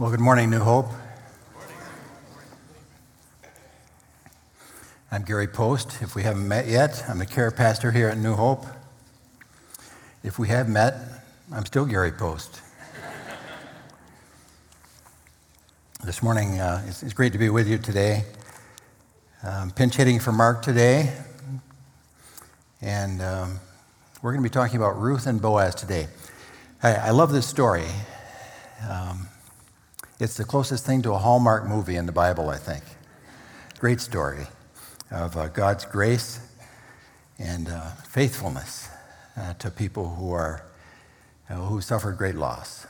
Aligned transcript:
Well, 0.00 0.10
good 0.10 0.18
morning, 0.18 0.48
New 0.48 0.60
Hope. 0.60 0.86
I'm 5.12 5.24
Gary 5.24 5.46
Post. 5.46 5.98
If 6.00 6.14
we 6.14 6.22
haven't 6.22 6.48
met 6.48 6.66
yet, 6.66 7.04
I'm 7.06 7.18
the 7.18 7.26
care 7.26 7.50
pastor 7.50 7.90
here 7.90 8.08
at 8.08 8.16
New 8.16 8.32
Hope. 8.32 8.64
If 10.22 10.38
we 10.38 10.48
have 10.48 10.70
met, 10.70 10.94
I'm 11.52 11.66
still 11.66 11.84
Gary 11.84 12.12
Post. 12.12 12.62
this 16.02 16.22
morning, 16.22 16.58
uh, 16.58 16.82
it's, 16.88 17.02
it's, 17.02 17.12
great 17.12 17.34
to 17.34 17.38
be 17.38 17.50
with 17.50 17.68
you 17.68 17.76
today. 17.76 18.24
Um, 19.42 19.70
pinch 19.70 19.96
hitting 19.96 20.18
for 20.18 20.32
Mark 20.32 20.62
today. 20.62 21.14
And 22.80 23.20
um, 23.20 23.60
we're 24.22 24.32
going 24.32 24.42
to 24.42 24.48
be 24.48 24.50
talking 24.50 24.78
about 24.78 24.98
Ruth 24.98 25.26
and 25.26 25.42
Boaz 25.42 25.74
today. 25.74 26.08
I, 26.82 26.94
I 26.94 27.10
love 27.10 27.32
this 27.32 27.46
story. 27.46 27.84
Um, 28.88 29.28
it's 30.20 30.36
the 30.36 30.44
closest 30.44 30.84
thing 30.84 31.00
to 31.02 31.12
a 31.12 31.18
Hallmark 31.18 31.66
movie 31.66 31.96
in 31.96 32.04
the 32.04 32.12
Bible, 32.12 32.50
I 32.50 32.58
think. 32.58 32.84
Great 33.78 34.00
story 34.02 34.46
of 35.10 35.34
uh, 35.34 35.48
God's 35.48 35.86
grace 35.86 36.40
and 37.38 37.68
uh, 37.68 37.92
faithfulness 38.06 38.90
uh, 39.34 39.54
to 39.54 39.70
people 39.70 40.16
who 40.16 40.30
are 40.32 40.62
uh, 41.48 41.54
who 41.54 41.80
suffered 41.80 42.18
great 42.18 42.34
loss. 42.34 42.86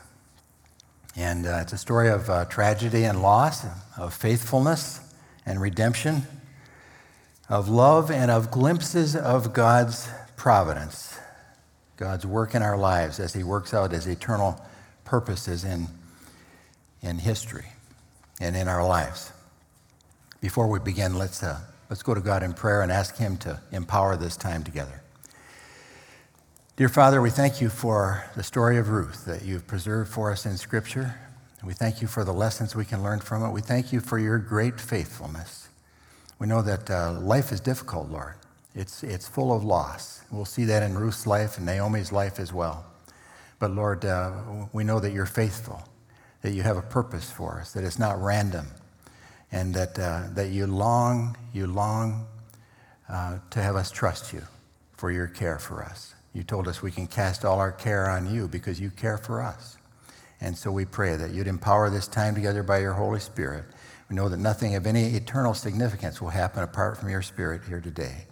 And 1.17 1.47
uh, 1.47 1.61
it's 1.63 1.73
a 1.73 1.79
story 1.79 2.09
of 2.09 2.29
uh, 2.29 2.47
tragedy 2.47 3.05
and 3.05 3.23
loss, 3.23 3.65
of 3.97 4.13
faithfulness 4.13 5.01
and 5.47 5.61
redemption, 5.61 6.23
of 7.49 7.69
love 7.69 8.11
and 8.11 8.31
of 8.31 8.51
glimpses 8.51 9.15
of 9.15 9.53
God's 9.53 10.09
providence, 10.37 11.17
God's 11.97 12.27
work 12.27 12.57
in 12.57 12.63
our 12.63 12.77
lives 12.77 13.21
as 13.21 13.35
He 13.35 13.45
works 13.45 13.73
out 13.73 13.93
His 13.93 14.09
eternal 14.09 14.61
purposes 15.05 15.65
in, 15.65 15.87
in 17.03 17.19
history 17.19 17.67
and 18.41 18.57
in 18.57 18.69
our 18.69 18.87
lives. 18.87 19.33
Before 20.41 20.69
we 20.69 20.79
begin, 20.79 21.19
let's 21.19 21.43
uh, 21.43 21.61
Let's 21.91 22.05
go 22.05 22.15
to 22.15 22.21
God 22.21 22.45
in 22.45 22.53
prayer 22.53 22.83
and 22.83 22.93
ask 22.93 23.17
Him 23.17 23.37
to 23.39 23.61
empower 23.73 24.17
this 24.17 24.37
time 24.37 24.63
together. 24.63 25.03
Dear 26.77 26.89
Father, 26.89 27.21
we 27.21 27.31
thank 27.31 27.61
you 27.61 27.69
for 27.69 28.25
the 28.37 28.45
story 28.45 28.79
of 28.79 28.91
Ruth 28.91 29.25
that 29.25 29.45
you've 29.45 29.67
preserved 29.67 30.09
for 30.09 30.31
us 30.31 30.47
in 30.47 30.57
Scripture. 30.57 31.17
We 31.65 31.73
thank 31.73 32.01
you 32.01 32.07
for 32.07 32.23
the 32.23 32.33
lessons 32.33 32.77
we 32.77 32.85
can 32.85 33.03
learn 33.03 33.19
from 33.19 33.45
it. 33.45 33.51
We 33.51 33.61
thank 33.61 33.93
you 33.93 33.99
for 33.99 34.21
your 34.21 34.39
great 34.39 34.81
faithfulness. 34.81 35.69
We 36.39 36.47
know 36.47 36.63
that 36.63 36.89
uh, 36.89 37.19
life 37.21 37.51
is 37.51 37.59
difficult, 37.59 38.09
Lord. 38.09 38.35
It's, 38.77 39.03
it's 39.03 39.27
full 39.27 39.53
of 39.53 39.65
loss. 39.65 40.23
We'll 40.31 40.45
see 40.45 40.65
that 40.67 40.85
in 40.85 40.97
Ruth's 40.97 41.27
life 41.27 41.57
and 41.57 41.67
Naomi's 41.67 42.13
life 42.13 42.39
as 42.39 42.53
well. 42.53 42.87
But 43.59 43.73
Lord, 43.73 44.05
uh, 44.05 44.31
we 44.73 44.85
know 44.85 45.01
that 45.01 45.11
you're 45.13 45.27
faithful, 45.27 45.83
that 46.43 46.53
you 46.53 46.63
have 46.63 46.77
a 46.77 46.83
purpose 46.83 47.31
for 47.31 47.61
us, 47.61 47.73
that 47.73 47.85
it's 47.85 47.99
not 47.99 48.21
random, 48.21 48.67
and 49.53 49.75
that, 49.75 49.99
uh, 49.99 50.29
that 50.35 50.51
you 50.51 50.67
long, 50.67 51.37
you 51.53 51.67
long 51.67 52.27
uh, 53.09 53.39
to 53.51 53.61
have 53.61 53.77
us 53.77 53.91
trust 53.91 54.33
you 54.33 54.43
for 54.97 55.11
your 55.11 55.27
care 55.27 55.59
for 55.59 55.83
us. 55.83 56.15
You 56.33 56.43
told 56.43 56.69
us 56.69 56.83
we 56.83 56.93
can 56.93 57.07
cast 57.07 57.45
all 57.45 57.59
our 57.59 57.73
care 57.73 58.09
on 58.09 58.33
you 58.33 58.47
because 58.47 58.81
you 58.81 58.91
care 58.91 59.19
for 59.19 59.43
us. 59.43 59.77
And 60.41 60.57
so 60.57 60.71
we 60.71 60.85
pray 60.85 61.17
that 61.17 61.33
you'd 61.33 61.49
empower 61.49 61.91
this 61.91 62.07
time 62.07 62.35
together 62.35 62.63
by 62.63 62.79
your 62.79 62.95
Holy 62.95 63.21
Spirit. 63.21 63.65
We 64.09 64.17
know 64.17 64.29
that 64.29 64.39
nothing 64.39 64.75
of 64.75 64.87
any 64.87 65.15
eternal 65.17 65.55
significance 65.55 66.21
will 66.21 66.31
happen 66.31 66.63
apart 66.63 66.99
from 66.99 67.11
your 67.11 67.23
Spirit 67.23 67.63
here 67.69 67.81
today. 67.81 68.27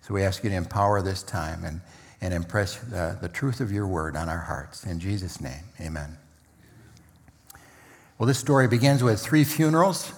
So 0.00 0.14
we 0.14 0.24
ask 0.24 0.42
you 0.42 0.50
to 0.50 0.56
empower 0.56 1.02
this 1.02 1.22
time 1.22 1.64
and, 1.64 1.80
and 2.20 2.34
impress 2.34 2.82
uh, 2.92 3.16
the 3.20 3.28
truth 3.28 3.60
of 3.60 3.70
your 3.70 3.86
word 3.86 4.16
on 4.16 4.28
our 4.28 4.40
hearts. 4.40 4.84
In 4.84 4.98
Jesus' 4.98 5.40
name, 5.40 5.64
amen. 5.80 6.21
Well, 8.22 8.28
this 8.28 8.38
story 8.38 8.68
begins 8.68 9.02
with 9.02 9.20
three 9.20 9.42
funerals 9.42 10.12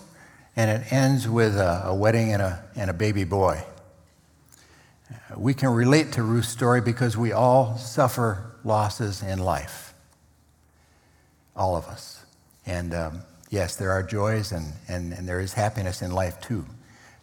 and 0.56 0.70
it 0.70 0.92
ends 0.92 1.26
with 1.26 1.56
a, 1.56 1.84
a 1.86 1.94
wedding 1.94 2.34
and 2.34 2.42
a, 2.42 2.62
and 2.76 2.90
a 2.90 2.92
baby 2.92 3.24
boy. 3.24 3.64
We 5.34 5.54
can 5.54 5.70
relate 5.70 6.12
to 6.12 6.22
Ruth's 6.22 6.50
story 6.50 6.82
because 6.82 7.16
we 7.16 7.32
all 7.32 7.78
suffer 7.78 8.56
losses 8.62 9.22
in 9.22 9.38
life. 9.38 9.94
All 11.56 11.76
of 11.76 11.86
us. 11.86 12.26
And 12.66 12.92
um, 12.92 13.22
yes, 13.48 13.76
there 13.76 13.92
are 13.92 14.02
joys 14.02 14.52
and, 14.52 14.74
and, 14.86 15.14
and 15.14 15.26
there 15.26 15.40
is 15.40 15.54
happiness 15.54 16.02
in 16.02 16.12
life 16.12 16.38
too. 16.42 16.66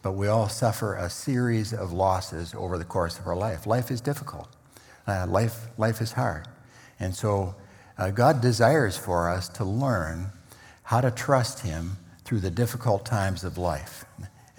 But 0.02 0.14
we 0.14 0.26
all 0.26 0.48
suffer 0.48 0.96
a 0.96 1.08
series 1.08 1.72
of 1.72 1.92
losses 1.92 2.54
over 2.56 2.76
the 2.76 2.84
course 2.84 3.20
of 3.20 3.28
our 3.28 3.36
life. 3.36 3.68
Life 3.68 3.92
is 3.92 4.00
difficult, 4.00 4.48
uh, 5.06 5.28
life, 5.28 5.68
life 5.78 6.00
is 6.00 6.10
hard. 6.10 6.48
And 6.98 7.14
so 7.14 7.54
uh, 7.96 8.10
God 8.10 8.40
desires 8.40 8.96
for 8.96 9.30
us 9.30 9.48
to 9.50 9.64
learn 9.64 10.32
how 10.92 11.00
to 11.00 11.10
trust 11.10 11.60
Him 11.60 11.96
through 12.22 12.40
the 12.40 12.50
difficult 12.50 13.06
times 13.06 13.44
of 13.44 13.56
life, 13.56 14.04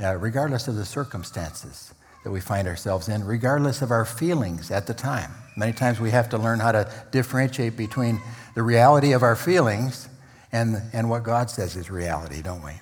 uh, 0.03 0.17
regardless 0.17 0.67
of 0.67 0.75
the 0.75 0.83
circumstances 0.83 1.93
that 2.23 2.31
we 2.31 2.41
find 2.41 2.67
ourselves 2.67 3.07
in, 3.07 3.23
regardless 3.23 3.83
of 3.83 3.91
our 3.91 4.03
feelings 4.03 4.71
at 4.71 4.87
the 4.87 4.95
time. 4.95 5.31
Many 5.55 5.73
times 5.73 5.99
we 5.99 6.09
have 6.09 6.29
to 6.29 6.39
learn 6.39 6.59
how 6.59 6.71
to 6.71 6.91
differentiate 7.11 7.77
between 7.77 8.19
the 8.55 8.63
reality 8.63 9.11
of 9.11 9.21
our 9.21 9.35
feelings 9.35 10.09
and, 10.51 10.81
and 10.91 11.07
what 11.07 11.21
God 11.21 11.51
says 11.51 11.75
is 11.75 11.91
reality, 11.91 12.41
don't 12.41 12.63
we? 12.63 12.79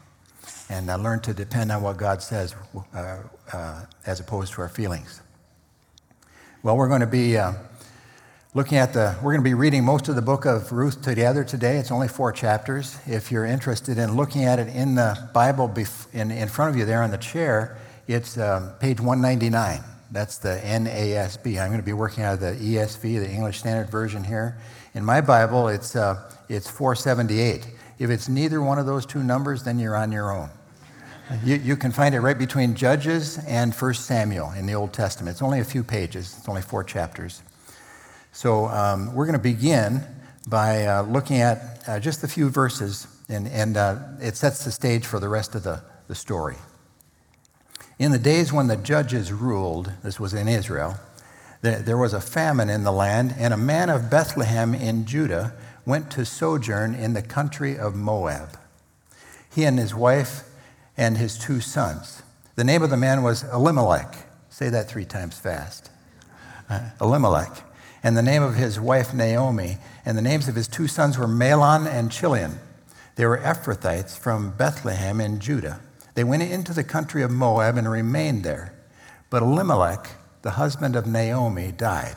And 0.69 0.89
uh, 0.89 0.95
learn 0.95 1.19
to 1.19 1.33
depend 1.33 1.73
on 1.73 1.83
what 1.83 1.97
God 1.97 2.23
says 2.23 2.55
uh, 2.93 3.17
uh 3.51 3.85
as 4.05 4.21
opposed 4.21 4.53
to 4.53 4.61
our 4.61 4.69
feelings. 4.69 5.21
Well, 6.63 6.77
we're 6.77 6.87
going 6.87 7.01
to 7.01 7.05
be 7.05 7.37
uh, 7.37 7.51
looking 8.53 8.77
at 8.77 8.91
the, 8.91 9.15
we're 9.23 9.31
going 9.31 9.43
to 9.43 9.49
be 9.49 9.53
reading 9.53 9.85
most 9.85 10.09
of 10.09 10.15
the 10.15 10.21
book 10.21 10.43
of 10.43 10.73
Ruth 10.73 11.01
together 11.01 11.45
today. 11.45 11.77
It's 11.77 11.89
only 11.89 12.09
four 12.09 12.33
chapters. 12.33 12.97
If 13.07 13.31
you're 13.31 13.45
interested 13.45 13.97
in 13.97 14.17
looking 14.17 14.43
at 14.43 14.59
it 14.59 14.67
in 14.67 14.95
the 14.95 15.29
Bible 15.33 15.73
in, 16.11 16.31
in 16.31 16.49
front 16.49 16.71
of 16.71 16.77
you 16.77 16.83
there 16.83 17.01
on 17.01 17.11
the 17.11 17.17
chair, 17.17 17.77
it's 18.07 18.37
um, 18.37 18.71
page 18.81 18.99
199. 18.99 19.79
That's 20.11 20.37
the 20.37 20.59
NASB. 20.65 21.61
I'm 21.61 21.69
going 21.69 21.79
to 21.79 21.85
be 21.85 21.93
working 21.93 22.25
out 22.25 22.33
of 22.33 22.39
the 22.41 22.51
ESV, 22.51 23.01
the 23.01 23.29
English 23.29 23.59
Standard 23.59 23.89
Version 23.89 24.21
here. 24.21 24.57
In 24.93 25.05
my 25.05 25.21
Bible, 25.21 25.69
it's, 25.69 25.95
uh, 25.95 26.29
it's 26.49 26.69
478. 26.69 27.65
If 27.99 28.09
it's 28.09 28.27
neither 28.27 28.61
one 28.61 28.77
of 28.77 28.85
those 28.85 29.05
two 29.05 29.23
numbers, 29.23 29.63
then 29.63 29.79
you're 29.79 29.95
on 29.95 30.11
your 30.11 30.29
own. 30.29 30.49
You, 31.45 31.55
you, 31.55 31.77
can 31.77 31.93
find 31.93 32.13
it 32.13 32.19
right 32.19 32.37
between 32.37 32.75
Judges 32.75 33.37
and 33.47 33.73
1 33.73 33.93
Samuel 33.93 34.51
in 34.51 34.65
the 34.65 34.73
Old 34.73 34.91
Testament. 34.91 35.35
It's 35.35 35.41
only 35.41 35.61
a 35.61 35.63
few 35.63 35.85
pages, 35.85 36.35
it's 36.37 36.49
only 36.49 36.61
four 36.61 36.83
chapters. 36.83 37.41
So 38.33 38.67
um, 38.67 39.13
we're 39.13 39.25
going 39.25 39.37
to 39.37 39.43
begin 39.43 40.03
by 40.47 40.85
uh, 40.85 41.03
looking 41.03 41.41
at 41.41 41.83
uh, 41.85 41.99
just 41.99 42.23
a 42.23 42.27
few 42.27 42.49
verses, 42.49 43.05
and, 43.27 43.45
and 43.47 43.75
uh, 43.75 43.97
it 44.21 44.37
sets 44.37 44.63
the 44.63 44.71
stage 44.71 45.05
for 45.05 45.19
the 45.19 45.27
rest 45.27 45.53
of 45.53 45.63
the, 45.63 45.83
the 46.07 46.15
story. 46.15 46.55
In 47.99 48.11
the 48.11 48.17
days 48.17 48.53
when 48.53 48.67
the 48.67 48.77
judges 48.77 49.33
ruled, 49.33 49.91
this 50.01 50.19
was 50.19 50.33
in 50.33 50.47
Israel, 50.47 50.95
there 51.61 51.97
was 51.97 52.13
a 52.13 52.21
famine 52.21 52.69
in 52.69 52.83
the 52.83 52.91
land, 52.91 53.35
and 53.37 53.53
a 53.53 53.57
man 53.57 53.89
of 53.89 54.09
Bethlehem 54.09 54.73
in 54.73 55.05
Judah 55.05 55.53
went 55.85 56.09
to 56.11 56.25
sojourn 56.25 56.95
in 56.95 57.13
the 57.13 57.21
country 57.21 57.77
of 57.77 57.95
Moab. 57.95 58.57
He 59.53 59.65
and 59.65 59.77
his 59.77 59.93
wife 59.93 60.43
and 60.97 61.17
his 61.17 61.37
two 61.37 61.59
sons. 61.59 62.23
The 62.55 62.63
name 62.63 62.81
of 62.81 62.89
the 62.89 62.97
man 62.97 63.23
was 63.23 63.43
Elimelech. 63.43 64.15
Say 64.49 64.69
that 64.69 64.87
three 64.87 65.05
times 65.05 65.37
fast. 65.37 65.91
Uh, 66.69 66.89
Elimelech 66.99 67.63
and 68.03 68.17
the 68.17 68.23
name 68.23 68.41
of 68.41 68.55
his 68.55 68.79
wife 68.79 69.13
Naomi, 69.13 69.77
and 70.05 70.17
the 70.17 70.21
names 70.21 70.47
of 70.47 70.55
his 70.55 70.67
two 70.67 70.87
sons 70.87 71.17
were 71.17 71.27
Mahlon 71.27 71.87
and 71.87 72.11
Chilion. 72.11 72.59
They 73.15 73.25
were 73.25 73.37
Ephrathites 73.37 74.17
from 74.17 74.51
Bethlehem 74.51 75.21
in 75.21 75.39
Judah. 75.39 75.79
They 76.15 76.23
went 76.23 76.43
into 76.43 76.73
the 76.73 76.83
country 76.83 77.21
of 77.21 77.31
Moab 77.31 77.77
and 77.77 77.89
remained 77.89 78.43
there. 78.43 78.73
But 79.29 79.43
Elimelech, 79.43 80.09
the 80.41 80.51
husband 80.51 80.95
of 80.95 81.05
Naomi, 81.05 81.71
died, 81.71 82.15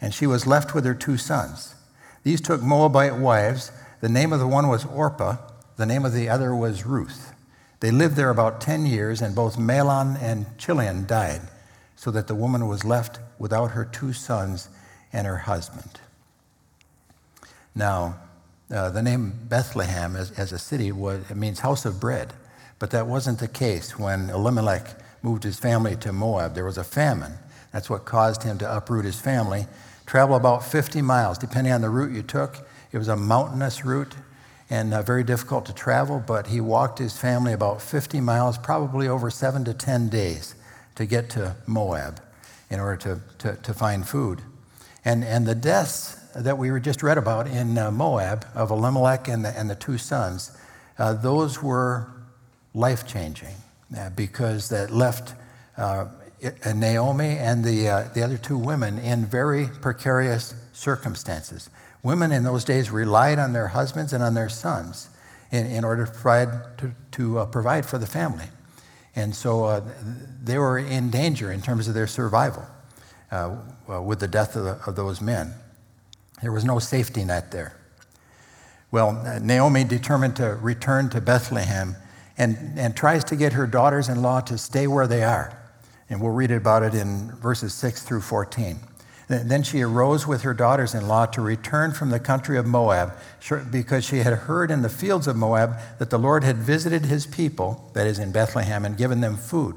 and 0.00 0.14
she 0.14 0.26
was 0.26 0.46
left 0.46 0.74
with 0.74 0.84
her 0.84 0.94
two 0.94 1.16
sons. 1.16 1.74
These 2.22 2.40
took 2.40 2.62
Moabite 2.62 3.16
wives. 3.16 3.72
The 4.00 4.08
name 4.08 4.32
of 4.32 4.38
the 4.38 4.46
one 4.46 4.68
was 4.68 4.84
Orpah, 4.84 5.36
the 5.76 5.86
name 5.86 6.04
of 6.04 6.12
the 6.12 6.28
other 6.28 6.54
was 6.54 6.86
Ruth. 6.86 7.32
They 7.80 7.90
lived 7.90 8.16
there 8.16 8.30
about 8.30 8.60
10 8.60 8.86
years, 8.86 9.20
and 9.20 9.34
both 9.34 9.58
Mahlon 9.58 10.16
and 10.20 10.46
Chilion 10.56 11.06
died, 11.06 11.42
so 11.94 12.10
that 12.10 12.26
the 12.26 12.34
woman 12.34 12.68
was 12.68 12.84
left 12.84 13.18
without 13.38 13.72
her 13.72 13.84
two 13.84 14.12
sons 14.12 14.68
and 15.16 15.26
her 15.26 15.38
husband. 15.38 15.98
Now, 17.74 18.16
uh, 18.70 18.90
the 18.90 19.02
name 19.02 19.32
Bethlehem 19.48 20.14
as, 20.14 20.30
as 20.32 20.52
a 20.52 20.58
city 20.58 20.92
was, 20.92 21.30
it 21.30 21.38
means 21.38 21.60
house 21.60 21.86
of 21.86 21.98
bread, 21.98 22.34
but 22.78 22.90
that 22.90 23.06
wasn't 23.06 23.38
the 23.38 23.48
case 23.48 23.98
when 23.98 24.28
Elimelech 24.28 24.94
moved 25.22 25.44
his 25.44 25.58
family 25.58 25.96
to 25.96 26.12
Moab. 26.12 26.54
There 26.54 26.66
was 26.66 26.76
a 26.76 26.84
famine. 26.84 27.32
That's 27.72 27.88
what 27.88 28.04
caused 28.04 28.42
him 28.42 28.58
to 28.58 28.76
uproot 28.76 29.06
his 29.06 29.18
family, 29.18 29.66
travel 30.04 30.36
about 30.36 30.62
50 30.62 31.00
miles, 31.00 31.38
depending 31.38 31.72
on 31.72 31.80
the 31.80 31.88
route 31.88 32.14
you 32.14 32.22
took. 32.22 32.68
It 32.92 32.98
was 32.98 33.08
a 33.08 33.16
mountainous 33.16 33.86
route 33.86 34.14
and 34.68 34.92
uh, 34.92 35.00
very 35.00 35.24
difficult 35.24 35.64
to 35.66 35.72
travel, 35.72 36.22
but 36.26 36.48
he 36.48 36.60
walked 36.60 36.98
his 36.98 37.16
family 37.16 37.54
about 37.54 37.80
50 37.80 38.20
miles, 38.20 38.58
probably 38.58 39.08
over 39.08 39.30
seven 39.30 39.64
to 39.64 39.72
10 39.72 40.10
days, 40.10 40.54
to 40.96 41.06
get 41.06 41.30
to 41.30 41.56
Moab 41.66 42.20
in 42.68 42.80
order 42.80 42.96
to, 42.96 43.20
to, 43.38 43.56
to 43.62 43.72
find 43.72 44.06
food. 44.06 44.42
And, 45.06 45.22
and 45.22 45.46
the 45.46 45.54
deaths 45.54 46.14
that 46.34 46.58
we 46.58 46.72
were 46.72 46.80
just 46.80 47.00
read 47.00 47.16
about 47.16 47.46
in 47.46 47.78
uh, 47.78 47.92
Moab 47.92 48.44
of 48.56 48.72
Elimelech 48.72 49.28
and 49.28 49.44
the, 49.44 49.56
and 49.56 49.70
the 49.70 49.76
two 49.76 49.98
sons 49.98 50.50
uh, 50.98 51.12
those 51.12 51.62
were 51.62 52.08
life 52.74 53.06
changing 53.06 53.54
uh, 53.96 54.10
because 54.10 54.68
that 54.70 54.90
left 54.90 55.34
uh, 55.76 56.06
Naomi 56.74 57.36
and 57.38 57.64
the, 57.64 57.88
uh, 57.88 58.08
the 58.14 58.22
other 58.22 58.36
two 58.36 58.58
women 58.58 58.98
in 58.98 59.26
very 59.26 59.68
precarious 59.80 60.54
circumstances. 60.72 61.70
Women 62.02 62.32
in 62.32 62.42
those 62.42 62.64
days 62.64 62.90
relied 62.90 63.38
on 63.38 63.52
their 63.52 63.68
husbands 63.68 64.12
and 64.12 64.24
on 64.24 64.34
their 64.34 64.48
sons 64.48 65.08
in, 65.52 65.66
in 65.66 65.84
order 65.84 66.06
to 66.06 66.12
provide, 66.12 66.78
to, 66.78 66.92
to 67.12 67.46
provide 67.52 67.86
for 67.86 67.98
the 67.98 68.06
family. 68.06 68.46
And 69.14 69.34
so 69.34 69.64
uh, 69.64 69.82
they 70.42 70.58
were 70.58 70.78
in 70.78 71.10
danger 71.10 71.52
in 71.52 71.62
terms 71.62 71.86
of 71.86 71.94
their 71.94 72.06
survival 72.06 72.66
uh, 73.30 73.56
Uh, 73.88 74.02
with 74.02 74.18
the 74.18 74.26
death 74.26 74.56
of, 74.56 74.64
the, 74.64 74.80
of, 74.84 74.96
those 74.96 75.20
men. 75.20 75.54
There 76.42 76.50
was 76.50 76.64
no 76.64 76.80
safety 76.80 77.24
net 77.24 77.52
there. 77.52 77.76
Well, 78.90 79.22
uh, 79.24 79.38
Naomi 79.38 79.84
determined 79.84 80.34
to 80.36 80.58
return 80.60 81.08
to 81.10 81.20
Bethlehem 81.20 81.94
and, 82.36 82.76
and 82.76 82.96
tries 82.96 83.22
to 83.24 83.36
get 83.36 83.52
her 83.52 83.64
daughters 83.64 84.08
in 84.08 84.22
law 84.22 84.40
to 84.40 84.58
stay 84.58 84.88
where 84.88 85.06
they 85.06 85.22
are. 85.22 85.56
And 86.10 86.20
we'll 86.20 86.32
read 86.32 86.50
about 86.50 86.82
it 86.82 86.94
in 86.94 87.30
verses 87.36 87.74
6 87.74 88.02
through 88.02 88.22
14. 88.22 88.80
Then 89.28 89.62
she 89.62 89.82
arose 89.82 90.26
with 90.26 90.42
her 90.42 90.54
daughters 90.54 90.94
in 90.94 91.06
law 91.06 91.26
to 91.26 91.40
return 91.40 91.92
from 91.92 92.10
the 92.10 92.20
country 92.20 92.58
of 92.58 92.66
Moab, 92.66 93.12
because 93.70 94.04
she 94.04 94.18
had 94.18 94.32
heard 94.32 94.70
in 94.70 94.82
the 94.82 94.88
fields 94.88 95.26
of 95.26 95.36
Moab 95.36 95.76
that 95.98 96.10
the 96.10 96.18
Lord 96.18 96.44
had 96.44 96.56
visited 96.56 97.06
his 97.06 97.26
people, 97.26 97.90
that 97.94 98.06
is, 98.06 98.20
in 98.20 98.30
Bethlehem, 98.30 98.84
and 98.84 98.96
given 98.96 99.20
them 99.20 99.36
food. 99.36 99.76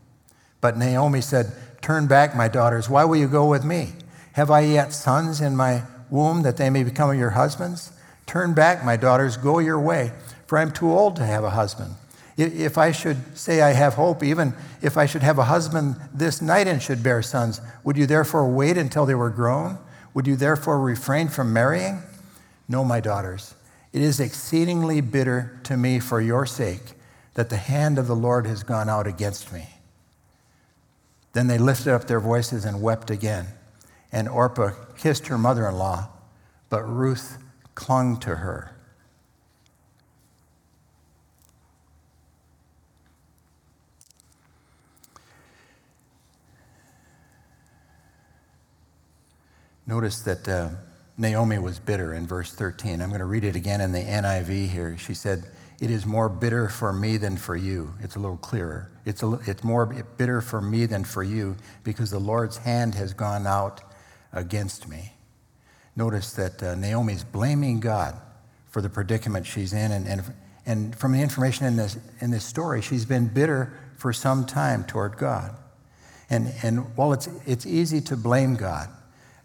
But 0.61 0.77
Naomi 0.77 1.21
said, 1.21 1.51
Turn 1.81 2.07
back, 2.07 2.35
my 2.35 2.47
daughters. 2.47 2.89
Why 2.89 3.03
will 3.03 3.15
you 3.15 3.27
go 3.27 3.47
with 3.47 3.65
me? 3.65 3.93
Have 4.33 4.51
I 4.51 4.61
yet 4.61 4.93
sons 4.93 5.41
in 5.41 5.55
my 5.55 5.83
womb 6.09 6.43
that 6.43 6.57
they 6.57 6.69
may 6.69 6.83
become 6.83 7.17
your 7.17 7.31
husbands? 7.31 7.91
Turn 8.27 8.53
back, 8.53 8.85
my 8.85 8.95
daughters, 8.95 9.35
go 9.35 9.59
your 9.59 9.79
way, 9.79 10.11
for 10.45 10.57
I 10.57 10.61
am 10.61 10.71
too 10.71 10.91
old 10.91 11.15
to 11.17 11.25
have 11.25 11.43
a 11.43 11.49
husband. 11.49 11.95
If 12.37 12.77
I 12.77 12.91
should 12.91 13.37
say 13.37 13.61
I 13.61 13.71
have 13.73 13.95
hope, 13.95 14.23
even 14.23 14.53
if 14.81 14.97
I 14.97 15.05
should 15.05 15.23
have 15.23 15.37
a 15.37 15.43
husband 15.43 15.95
this 16.13 16.41
night 16.41 16.67
and 16.67 16.81
should 16.81 17.03
bear 17.03 17.21
sons, 17.21 17.59
would 17.83 17.97
you 17.97 18.05
therefore 18.05 18.49
wait 18.49 18.77
until 18.77 19.05
they 19.05 19.15
were 19.15 19.29
grown? 19.29 19.77
Would 20.13 20.27
you 20.27 20.35
therefore 20.35 20.79
refrain 20.79 21.27
from 21.27 21.51
marrying? 21.51 22.03
No, 22.69 22.85
my 22.85 22.99
daughters. 22.99 23.55
It 23.91 24.01
is 24.01 24.19
exceedingly 24.19 25.01
bitter 25.01 25.59
to 25.63 25.75
me 25.75 25.99
for 25.99 26.21
your 26.21 26.45
sake 26.45 26.93
that 27.33 27.49
the 27.49 27.57
hand 27.57 27.99
of 27.99 28.07
the 28.07 28.15
Lord 28.15 28.47
has 28.47 28.63
gone 28.63 28.87
out 28.87 29.07
against 29.07 29.51
me. 29.51 29.67
Then 31.33 31.47
they 31.47 31.57
lifted 31.57 31.93
up 31.93 32.07
their 32.07 32.19
voices 32.19 32.65
and 32.65 32.81
wept 32.81 33.09
again. 33.09 33.47
And 34.11 34.27
Orpah 34.27 34.71
kissed 34.97 35.27
her 35.27 35.37
mother 35.37 35.67
in 35.67 35.75
law, 35.75 36.09
but 36.69 36.83
Ruth 36.83 37.37
clung 37.75 38.17
to 38.19 38.35
her. 38.35 38.75
Notice 49.87 50.21
that 50.21 50.47
uh, 50.47 50.69
Naomi 51.17 51.57
was 51.57 51.79
bitter 51.79 52.13
in 52.13 52.25
verse 52.25 52.53
13. 52.53 53.01
I'm 53.01 53.09
going 53.09 53.19
to 53.19 53.25
read 53.25 53.43
it 53.43 53.55
again 53.55 53.81
in 53.81 53.91
the 53.91 53.99
NIV 53.99 54.69
here. 54.69 54.97
She 54.97 55.13
said, 55.13 55.43
It 55.81 55.89
is 55.89 56.05
more 56.05 56.29
bitter 56.29 56.69
for 56.69 56.93
me 56.93 57.17
than 57.17 57.35
for 57.37 57.55
you. 57.55 57.93
It's 58.01 58.15
a 58.15 58.19
little 58.19 58.37
clearer. 58.37 58.91
It's, 59.03 59.23
a, 59.23 59.33
it's 59.47 59.63
more 59.63 59.87
bitter 60.17 60.39
for 60.39 60.61
me 60.61 60.85
than 60.85 61.03
for 61.03 61.23
you 61.23 61.57
because 61.83 62.11
the 62.11 62.19
Lord's 62.19 62.57
hand 62.57 62.93
has 62.95 63.13
gone 63.13 63.47
out 63.47 63.81
against 64.31 64.87
me. 64.87 65.13
Notice 65.95 66.33
that 66.33 66.61
uh, 66.61 66.75
Naomi's 66.75 67.23
blaming 67.23 67.79
God 67.79 68.15
for 68.69 68.83
the 68.83 68.89
predicament 68.89 69.47
she's 69.47 69.73
in. 69.73 69.91
And, 69.91 70.07
and, 70.07 70.23
and 70.67 70.95
from 70.95 71.13
the 71.13 71.21
information 71.21 71.65
in 71.65 71.75
this, 71.75 71.97
in 72.19 72.29
this 72.29 72.45
story, 72.45 72.83
she's 72.83 73.05
been 73.05 73.27
bitter 73.27 73.73
for 73.97 74.13
some 74.13 74.45
time 74.45 74.83
toward 74.83 75.17
God. 75.17 75.55
And, 76.29 76.53
and 76.61 76.95
while 76.95 77.11
it's, 77.11 77.27
it's 77.47 77.65
easy 77.65 78.01
to 78.01 78.15
blame 78.15 78.55
God, 78.55 78.87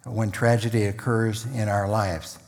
when 0.04 0.30
tragedy 0.30 0.84
occurs 0.84 1.46
in 1.46 1.68
our 1.68 1.88
lives. 1.88 2.38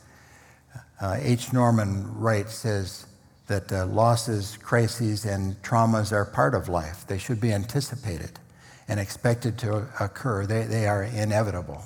Uh, 1.01 1.17
H. 1.19 1.51
Norman 1.51 2.19
Wright 2.19 2.49
says 2.49 3.05
that 3.49 3.71
uh, 3.73 3.87
losses, 3.87 4.57
crises, 4.57 5.25
and 5.25 5.61
traumas 5.63 6.11
are 6.11 6.23
part 6.23 6.53
of 6.53 6.69
life. 6.69 7.05
They 7.07 7.17
should 7.17 7.41
be 7.41 7.51
anticipated 7.51 8.39
and 8.87 8.99
expected 8.99 9.57
to 9.59 9.87
occur. 9.99 10.45
They, 10.45 10.63
they 10.63 10.87
are 10.87 11.03
inevitable. 11.03 11.83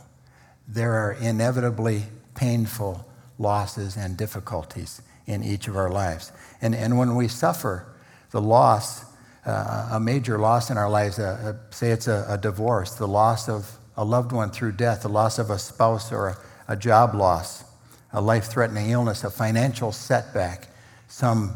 There 0.67 0.91
are 0.93 1.13
inevitably 1.13 2.03
painful 2.35 3.05
losses 3.39 3.95
and 3.95 4.17
difficulties 4.17 5.01
in 5.25 5.41
each 5.41 5.69
of 5.69 5.77
our 5.77 5.89
lives. 5.89 6.33
And, 6.61 6.75
and 6.75 6.97
when 6.97 7.15
we 7.15 7.29
suffer 7.29 7.87
the 8.31 8.41
loss, 8.41 9.05
uh, 9.45 9.89
a 9.93 9.99
major 10.01 10.37
loss 10.37 10.69
in 10.69 10.77
our 10.77 10.89
lives, 10.89 11.17
uh, 11.17 11.55
uh, 11.55 11.71
say 11.71 11.91
it's 11.91 12.07
a, 12.07 12.25
a 12.27 12.37
divorce, 12.37 12.95
the 12.95 13.07
loss 13.07 13.47
of 13.47 13.77
a 13.95 14.03
loved 14.03 14.33
one 14.33 14.51
through 14.51 14.73
death, 14.73 15.03
the 15.03 15.09
loss 15.09 15.39
of 15.39 15.49
a 15.49 15.59
spouse 15.59 16.11
or 16.11 16.27
a, 16.27 16.37
a 16.67 16.75
job 16.75 17.15
loss, 17.15 17.63
a 18.11 18.19
life 18.19 18.45
threatening 18.45 18.89
illness, 18.89 19.23
a 19.23 19.29
financial 19.29 19.93
setback, 19.93 20.67
some 21.13 21.53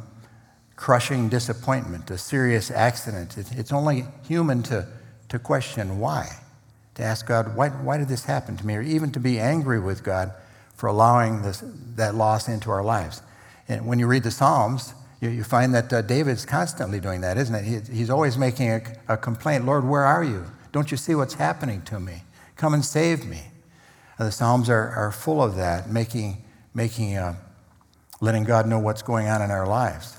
crushing 0.75 1.30
disappointment, 1.30 2.12
a 2.12 2.18
serious 2.18 2.69
accident. 2.69 3.39
It, 3.39 3.51
it's 3.54 3.71
only 3.71 4.06
human 4.27 4.62
to, 4.63 4.88
to 5.30 5.39
question 5.39 5.98
why, 5.98 6.30
to 6.94 7.01
ask 7.01 7.25
God, 7.25 7.56
why, 7.56 7.69
why 7.69 7.98
did 7.98 8.07
this 8.07 8.25
happen 8.25 8.56
to 8.57 8.68
me, 8.68 8.75
or 8.75 8.83
even 8.83 9.12
to 9.13 9.19
be 9.19 9.39
angry 9.39 9.80
with 9.80 10.04
God 10.04 10.31
for 10.75 10.86
allowing 10.86 11.42
this, 11.42 11.63
that 11.95 12.13
loss 12.13 12.48
into 12.48 12.69
our 12.69 12.83
lives. 12.83 13.24
And 13.68 13.88
when 13.88 13.98
you 13.98 14.06
read 14.06 14.21
the 14.21 14.30
Psalms, 14.30 14.94
you, 15.21 15.30
you 15.30 15.44
find 15.44 15.74
that 15.74 15.92
uh, 15.92 16.04
David's 16.04 16.45
constantly 16.45 16.99
doing 16.99 17.21
that, 17.21 17.40
isn't 17.40 17.56
it? 17.56 17.64
He, 17.64 17.97
he's 17.97 18.11
always 18.11 18.37
making 18.37 18.69
a, 18.69 18.81
a 19.07 19.18
complaint 19.18 19.66
Lord, 19.66 19.85
where 19.85 20.04
are 20.06 20.23
you? 20.23 20.45
Don't 20.71 20.92
you 20.92 20.97
see 20.97 21.16
what's 21.16 21.33
happening 21.33 21.81
to 21.85 21.99
me? 21.99 22.21
Come 22.57 22.76
and 22.76 22.85
save 22.85 23.26
me. 23.26 23.42
And 24.19 24.28
the 24.28 24.31
Psalms 24.31 24.69
are, 24.69 24.90
are 24.90 25.11
full 25.11 25.42
of 25.42 25.56
that, 25.56 25.90
making, 25.90 26.44
making 26.76 27.18
uh, 27.18 27.37
letting 28.19 28.44
God 28.44 28.68
know 28.68 28.80
what's 28.80 29.02
going 29.02 29.28
on 29.28 29.42
in 29.42 29.52
our 29.52 29.68
lives. 29.68 30.18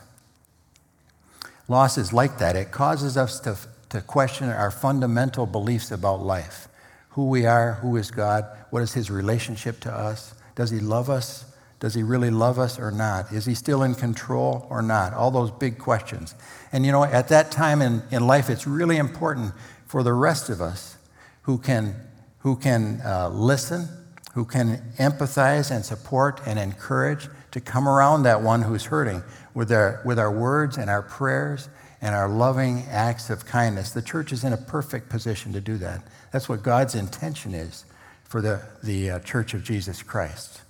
Loss 1.69 1.99
is 1.99 2.13
like 2.13 2.39
that. 2.39 2.57
It 2.57 2.71
causes 2.71 3.17
us 3.17 3.41
to, 3.41 3.57
to 3.91 4.01
question 4.01 4.49
our 4.49 4.71
fundamental 4.71 5.47
beliefs 5.47 5.91
about 5.91 6.21
life 6.21 6.69
who 7.11 7.29
we 7.29 7.47
are, 7.47 7.75
who 7.75 7.97
is 7.97 8.13
God, 8.13 8.45
what 8.71 8.81
is 8.81 8.95
his 8.95 9.11
relationship 9.11 9.81
to 9.81 9.93
us, 9.93 10.35
does 10.55 10.71
he 10.71 10.79
love 10.81 11.11
us? 11.11 11.45
Does 11.81 11.95
he 11.95 12.03
really 12.03 12.31
love 12.31 12.59
us 12.59 12.79
or 12.79 12.91
not? 12.91 13.33
Is 13.33 13.45
he 13.45 13.55
still 13.55 13.85
in 13.85 13.95
control 13.95 14.67
or 14.69 14.83
not? 14.83 15.15
All 15.15 15.31
those 15.31 15.53
big 15.53 15.79
questions. 15.79 16.35
And 16.73 16.85
you 16.85 16.91
know, 16.91 17.05
at 17.05 17.29
that 17.29 17.53
time 17.53 17.81
in, 17.81 18.03
in 18.11 18.27
life, 18.27 18.51
it's 18.51 18.67
really 18.67 18.97
important 18.97 19.53
for 19.87 20.03
the 20.03 20.13
rest 20.13 20.49
of 20.49 20.61
us 20.61 20.97
who 21.43 21.59
can 21.59 21.95
who 22.41 22.57
can 22.57 23.01
uh, 23.05 23.29
listen, 23.29 23.89
who 24.35 24.45
can 24.45 24.93
empathize 24.99 25.71
and 25.71 25.85
support 25.85 26.41
and 26.47 26.59
encourage 26.59 27.29
to 27.51 27.61
come 27.61 27.89
around 27.89 28.25
that 28.25 28.43
one 28.43 28.63
who's 28.63 28.85
hurting 28.85 29.23
with 29.55 29.73
our, 29.73 30.01
with 30.05 30.19
our 30.19 30.31
words 30.31 30.77
and 30.77 30.91
our 30.91 31.03
prayers 31.03 31.69
and 32.01 32.15
our 32.15 32.29
loving 32.29 32.85
acts 32.91 33.31
of 33.31 33.45
kindness. 33.47 33.91
The 33.91 34.03
church 34.03 34.33
is 34.33 34.45
in 34.45 34.53
a 34.53 34.57
perfect 34.57 35.09
position 35.09 35.53
to 35.53 35.61
do 35.61 35.77
that. 35.79 36.03
That's 36.33 36.49
what 36.49 36.63
God's 36.63 36.95
intention 36.95 37.55
is 37.55 37.85
for 38.25 38.41
the, 38.41 38.63
the 38.83 39.11
uh, 39.11 39.19
church 39.21 39.55
of 39.55 39.65
Jesus 39.65 40.03
Christ. 40.03 40.61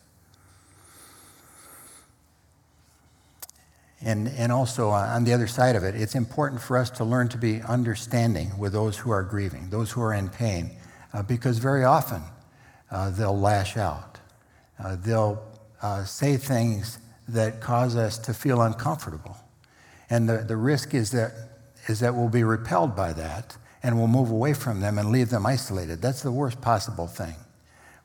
And, 4.01 4.29
and 4.29 4.53
also, 4.53 4.91
uh, 4.91 5.13
on 5.13 5.25
the 5.25 5.33
other 5.33 5.49
side 5.49 5.75
of 5.75 5.83
it, 5.83 5.97
it's 5.97 6.15
important 6.15 6.61
for 6.61 6.79
us 6.79 6.89
to 6.91 7.05
learn 7.05 7.29
to 7.31 7.39
be 7.39 7.61
understanding 7.63 8.57
with 8.57 8.73
those 8.73 8.97
who 8.97 9.11
are 9.11 9.25
grieving, 9.25 9.71
those 9.71 9.91
who 9.91 10.01
are 10.01 10.15
in 10.15 10.29
pain, 10.29 10.71
uh, 11.13 11.23
because 11.25 11.59
very 11.59 11.83
often 11.83 12.23
uh, 12.93 13.11
they'll 13.11 13.39
lash 13.39 13.77
out. 13.77 14.19
Uh, 14.83 14.97
they'll 14.97 15.43
uh, 15.83 16.05
say 16.05 16.37
things 16.37 16.99
that 17.29 17.61
cause 17.61 17.97
us 17.97 18.19
to 18.19 18.35
feel 18.35 18.63
uncomfortable. 18.63 19.37
And 20.11 20.29
the, 20.29 20.39
the 20.39 20.57
risk 20.57 20.95
is 20.95 21.11
that, 21.13 21.33
is 21.87 22.01
that 22.01 22.15
we'll 22.15 22.29
be 22.29 22.45
repelled 22.45 22.97
by 22.97 23.13
that 23.13 23.57
and 23.83 23.97
we'll 23.97 24.09
move 24.09 24.31
away 24.31 24.55
from 24.55 24.81
them 24.81 24.99
and 24.99 25.11
leave 25.11 25.31
them 25.31 25.47
isolated. 25.47 26.01
That's 26.01 26.23
the 26.23 26.33
worst 26.33 26.61
possible 26.61 27.07
thing. 27.07 27.35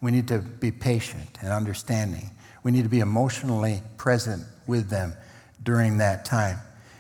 We 0.01 0.12
need 0.12 0.27
to 0.27 0.39
be 0.39 0.72
patient 0.72 1.38
and 1.42 1.51
understanding. 1.51 2.32
We 2.63 2.72
need 2.72 2.84
to 2.84 2.89
be 2.89 3.00
emotionally 3.00 3.82
present 3.98 4.44
with 4.68 4.89
them 4.89 5.13
during 5.63 5.98
that 5.98 6.25
time. 6.25 6.60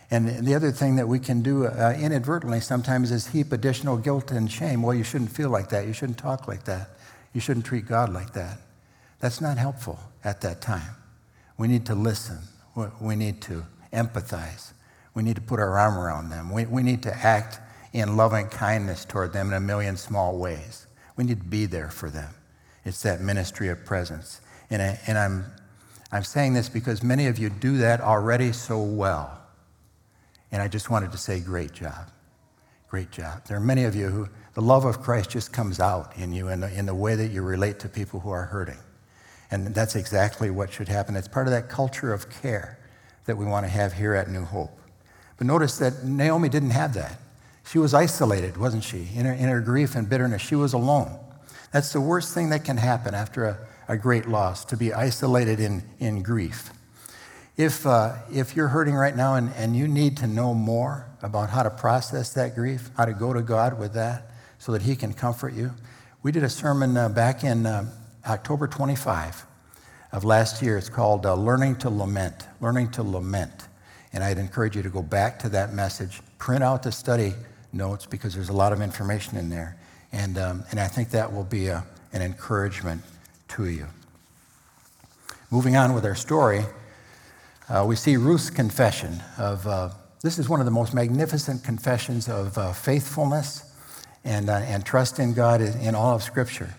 And 0.09 0.45
the 0.45 0.55
other 0.55 0.71
thing 0.71 0.95
that 0.97 1.07
we 1.07 1.19
can 1.19 1.41
do 1.41 1.65
uh, 1.65 1.95
inadvertently 1.99 2.61
sometimes 2.61 3.11
is 3.11 3.27
heap 3.27 3.51
additional 3.51 3.97
guilt 3.97 4.31
and 4.31 4.49
shame. 4.49 4.81
Well, 4.81 4.95
you 4.95 5.03
shouldn't 5.03 5.31
feel 5.31 5.49
like 5.49 5.69
that. 5.69 5.87
You 5.87 5.93
shouldn't 5.93 6.19
talk 6.19 6.47
like 6.47 6.65
that. 6.65 6.91
You 7.33 7.41
shouldn't 7.41 7.65
treat 7.65 7.87
God 7.87 8.13
like 8.13 8.33
that. 8.33 8.59
That's 9.19 9.41
not 9.41 9.57
helpful 9.57 9.99
at 10.23 10.41
that 10.41 10.61
time. 10.61 10.95
We 11.57 11.67
need 11.67 11.85
to 11.87 11.95
listen. 11.95 12.39
We 12.99 13.15
need 13.15 13.41
to 13.43 13.65
empathize. 13.91 14.73
We 15.13 15.23
need 15.23 15.35
to 15.35 15.41
put 15.41 15.59
our 15.59 15.77
arm 15.77 15.97
around 15.97 16.29
them. 16.29 16.51
We, 16.51 16.65
we 16.65 16.81
need 16.81 17.03
to 17.03 17.15
act 17.15 17.59
in 17.93 18.17
loving 18.17 18.47
kindness 18.47 19.05
toward 19.05 19.33
them 19.33 19.49
in 19.49 19.53
a 19.53 19.59
million 19.59 19.95
small 19.95 20.37
ways. 20.37 20.87
We 21.15 21.23
need 21.23 21.39
to 21.39 21.45
be 21.45 21.67
there 21.67 21.89
for 21.89 22.09
them. 22.09 22.33
It's 22.85 23.03
that 23.03 23.21
ministry 23.21 23.69
of 23.69 23.85
presence. 23.85 24.41
And, 24.69 24.81
I, 24.81 24.99
and 25.05 25.17
I'm, 25.17 25.45
I'm 26.11 26.23
saying 26.23 26.53
this 26.53 26.69
because 26.69 27.03
many 27.03 27.27
of 27.27 27.37
you 27.37 27.49
do 27.49 27.77
that 27.77 28.01
already 28.01 28.51
so 28.51 28.81
well. 28.81 29.39
And 30.51 30.61
I 30.61 30.67
just 30.67 30.89
wanted 30.89 31.11
to 31.11 31.17
say, 31.17 31.39
great 31.39 31.71
job. 31.71 32.09
Great 32.89 33.11
job. 33.11 33.45
There 33.47 33.57
are 33.57 33.61
many 33.61 33.85
of 33.85 33.95
you 33.95 34.07
who 34.07 34.29
the 34.53 34.61
love 34.61 34.85
of 34.85 35.01
Christ 35.01 35.31
just 35.31 35.51
comes 35.53 35.79
out 35.79 36.15
in 36.17 36.31
you 36.31 36.49
in 36.49 36.59
the, 36.61 36.71
in 36.77 36.85
the 36.85 36.93
way 36.93 37.15
that 37.15 37.29
you 37.29 37.41
relate 37.41 37.79
to 37.79 37.89
people 37.89 38.19
who 38.19 38.29
are 38.29 38.45
hurting. 38.45 38.77
And 39.53 39.67
that's 39.67 39.95
exactly 39.95 40.49
what 40.49 40.73
should 40.73 40.87
happen. 40.87 41.15
It's 41.15 41.27
part 41.27 41.45
of 41.45 41.51
that 41.51 41.69
culture 41.69 42.11
of 42.11 42.27
care 42.41 42.79
that 43.25 43.37
we 43.37 43.45
want 43.45 43.67
to 43.67 43.69
have 43.69 43.93
here 43.93 44.15
at 44.15 44.27
New 44.27 44.45
Hope. 44.45 44.75
But 45.37 45.45
notice 45.45 45.77
that 45.77 46.03
Naomi 46.03 46.49
didn't 46.49 46.71
have 46.71 46.95
that. 46.95 47.19
She 47.69 47.77
was 47.77 47.93
isolated, 47.93 48.57
wasn't 48.57 48.83
she? 48.83 49.09
In 49.13 49.25
her, 49.25 49.33
in 49.33 49.49
her 49.49 49.61
grief 49.61 49.93
and 49.93 50.09
bitterness, 50.09 50.41
she 50.41 50.55
was 50.55 50.73
alone. 50.73 51.19
That's 51.71 51.93
the 51.93 52.01
worst 52.01 52.33
thing 52.33 52.49
that 52.49 52.65
can 52.65 52.77
happen 52.77 53.13
after 53.13 53.45
a, 53.45 53.57
a 53.87 53.95
great 53.95 54.27
loss, 54.27 54.65
to 54.65 54.75
be 54.75 54.91
isolated 54.91 55.59
in, 55.59 55.83
in 55.99 56.23
grief. 56.23 56.71
If, 57.55 57.85
uh, 57.85 58.15
if 58.33 58.55
you're 58.55 58.69
hurting 58.69 58.95
right 58.95 59.15
now 59.15 59.35
and, 59.35 59.51
and 59.55 59.75
you 59.75 59.87
need 59.87 60.17
to 60.17 60.27
know 60.27 60.55
more 60.55 61.07
about 61.21 61.51
how 61.51 61.61
to 61.61 61.69
process 61.69 62.33
that 62.33 62.55
grief, 62.55 62.89
how 62.97 63.05
to 63.05 63.13
go 63.13 63.33
to 63.33 63.43
God 63.43 63.77
with 63.77 63.93
that 63.93 64.31
so 64.57 64.71
that 64.71 64.81
He 64.81 64.95
can 64.95 65.13
comfort 65.13 65.53
you, 65.53 65.73
we 66.23 66.31
did 66.31 66.43
a 66.43 66.49
sermon 66.49 66.97
uh, 66.97 67.07
back 67.09 67.43
in 67.43 67.67
uh, 67.67 67.85
October 68.27 68.67
25 68.67 69.45
of 70.11 70.23
last 70.23 70.61
year. 70.61 70.77
It's 70.77 70.89
called 70.89 71.25
uh, 71.25 71.35
Learning 71.35 71.75
to 71.77 71.89
Lament. 71.89 72.47
Learning 72.61 72.89
to 72.91 73.03
Lament. 73.03 73.67
And 74.13 74.23
I'd 74.23 74.37
encourage 74.37 74.75
you 74.75 74.83
to 74.83 74.89
go 74.89 75.01
back 75.01 75.39
to 75.39 75.49
that 75.49 75.73
message, 75.73 76.21
print 76.37 76.63
out 76.63 76.83
the 76.83 76.91
study 76.91 77.33
notes 77.73 78.05
because 78.05 78.33
there's 78.33 78.49
a 78.49 78.53
lot 78.53 78.71
of 78.71 78.81
information 78.81 79.37
in 79.37 79.49
there. 79.49 79.75
And, 80.11 80.37
um, 80.37 80.63
and 80.69 80.79
I 80.79 80.87
think 80.87 81.09
that 81.09 81.33
will 81.33 81.43
be 81.43 81.67
a, 81.67 81.83
an 82.13 82.21
encouragement 82.21 83.01
to 83.49 83.67
you. 83.67 83.87
Moving 85.49 85.75
on 85.75 85.93
with 85.93 86.05
our 86.05 86.15
story. 86.15 86.63
Uh, 87.67 87.85
we 87.87 87.95
see 87.95 88.17
Ruth's 88.17 88.49
confession 88.49 89.21
of, 89.37 89.65
uh, 89.65 89.89
this 90.21 90.37
is 90.37 90.47
one 90.47 90.59
of 90.59 90.65
the 90.65 90.71
most 90.71 90.93
magnificent 90.93 91.63
confessions 91.63 92.29
of 92.29 92.57
uh, 92.57 92.71
faithfulness 92.71 93.71
and, 94.23 94.49
uh, 94.49 94.53
and 94.53 94.85
trust 94.85 95.19
in 95.19 95.33
God 95.33 95.61
in, 95.61 95.79
in 95.81 95.95
all 95.95 96.15
of 96.15 96.23
Scripture. 96.23 96.73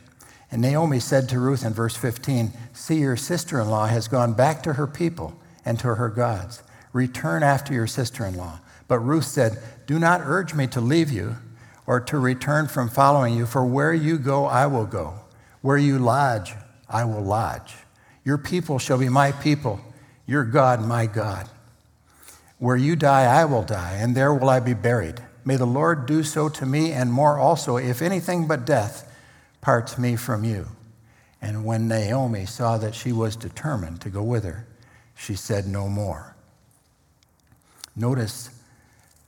And 0.54 0.62
Naomi 0.62 1.00
said 1.00 1.28
to 1.30 1.40
Ruth 1.40 1.64
in 1.64 1.72
verse 1.72 1.96
15, 1.96 2.52
See, 2.72 3.00
your 3.00 3.16
sister 3.16 3.60
in 3.60 3.68
law 3.68 3.86
has 3.86 4.06
gone 4.06 4.34
back 4.34 4.62
to 4.62 4.74
her 4.74 4.86
people 4.86 5.34
and 5.64 5.80
to 5.80 5.96
her 5.96 6.08
gods. 6.08 6.62
Return 6.92 7.42
after 7.42 7.74
your 7.74 7.88
sister 7.88 8.24
in 8.24 8.36
law. 8.36 8.60
But 8.86 9.00
Ruth 9.00 9.24
said, 9.24 9.58
Do 9.88 9.98
not 9.98 10.20
urge 10.22 10.54
me 10.54 10.68
to 10.68 10.80
leave 10.80 11.10
you 11.10 11.38
or 11.88 11.98
to 12.02 12.20
return 12.20 12.68
from 12.68 12.88
following 12.88 13.34
you, 13.34 13.46
for 13.46 13.66
where 13.66 13.92
you 13.92 14.16
go, 14.16 14.46
I 14.46 14.66
will 14.68 14.86
go. 14.86 15.14
Where 15.60 15.76
you 15.76 15.98
lodge, 15.98 16.54
I 16.88 17.04
will 17.04 17.24
lodge. 17.24 17.74
Your 18.22 18.38
people 18.38 18.78
shall 18.78 18.98
be 18.98 19.08
my 19.08 19.32
people 19.32 19.80
your 20.24 20.44
God, 20.44 20.86
my 20.86 21.06
God. 21.06 21.48
Where 22.58 22.76
you 22.76 22.94
die, 22.94 23.24
I 23.24 23.44
will 23.44 23.64
die, 23.64 23.96
and 24.00 24.14
there 24.14 24.32
will 24.32 24.50
I 24.50 24.60
be 24.60 24.74
buried. 24.74 25.20
May 25.44 25.56
the 25.56 25.66
Lord 25.66 26.06
do 26.06 26.22
so 26.22 26.48
to 26.50 26.64
me 26.64 26.92
and 26.92 27.12
more 27.12 27.40
also, 27.40 27.76
if 27.76 28.00
anything 28.00 28.46
but 28.46 28.64
death 28.64 29.10
parts 29.64 29.96
me 29.96 30.14
from 30.14 30.44
you. 30.44 30.66
And 31.40 31.64
when 31.64 31.88
Naomi 31.88 32.44
saw 32.44 32.76
that 32.76 32.94
she 32.94 33.12
was 33.12 33.34
determined 33.34 34.02
to 34.02 34.10
go 34.10 34.22
with 34.22 34.44
her, 34.44 34.66
she 35.16 35.34
said 35.34 35.66
no 35.66 35.88
more. 35.88 36.36
Notice, 37.96 38.50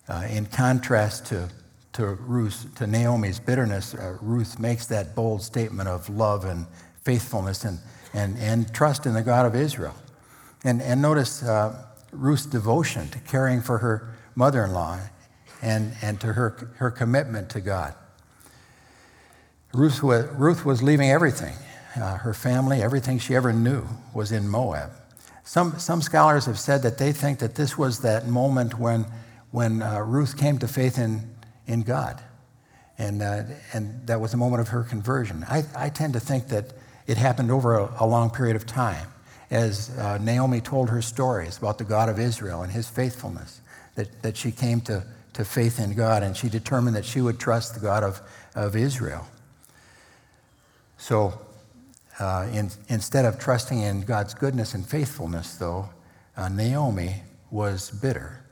uh, 0.08 0.26
in 0.28 0.44
contrast 0.44 1.24
to, 1.26 1.48
to, 1.94 2.06
Ruth, 2.06 2.74
to 2.76 2.86
Naomi's 2.86 3.40
bitterness, 3.40 3.94
uh, 3.94 4.18
Ruth 4.20 4.58
makes 4.58 4.84
that 4.86 5.14
bold 5.14 5.40
statement 5.40 5.88
of 5.88 6.10
love 6.10 6.44
and 6.44 6.66
faithfulness 7.02 7.64
and, 7.64 7.78
and, 8.12 8.36
and 8.36 8.72
trust 8.74 9.06
in 9.06 9.14
the 9.14 9.22
God 9.22 9.46
of 9.46 9.54
Israel. 9.54 9.94
And, 10.64 10.82
and 10.82 11.00
notice 11.00 11.42
uh, 11.42 11.82
Ruth's 12.12 12.44
devotion 12.44 13.08
to 13.08 13.18
caring 13.20 13.62
for 13.62 13.78
her 13.78 14.14
mother 14.34 14.64
in 14.64 14.72
law 14.72 14.98
and, 15.62 15.94
and 16.02 16.20
to 16.20 16.34
her, 16.34 16.74
her 16.76 16.90
commitment 16.90 17.48
to 17.50 17.62
God. 17.62 17.94
Ruth 19.76 20.02
was, 20.02 20.25
Ruth 20.28 20.64
was 20.64 20.83
leaving 20.83 21.11
everything. 21.11 21.54
Uh, 21.97 22.16
her 22.16 22.33
family, 22.33 22.83
everything 22.83 23.18
she 23.18 23.35
ever 23.35 23.52
knew, 23.52 23.87
was 24.14 24.33
in 24.33 24.49
Moab. 24.49 24.90
Some, 25.45 25.78
some 25.78 26.00
scholars 26.00 26.47
have 26.47 26.59
said 26.59 26.83
that 26.83 26.97
they 26.97 27.12
think 27.12 27.40
that 27.40 27.56
this 27.56 27.76
was 27.76 28.00
that 28.00 28.26
moment 28.26 28.78
when, 28.78 29.04
when 29.50 29.83
uh, 29.83 30.00
Ruth 30.00 30.38
came 30.38 30.59
to 30.61 30.68
faith 30.68 30.99
in, 30.99 31.28
in 31.66 31.83
God. 31.83 32.23
And, 32.97 33.21
uh, 33.21 33.42
and 33.75 34.06
that 34.06 34.18
was 34.18 34.33
a 34.33 34.38
moment 34.38 34.62
of 34.62 34.68
her 34.68 34.83
conversion. 34.83 35.45
I, 35.47 35.64
I 35.76 35.90
tend 35.90 36.14
to 36.14 36.21
think 36.21 36.49
that 36.49 36.73
it 37.06 37.18
happened 37.18 37.50
over 37.50 37.78
a, 37.78 37.95
a 38.00 38.06
long 38.06 38.30
period 38.30 38.56
of 38.56 38.64
time 38.64 39.09
as 39.50 39.90
uh, 39.99 40.16
Naomi 40.18 40.62
told 40.62 40.88
her 40.88 41.02
stories 41.02 41.59
about 41.59 41.76
the 41.76 41.85
God 41.85 42.09
of 42.09 42.18
Israel 42.18 42.62
and 42.62 42.73
his 42.73 42.88
faithfulness, 42.88 43.61
that, 43.95 44.23
that 44.23 44.38
she 44.38 44.50
came 44.50 44.80
to, 44.83 45.04
to 45.35 45.45
faith 45.45 45.78
in 45.78 45.95
God 45.95 46.23
and 46.23 46.35
she 46.35 46.49
determined 46.49 46.97
that 46.97 47.04
she 47.04 47.21
would 47.21 47.38
trust 47.38 47.75
the 47.75 47.80
God 47.80 48.02
of, 48.02 48.23
of 48.54 48.75
Israel. 48.75 49.26
So 50.98 51.38
uh, 52.18 52.48
in, 52.52 52.70
instead 52.88 53.24
of 53.24 53.38
trusting 53.38 53.80
in 53.80 54.02
God's 54.02 54.34
goodness 54.34 54.74
and 54.74 54.86
faithfulness, 54.86 55.56
though, 55.56 55.90
uh, 56.36 56.48
Naomi 56.48 57.22
was 57.50 57.90
bitter. 57.90 58.42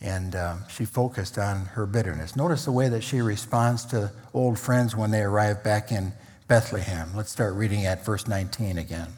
And 0.00 0.34
uh, 0.34 0.56
she 0.68 0.84
focused 0.84 1.38
on 1.38 1.66
her 1.66 1.86
bitterness. 1.86 2.36
Notice 2.36 2.66
the 2.66 2.72
way 2.72 2.88
that 2.88 3.02
she 3.02 3.20
responds 3.22 3.84
to 3.86 4.12
old 4.34 4.58
friends 4.58 4.94
when 4.94 5.10
they 5.10 5.22
arrive 5.22 5.64
back 5.64 5.90
in 5.90 6.12
Bethlehem. 6.46 7.10
Let's 7.16 7.32
start 7.32 7.54
reading 7.54 7.86
at 7.86 8.04
verse 8.04 8.28
19 8.28 8.76
again. 8.76 9.08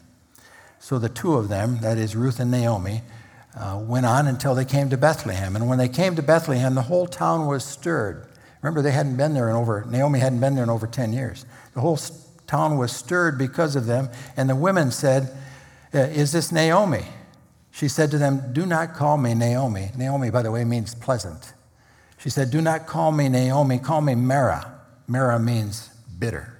So 0.79 0.97
the 0.97 1.09
two 1.09 1.33
of 1.33 1.49
them, 1.49 1.79
that 1.81 1.97
is 1.97 2.15
Ruth 2.15 2.39
and 2.39 2.51
Naomi, 2.51 3.01
uh, 3.55 3.81
went 3.83 4.05
on 4.05 4.27
until 4.27 4.55
they 4.55 4.63
came 4.63 4.89
to 4.91 4.97
Bethlehem. 4.97 5.55
And 5.55 5.67
when 5.67 5.77
they 5.77 5.89
came 5.89 6.15
to 6.15 6.21
Bethlehem, 6.21 6.75
the 6.75 6.83
whole 6.83 7.07
town 7.07 7.47
was 7.47 7.65
stirred. 7.65 8.27
Remember, 8.61 8.81
they 8.81 8.91
hadn't 8.91 9.17
been 9.17 9.33
there 9.33 9.49
in 9.49 9.55
over, 9.55 9.85
Naomi 9.89 10.19
hadn't 10.19 10.39
been 10.39 10.55
there 10.55 10.63
in 10.63 10.69
over 10.69 10.87
10 10.87 11.11
years. 11.11 11.45
The 11.73 11.81
whole 11.81 11.97
town 12.47 12.77
was 12.77 12.91
stirred 12.91 13.37
because 13.37 13.75
of 13.75 13.85
them. 13.85 14.09
And 14.35 14.49
the 14.49 14.55
women 14.55 14.91
said, 14.91 15.35
uh, 15.93 15.99
Is 15.99 16.31
this 16.31 16.51
Naomi? 16.51 17.05
She 17.71 17.87
said 17.87 18.09
to 18.11 18.17
them, 18.17 18.53
Do 18.53 18.65
not 18.65 18.93
call 18.93 19.17
me 19.17 19.33
Naomi. 19.33 19.91
Naomi, 19.95 20.29
by 20.29 20.41
the 20.41 20.51
way, 20.51 20.63
means 20.63 20.95
pleasant. 20.95 21.53
She 22.17 22.29
said, 22.29 22.49
Do 22.49 22.61
not 22.61 22.87
call 22.87 23.11
me 23.11 23.29
Naomi, 23.29 23.77
call 23.77 24.01
me 24.01 24.15
Mara. 24.15 24.79
Mara 25.07 25.39
means 25.39 25.89
bitter. 26.17 26.57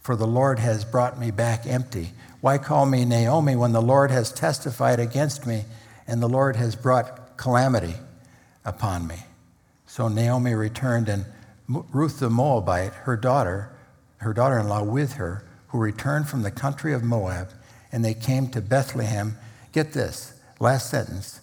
For 0.00 0.16
the 0.16 0.26
Lord 0.26 0.58
has 0.58 0.84
brought 0.84 1.18
me 1.18 1.30
back 1.30 1.66
empty 1.66 2.12
why 2.42 2.58
call 2.58 2.86
me 2.86 3.04
Naomi 3.04 3.54
when 3.54 3.70
the 3.70 3.80
Lord 3.80 4.10
has 4.10 4.32
testified 4.32 4.98
against 4.98 5.46
me 5.46 5.64
and 6.08 6.20
the 6.20 6.28
Lord 6.28 6.56
has 6.56 6.74
brought 6.74 7.36
calamity 7.36 7.94
upon 8.64 9.06
me? 9.06 9.14
So 9.86 10.08
Naomi 10.08 10.52
returned, 10.54 11.08
and 11.08 11.24
Ruth 11.68 12.18
the 12.18 12.28
Moabite, 12.28 12.92
her 13.04 13.16
daughter, 13.16 13.70
her 14.22 14.32
daughter 14.32 14.58
in 14.58 14.68
law 14.68 14.82
with 14.82 15.14
her, 15.14 15.44
who 15.68 15.78
returned 15.78 16.28
from 16.28 16.42
the 16.42 16.50
country 16.50 16.92
of 16.92 17.02
Moab, 17.02 17.50
and 17.90 18.04
they 18.04 18.14
came 18.14 18.48
to 18.48 18.60
Bethlehem. 18.60 19.36
Get 19.72 19.92
this, 19.92 20.34
last 20.60 20.90
sentence. 20.90 21.40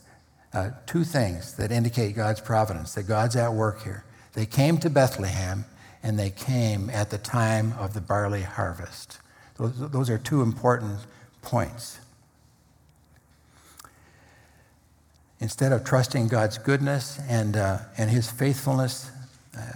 Uh, 0.51 0.71
two 0.87 1.03
things 1.03 1.55
that 1.57 1.71
indicate 1.71 2.15
God's 2.15 2.41
providence, 2.41 2.95
that 2.95 3.03
God's 3.03 3.35
at 3.35 3.53
work 3.53 3.83
here. 3.83 4.03
They 4.33 4.45
came 4.45 4.77
to 4.79 4.89
Bethlehem, 4.89 5.65
and 6.01 6.17
they 6.17 6.31
came 6.31 6.89
at 6.89 7.11
the 7.11 7.17
time 7.17 7.73
of 7.77 7.93
the 7.93 8.01
barley 8.01 8.41
harvest. 8.41 9.19
Those, 9.57 9.91
those 9.91 10.09
are 10.09 10.17
two 10.17 10.41
important 10.41 10.99
points. 11.41 11.99
Instead 15.39 15.71
of 15.71 15.83
trusting 15.83 16.27
God's 16.27 16.57
goodness 16.57 17.19
and, 17.29 17.55
uh, 17.55 17.79
and 17.97 18.09
his 18.09 18.29
faithfulness, 18.29 19.11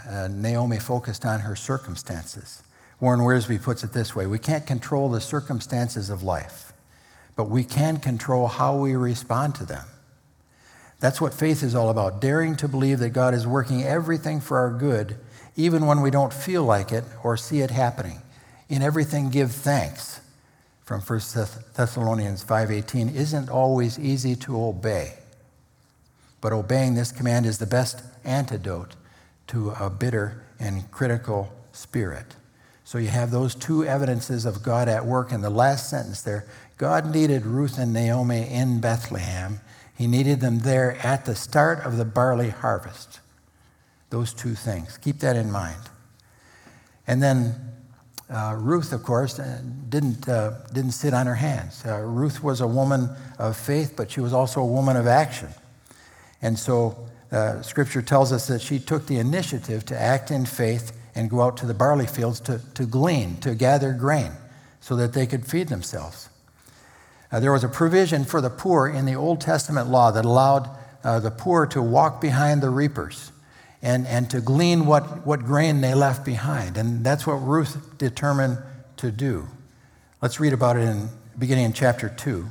uh, 0.09 0.27
Naomi 0.31 0.79
focused 0.79 1.25
on 1.25 1.41
her 1.41 1.55
circumstances. 1.55 2.63
Warren 3.03 3.19
Wiersbe 3.19 3.61
puts 3.61 3.83
it 3.83 3.91
this 3.91 4.15
way 4.15 4.27
We 4.27 4.39
can't 4.39 4.65
control 4.65 5.09
the 5.09 5.19
circumstances 5.19 6.09
of 6.09 6.23
life, 6.23 6.71
but 7.35 7.49
we 7.49 7.65
can 7.65 7.97
control 7.97 8.47
how 8.47 8.77
we 8.77 8.95
respond 8.95 9.55
to 9.55 9.65
them. 9.65 9.83
That's 11.01 11.19
what 11.19 11.33
faith 11.33 11.63
is 11.63 11.75
all 11.75 11.89
about 11.89 12.21
daring 12.21 12.55
to 12.55 12.69
believe 12.69 12.99
that 12.99 13.09
God 13.09 13.33
is 13.33 13.45
working 13.45 13.83
everything 13.83 14.39
for 14.39 14.57
our 14.57 14.71
good, 14.71 15.17
even 15.57 15.85
when 15.85 15.99
we 15.99 16.11
don't 16.11 16.31
feel 16.31 16.63
like 16.63 16.93
it 16.93 17.03
or 17.25 17.35
see 17.35 17.59
it 17.59 17.71
happening. 17.71 18.21
In 18.69 18.81
everything 18.81 19.29
give 19.29 19.51
thanks 19.51 20.21
from 20.85 21.01
1 21.01 21.19
Thessalonians 21.75 22.41
5:18 22.41 23.09
isn't 23.13 23.49
always 23.49 23.99
easy 23.99 24.33
to 24.37 24.57
obey. 24.57 25.15
but 26.39 26.53
obeying 26.53 26.95
this 26.95 27.11
command 27.11 27.45
is 27.45 27.57
the 27.57 27.65
best 27.65 28.01
antidote 28.23 28.95
to 29.47 29.71
a 29.71 29.89
bitter 29.89 30.41
and 30.57 30.89
critical 30.89 31.51
spirit. 31.73 32.35
So 32.83 32.97
you 32.97 33.07
have 33.07 33.31
those 33.31 33.55
two 33.55 33.85
evidences 33.85 34.45
of 34.45 34.61
God 34.61 34.87
at 34.87 35.05
work 35.05 35.31
in 35.31 35.41
the 35.41 35.49
last 35.49 35.89
sentence 35.89 36.21
there. 36.21 36.45
God 36.77 37.13
needed 37.13 37.45
Ruth 37.45 37.77
and 37.77 37.93
Naomi 37.93 38.47
in 38.49 38.81
Bethlehem. 38.81 39.61
He 39.97 40.07
needed 40.07 40.41
them 40.41 40.59
there 40.59 40.97
at 41.05 41.25
the 41.25 41.35
start 41.35 41.79
of 41.85 41.97
the 41.97 42.05
barley 42.05 42.49
harvest. 42.49 43.19
Those 44.09 44.33
two 44.33 44.53
things. 44.53 44.97
Keep 44.97 45.19
that 45.19 45.35
in 45.35 45.51
mind. 45.51 45.79
And 47.07 47.21
then 47.21 47.55
uh, 48.29 48.55
Ruth, 48.57 48.91
of 48.93 49.03
course, 49.03 49.39
uh, 49.39 49.61
didn't, 49.89 50.27
uh, 50.27 50.59
didn't 50.73 50.91
sit 50.91 51.13
on 51.13 51.25
her 51.25 51.35
hands. 51.35 51.83
Uh, 51.85 51.99
Ruth 51.99 52.43
was 52.43 52.61
a 52.61 52.67
woman 52.67 53.09
of 53.39 53.55
faith, 53.55 53.93
but 53.95 54.11
she 54.11 54.19
was 54.19 54.33
also 54.33 54.61
a 54.61 54.65
woman 54.65 54.97
of 54.97 55.07
action. 55.07 55.49
And 56.41 56.57
so 56.57 57.07
uh, 57.31 57.61
Scripture 57.61 58.01
tells 58.01 58.31
us 58.31 58.47
that 58.47 58.61
she 58.61 58.79
took 58.79 59.07
the 59.07 59.19
initiative 59.19 59.85
to 59.85 59.99
act 59.99 60.31
in 60.31 60.45
faith 60.45 60.97
and 61.15 61.29
go 61.29 61.41
out 61.41 61.57
to 61.57 61.65
the 61.65 61.73
barley 61.73 62.07
fields 62.07 62.39
to, 62.41 62.59
to 62.73 62.85
glean, 62.85 63.37
to 63.37 63.55
gather 63.55 63.93
grain, 63.93 64.31
so 64.81 64.95
that 64.95 65.13
they 65.13 65.25
could 65.25 65.45
feed 65.45 65.67
themselves. 65.69 66.29
Uh, 67.31 67.39
there 67.39 67.51
was 67.51 67.63
a 67.63 67.69
provision 67.69 68.23
for 68.23 68.41
the 68.41 68.49
poor 68.49 68.87
in 68.87 69.05
the 69.05 69.15
Old 69.15 69.41
Testament 69.41 69.89
law 69.89 70.11
that 70.11 70.25
allowed 70.25 70.69
uh, 71.03 71.19
the 71.19 71.31
poor 71.31 71.65
to 71.67 71.81
walk 71.81 72.21
behind 72.21 72.61
the 72.61 72.69
reapers 72.69 73.31
and, 73.81 74.07
and 74.07 74.29
to 74.29 74.39
glean 74.39 74.85
what, 74.85 75.25
what 75.25 75.43
grain 75.43 75.81
they 75.81 75.93
left 75.93 76.23
behind. 76.23 76.77
And 76.77 77.03
that's 77.03 77.27
what 77.27 77.35
Ruth 77.35 77.97
determined 77.97 78.59
to 78.97 79.11
do. 79.11 79.47
Let's 80.21 80.39
read 80.39 80.53
about 80.53 80.77
it 80.77 80.83
in 80.83 81.09
beginning 81.37 81.65
in 81.65 81.73
chapter 81.73 82.07
2. 82.07 82.47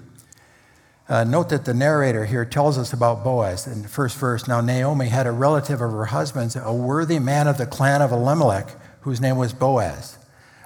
Uh, 1.13 1.25
note 1.25 1.51
that 1.51 1.67
the 1.67 1.75
narrator 1.75 2.25
here 2.25 2.47
tells 2.47 2.79
us 2.79 2.95
about 2.95 3.23
Boaz 3.23 3.67
in 3.67 3.83
the 3.83 3.89
first 3.89 4.17
verse. 4.17 4.49
Now, 4.49 4.63
Naomi 4.63 5.09
had 5.09 5.27
a 5.27 5.31
relative 5.31 5.83
of 5.83 5.93
her 5.93 6.07
husband's, 6.07 6.57
a 6.57 6.73
worthy 6.73 7.19
man 7.19 7.47
of 7.47 7.59
the 7.59 7.67
clan 7.67 8.01
of 8.01 8.13
Elimelech, 8.13 8.75
whose 9.03 9.21
name 9.21 9.37
was 9.37 9.53
Boaz. 9.53 10.17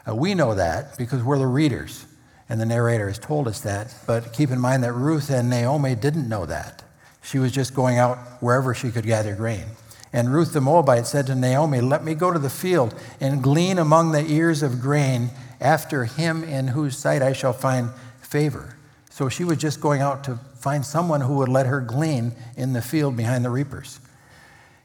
Uh, 0.09 0.15
we 0.15 0.37
know 0.37 0.55
that 0.55 0.97
because 0.97 1.21
we're 1.21 1.41
the 1.41 1.49
readers, 1.49 2.07
and 2.49 2.61
the 2.61 2.65
narrator 2.65 3.09
has 3.09 3.19
told 3.19 3.49
us 3.49 3.59
that. 3.63 3.93
But 4.07 4.33
keep 4.33 4.53
in 4.53 4.61
mind 4.61 4.85
that 4.85 4.93
Ruth 4.93 5.31
and 5.31 5.51
Naomi 5.51 5.97
didn't 5.97 6.29
know 6.29 6.47
that. 6.47 6.85
She 7.25 7.41
was 7.41 7.51
just 7.51 7.75
going 7.75 7.99
out 7.99 8.17
wherever 8.41 8.73
she 8.73 8.93
could 8.93 9.05
gather 9.05 9.35
grain. 9.35 9.65
And 10.13 10.33
Ruth 10.33 10.53
the 10.53 10.61
Moabite 10.61 11.09
said 11.09 11.27
to 11.27 11.35
Naomi, 11.35 11.81
Let 11.81 12.05
me 12.05 12.15
go 12.15 12.33
to 12.33 12.39
the 12.39 12.51
field 12.51 12.95
and 13.21 13.43
glean 13.43 13.79
among 13.79 14.13
the 14.13 14.25
ears 14.25 14.63
of 14.63 14.81
grain 14.81 15.31
after 15.61 16.05
him 16.05 16.45
in 16.45 16.69
whose 16.69 16.97
sight 16.97 17.21
I 17.21 17.33
shall 17.33 17.53
find 17.53 17.91
favor. 18.23 18.76
So 19.17 19.31
she 19.31 19.45
was 19.45 19.57
just 19.57 19.81
going 19.81 20.03
out 20.03 20.25
to 20.25 20.39
find 20.59 20.85
someone 20.85 21.23
who 21.23 21.37
would 21.37 21.49
let 21.49 21.65
her 21.65 21.81
glean 21.81 22.35
in 22.55 22.75
the 22.75 22.83
field 22.83 23.17
behind 23.17 23.47
the 23.47 23.51
reapers. 23.51 23.99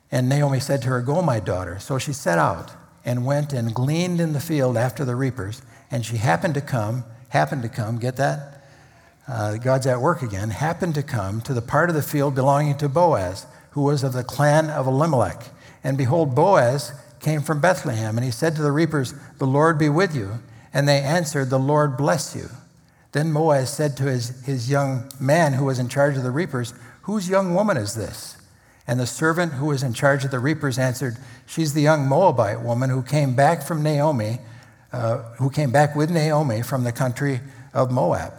And 0.10 0.30
Naomi 0.30 0.62
said 0.62 0.82
to 0.84 0.88
her, 0.88 1.02
Go, 1.02 1.22
my 1.22 1.42
daughter. 1.42 1.80
So 1.80 1.98
she 1.98 2.14
set 2.14 2.40
out 2.40 2.72
and 3.04 3.26
went 3.26 3.52
and 3.52 3.76
gleaned 3.76 4.22
in 4.22 4.32
the 4.32 4.40
field 4.40 4.78
after 4.78 5.04
the 5.04 5.18
reapers. 5.18 5.62
And 5.92 6.06
she 6.06 6.16
happened 6.16 6.54
to 6.54 6.62
come, 6.62 7.04
happened 7.28 7.62
to 7.64 7.68
come, 7.68 8.00
get 8.00 8.16
that? 8.16 8.64
Uh, 9.28 9.58
God's 9.58 9.86
at 9.86 10.00
work 10.00 10.22
again, 10.22 10.52
happened 10.52 10.96
to 10.96 11.04
come 11.04 11.42
to 11.42 11.54
the 11.54 11.62
part 11.62 11.90
of 11.90 11.96
the 11.98 12.02
field 12.02 12.34
belonging 12.34 12.78
to 12.78 12.88
Boaz, 12.88 13.46
who 13.72 13.82
was 13.82 14.02
of 14.02 14.14
the 14.14 14.24
clan 14.24 14.70
of 14.70 14.88
Elimelech. 14.88 15.44
And 15.84 15.98
behold, 15.98 16.36
Boaz 16.36 16.94
came 17.20 17.42
from 17.42 17.60
Bethlehem, 17.60 18.18
and 18.18 18.24
he 18.24 18.32
said 18.32 18.56
to 18.56 18.62
the 18.62 18.72
reapers, 18.72 19.14
The 19.40 19.46
Lord 19.46 19.78
be 19.78 19.90
with 19.90 20.16
you. 20.16 20.40
And 20.74 20.88
they 20.88 21.02
answered, 21.02 21.50
The 21.50 21.60
Lord 21.60 21.98
bless 21.98 22.34
you. 22.34 22.48
Then 23.12 23.34
Boaz 23.34 23.74
said 23.74 23.98
to 23.98 24.04
his, 24.04 24.46
his 24.46 24.70
young 24.70 25.10
man 25.20 25.54
who 25.54 25.66
was 25.66 25.80
in 25.80 25.90
charge 25.90 26.18
of 26.18 26.24
the 26.24 26.32
reapers, 26.32 26.74
Whose 27.04 27.28
young 27.28 27.56
woman 27.56 27.78
is 27.78 27.96
this? 27.96 28.38
And 28.88 29.00
the 29.00 29.08
servant 29.08 29.54
who 29.54 29.68
was 29.68 29.84
in 29.84 29.94
charge 29.94 30.24
of 30.24 30.32
the 30.32 30.40
reapers 30.40 30.78
answered, 30.78 31.18
She's 31.46 31.74
the 31.74 31.82
young 31.82 32.08
Moabite 32.08 32.62
woman 32.62 32.90
who 32.90 33.02
came 33.02 33.36
back 33.36 33.64
from 33.64 33.84
Naomi, 33.84 34.40
uh, 34.94 35.18
who 35.38 35.50
came 35.50 35.72
back 35.72 35.96
with 35.96 36.12
Naomi 36.12 36.62
from 36.62 36.84
the 36.84 36.92
country 36.92 37.42
of 37.74 37.92
Moab. 37.92 38.34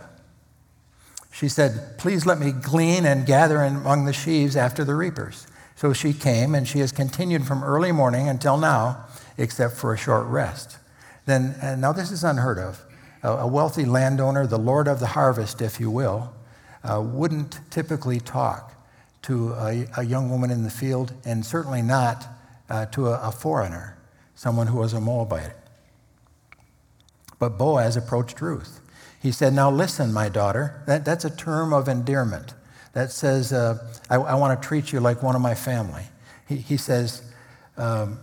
She 1.32 1.48
said, 1.48 1.98
Please 1.98 2.24
let 2.24 2.38
me 2.38 2.52
glean 2.52 3.04
and 3.04 3.26
gather 3.26 3.62
among 3.62 4.04
the 4.04 4.12
sheaves 4.12 4.56
after 4.56 4.84
the 4.84 4.94
reapers. 4.94 5.46
So 5.74 5.92
she 5.92 6.12
came, 6.12 6.54
and 6.54 6.68
she 6.68 6.78
has 6.78 6.92
continued 6.92 7.44
from 7.44 7.64
early 7.64 7.90
morning 7.90 8.28
until 8.28 8.56
now, 8.56 9.06
except 9.36 9.74
for 9.74 9.92
a 9.92 9.98
short 9.98 10.26
rest. 10.26 10.78
Then, 11.26 11.56
now 11.80 11.92
this 11.92 12.12
is 12.12 12.22
unheard 12.22 12.58
of 12.58 12.84
a 13.22 13.46
wealthy 13.46 13.84
landowner, 13.84 14.46
the 14.46 14.58
Lord 14.58 14.88
of 14.88 15.00
the 15.00 15.06
harvest, 15.06 15.62
if 15.62 15.78
you 15.78 15.90
will, 15.90 16.32
uh, 16.84 17.00
wouldn't 17.00 17.60
typically 17.70 18.18
talk 18.18 18.74
to 19.22 19.52
a, 19.52 19.86
a, 19.96 20.04
young 20.04 20.28
woman 20.28 20.50
in 20.50 20.64
the 20.64 20.70
field, 20.70 21.14
and 21.24 21.46
certainly 21.46 21.80
not 21.80 22.26
uh, 22.68 22.86
to 22.86 23.06
a, 23.06 23.28
a, 23.28 23.30
foreigner, 23.30 23.96
someone 24.34 24.66
who 24.66 24.78
was 24.78 24.92
a 24.92 25.00
Moabite. 25.00 25.52
But 27.38 27.56
Boaz 27.56 27.96
approached 27.96 28.40
Ruth. 28.40 28.80
He 29.20 29.30
said, 29.30 29.52
Now 29.52 29.70
listen, 29.70 30.12
my 30.12 30.28
daughter. 30.28 30.82
That, 30.86 31.04
that's 31.04 31.24
a 31.24 31.30
term 31.30 31.72
of 31.72 31.88
endearment 31.88 32.54
that 32.92 33.12
says, 33.12 33.52
uh, 33.52 33.78
I, 34.10 34.16
I 34.16 34.34
want 34.34 34.60
to 34.60 34.68
treat 34.68 34.92
you 34.92 35.00
like 35.00 35.22
one 35.22 35.36
of 35.36 35.40
my 35.40 35.54
family. 35.54 36.04
He, 36.48 36.56
he 36.56 36.76
says, 36.76 37.22
um, 37.76 38.18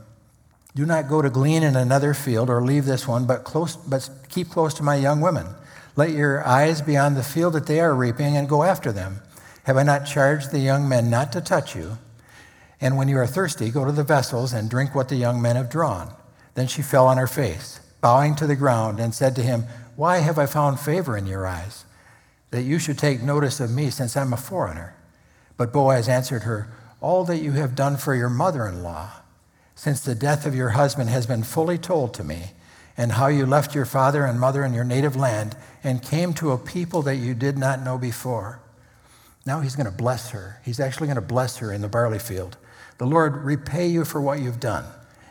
do 0.75 0.85
not 0.85 1.09
go 1.09 1.21
to 1.21 1.29
glean 1.29 1.63
in 1.63 1.75
another 1.75 2.13
field 2.13 2.49
or 2.49 2.61
leave 2.61 2.85
this 2.85 3.07
one, 3.07 3.25
but, 3.25 3.43
close, 3.43 3.75
but 3.75 4.09
keep 4.29 4.49
close 4.49 4.73
to 4.75 4.83
my 4.83 4.95
young 4.95 5.19
women. 5.19 5.47
Let 5.95 6.11
your 6.11 6.45
eyes 6.47 6.81
be 6.81 6.95
on 6.95 7.15
the 7.15 7.23
field 7.23 7.53
that 7.53 7.65
they 7.65 7.79
are 7.79 7.95
reaping 7.95 8.37
and 8.37 8.47
go 8.47 8.63
after 8.63 8.91
them. 8.91 9.21
Have 9.63 9.77
I 9.77 9.83
not 9.83 10.05
charged 10.05 10.51
the 10.51 10.59
young 10.59 10.87
men 10.87 11.09
not 11.09 11.31
to 11.33 11.41
touch 11.41 11.75
you? 11.75 11.97
And 12.79 12.97
when 12.97 13.07
you 13.07 13.17
are 13.17 13.27
thirsty, 13.27 13.71
go 13.71 13.83
to 13.83 13.91
the 13.91 14.03
vessels 14.03 14.53
and 14.53 14.69
drink 14.69 14.93
what 14.93 15.09
the 15.09 15.15
young 15.15 15.41
men 15.41 15.55
have 15.55 15.69
drawn. 15.69 16.13
Then 16.53 16.67
she 16.67 16.81
fell 16.81 17.07
on 17.07 17.17
her 17.17 17.27
face, 17.27 17.79
bowing 17.99 18.35
to 18.35 18.47
the 18.47 18.55
ground, 18.55 18.99
and 18.99 19.13
said 19.13 19.35
to 19.35 19.43
him, 19.43 19.65
Why 19.95 20.19
have 20.19 20.37
I 20.37 20.45
found 20.45 20.79
favor 20.79 21.17
in 21.17 21.25
your 21.25 21.45
eyes, 21.45 21.83
that 22.51 22.61
you 22.61 22.79
should 22.79 22.97
take 22.97 23.21
notice 23.21 23.59
of 23.59 23.71
me, 23.71 23.89
since 23.89 24.15
I'm 24.15 24.33
a 24.33 24.37
foreigner? 24.37 24.95
But 25.57 25.73
Boaz 25.73 26.07
answered 26.07 26.43
her, 26.43 26.71
All 27.01 27.25
that 27.25 27.41
you 27.41 27.53
have 27.53 27.75
done 27.75 27.97
for 27.97 28.15
your 28.15 28.29
mother 28.29 28.65
in 28.65 28.83
law 28.83 29.11
since 29.79 30.01
the 30.01 30.13
death 30.13 30.45
of 30.45 30.53
your 30.53 30.71
husband 30.71 31.09
has 31.09 31.25
been 31.25 31.41
fully 31.41 31.77
told 31.77 32.13
to 32.13 32.21
me, 32.21 32.51
and 32.97 33.13
how 33.13 33.27
you 33.27 33.45
left 33.45 33.73
your 33.73 33.85
father 33.85 34.25
and 34.25 34.37
mother 34.37 34.63
and 34.63 34.75
your 34.75 34.83
native 34.83 35.15
land 35.15 35.55
and 35.85 36.03
came 36.03 36.33
to 36.33 36.51
a 36.51 36.57
people 36.57 37.01
that 37.01 37.15
you 37.15 37.33
did 37.33 37.57
not 37.57 37.81
know 37.81 37.97
before. 37.97 38.59
Now 39.45 39.61
he's 39.61 39.77
going 39.77 39.85
to 39.85 39.97
bless 39.97 40.31
her. 40.31 40.59
He's 40.65 40.81
actually 40.81 41.07
going 41.07 41.15
to 41.15 41.21
bless 41.21 41.59
her 41.59 41.71
in 41.71 41.79
the 41.79 41.87
barley 41.87 42.19
field. 42.19 42.57
The 42.97 43.05
Lord 43.05 43.37
repay 43.37 43.87
you 43.87 44.03
for 44.03 44.19
what 44.19 44.41
you've 44.41 44.59
done, 44.59 44.83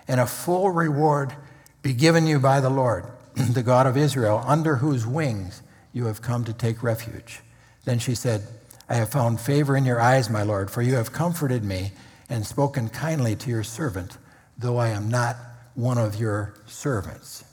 and 0.09 0.19
a 0.19 0.25
full 0.25 0.71
reward 0.71 1.35
be 1.83 1.93
given 1.93 2.27
you 2.27 2.41
by 2.41 2.61
the 2.61 2.71
Lord, 2.71 3.05
the 3.35 3.63
God 3.63 3.87
of 3.87 3.99
Israel, 3.99 4.43
under 4.47 4.77
whose 4.77 5.07
wings 5.07 5.61
you 5.93 6.07
have 6.07 6.23
come 6.23 6.47
to 6.47 6.55
take 6.55 6.83
refuge. 6.83 7.41
Then 7.85 7.99
she 7.99 8.15
said, 8.15 8.45
I 8.89 8.95
have 8.95 9.11
found 9.11 9.41
favor 9.41 9.77
in 9.77 9.85
your 9.85 10.01
eyes, 10.01 10.31
my 10.31 10.43
Lord, 10.43 10.71
for 10.71 10.81
you 10.81 10.95
have 10.95 11.13
comforted 11.13 11.65
me 11.65 11.93
and 12.31 12.47
spoken 12.47 12.89
kindly 12.89 13.37
to 13.37 13.51
your 13.51 13.63
servant 13.63 14.17
though 14.59 14.77
I 14.77 14.89
am 14.89 15.09
not 15.09 15.37
one 15.75 15.99
of 15.99 16.17
your 16.17 16.55
servants. 16.67 17.45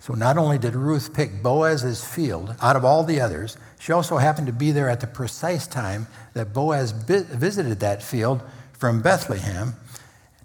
So 0.00 0.14
not 0.14 0.36
only 0.36 0.58
did 0.58 0.74
Ruth 0.74 1.14
pick 1.14 1.44
Boaz's 1.44 2.04
field 2.04 2.56
out 2.60 2.74
of 2.74 2.84
all 2.84 3.04
the 3.04 3.20
others, 3.20 3.56
she 3.78 3.92
also 3.92 4.16
happened 4.16 4.48
to 4.48 4.52
be 4.52 4.72
there 4.72 4.88
at 4.88 5.00
the 5.00 5.06
precise 5.06 5.66
time 5.68 6.08
that 6.34 6.52
Boaz 6.52 6.90
visited 6.90 7.78
that 7.80 8.02
field 8.02 8.42
from 8.72 9.00
Bethlehem 9.00 9.74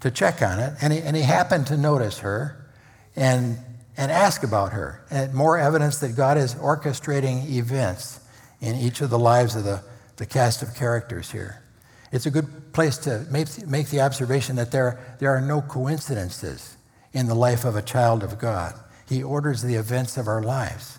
to 0.00 0.12
check 0.12 0.42
on 0.42 0.60
it. 0.60 0.74
And 0.80 0.92
he, 0.92 1.00
and 1.00 1.16
he 1.16 1.22
happened 1.22 1.66
to 1.68 1.76
notice 1.76 2.20
her 2.20 2.70
and, 3.16 3.58
and 3.96 4.12
ask 4.12 4.44
about 4.44 4.72
her. 4.74 5.04
And 5.10 5.34
more 5.34 5.58
evidence 5.58 5.98
that 5.98 6.14
God 6.14 6.38
is 6.38 6.54
orchestrating 6.54 7.48
events 7.48 8.20
in 8.60 8.76
each 8.76 9.00
of 9.00 9.10
the 9.10 9.18
lives 9.18 9.56
of 9.56 9.64
the, 9.64 9.82
the 10.18 10.26
cast 10.26 10.62
of 10.62 10.74
characters 10.74 11.32
here. 11.32 11.62
It's 12.10 12.26
a 12.26 12.30
good 12.30 12.72
place 12.72 12.96
to 12.98 13.26
make, 13.30 13.88
the 13.88 14.00
observation 14.00 14.56
that 14.56 14.70
there, 14.70 15.16
there 15.18 15.30
are 15.30 15.40
no 15.40 15.60
coincidences 15.60 16.76
in 17.12 17.26
the 17.26 17.34
life 17.34 17.64
of 17.64 17.76
a 17.76 17.82
child 17.82 18.22
of 18.22 18.38
God. 18.38 18.74
He 19.08 19.22
orders 19.22 19.62
the 19.62 19.74
events 19.74 20.16
of 20.16 20.26
our 20.26 20.42
lives. 20.42 20.98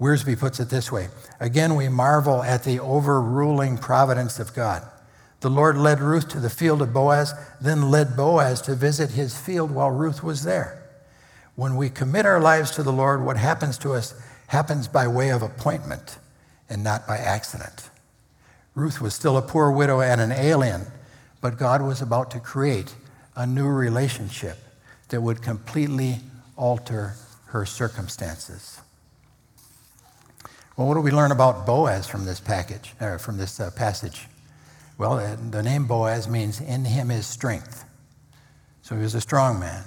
Wiersbe 0.00 0.38
puts 0.38 0.60
it 0.60 0.68
this 0.68 0.92
way 0.92 1.08
Again, 1.40 1.74
we 1.74 1.88
marvel 1.88 2.42
at 2.42 2.64
the 2.64 2.78
overruling 2.80 3.78
providence 3.78 4.38
of 4.38 4.54
God. 4.54 4.86
The 5.40 5.50
Lord 5.50 5.76
led 5.76 6.00
Ruth 6.00 6.28
to 6.30 6.40
the 6.40 6.50
field 6.50 6.82
of 6.82 6.92
Boaz, 6.92 7.34
then 7.60 7.90
led 7.90 8.16
Boaz 8.16 8.60
to 8.62 8.74
visit 8.74 9.10
his 9.10 9.38
field 9.38 9.70
while 9.70 9.90
Ruth 9.90 10.22
was 10.22 10.44
there. 10.44 10.82
When 11.54 11.76
we 11.76 11.88
commit 11.88 12.26
our 12.26 12.40
lives 12.40 12.70
to 12.72 12.82
the 12.82 12.92
Lord, 12.92 13.24
what 13.24 13.36
happens 13.36 13.78
to 13.78 13.92
us 13.92 14.14
happens 14.48 14.88
by 14.88 15.08
way 15.08 15.30
of 15.30 15.42
appointment 15.42 16.18
and 16.68 16.82
not 16.82 17.06
by 17.06 17.16
accident. 17.16 17.90
Ruth 18.76 19.00
was 19.00 19.14
still 19.14 19.38
a 19.38 19.42
poor 19.42 19.70
widow 19.70 20.02
and 20.02 20.20
an 20.20 20.30
alien, 20.30 20.82
but 21.40 21.58
God 21.58 21.80
was 21.80 22.02
about 22.02 22.30
to 22.32 22.38
create 22.38 22.94
a 23.34 23.46
new 23.46 23.66
relationship 23.66 24.58
that 25.08 25.22
would 25.22 25.40
completely 25.40 26.20
alter 26.56 27.14
her 27.46 27.64
circumstances. 27.64 28.78
Well, 30.76 30.88
what 30.88 30.94
do 30.94 31.00
we 31.00 31.10
learn 31.10 31.32
about 31.32 31.64
Boaz 31.64 32.06
from 32.06 32.26
this 32.26 32.38
package, 32.38 32.92
or 33.00 33.18
from 33.18 33.38
this 33.38 33.58
uh, 33.58 33.70
passage? 33.70 34.26
Well, 34.98 35.16
the 35.50 35.62
name 35.62 35.86
Boaz 35.86 36.28
means 36.28 36.60
in 36.60 36.84
him 36.84 37.10
is 37.10 37.26
strength. 37.26 37.84
So 38.82 38.94
he 38.94 39.00
was 39.00 39.14
a 39.14 39.22
strong 39.22 39.58
man. 39.58 39.84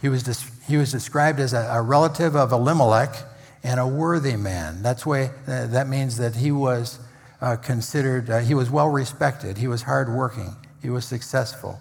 He 0.00 0.08
was, 0.08 0.24
he 0.68 0.76
was 0.76 0.92
described 0.92 1.40
as 1.40 1.52
a, 1.52 1.68
a 1.72 1.82
relative 1.82 2.36
of 2.36 2.52
Elimelech 2.52 3.16
and 3.64 3.80
a 3.80 3.86
worthy 3.86 4.36
man. 4.36 4.82
That's 4.82 5.04
way, 5.04 5.30
uh, 5.48 5.66
that 5.66 5.88
means 5.88 6.16
that 6.18 6.36
he 6.36 6.52
was 6.52 7.00
uh, 7.40 7.56
considered, 7.56 8.30
uh, 8.30 8.38
he 8.40 8.54
was 8.54 8.70
well 8.70 8.88
respected, 8.88 9.58
he 9.58 9.68
was 9.68 9.82
hardworking, 9.82 10.56
he 10.82 10.90
was 10.90 11.04
successful, 11.04 11.78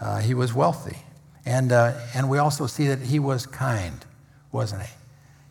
uh, 0.00 0.20
he 0.20 0.34
was 0.34 0.54
wealthy. 0.54 0.98
And, 1.44 1.72
uh, 1.72 1.92
and 2.14 2.28
we 2.28 2.38
also 2.38 2.66
see 2.66 2.88
that 2.88 3.00
he 3.00 3.18
was 3.18 3.46
kind, 3.46 4.04
wasn't 4.50 4.82
he? 4.82 4.92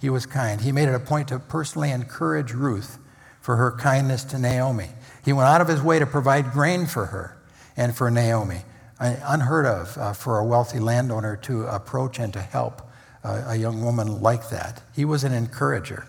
He 0.02 0.10
was 0.10 0.26
kind. 0.26 0.60
He 0.62 0.72
made 0.72 0.90
it 0.90 0.94
a 0.94 1.00
point 1.00 1.30
to 1.30 1.40
personally 1.40 1.92
encourage 1.92 2.52
Ruth 2.52 3.00
for 3.40 3.56
her 3.56 3.72
kindness 3.72 4.24
to 4.26 4.40
Naomi. 4.40 4.90
He 5.24 5.32
went 5.32 5.48
out 5.48 5.62
of 5.62 5.68
his 5.68 5.82
way 5.82 6.00
to 6.00 6.06
provide 6.06 6.52
grain 6.52 6.86
for 6.86 7.06
her 7.08 7.38
and 7.78 7.96
for 7.96 8.12
Naomi 8.12 8.64
unheard 9.00 9.66
of 9.66 9.98
uh, 9.98 10.14
for 10.14 10.40
a 10.40 10.46
wealthy 10.46 10.80
landowner 10.80 11.36
to 11.36 11.66
approach 11.66 12.20
and 12.20 12.32
to 12.34 12.42
help 12.42 12.82
uh, 13.24 13.44
a 13.48 13.56
young 13.56 13.84
woman 13.84 14.22
like 14.22 14.50
that. 14.50 14.82
He 14.94 15.06
was 15.06 15.24
an 15.24 15.34
encourager. 15.34 16.08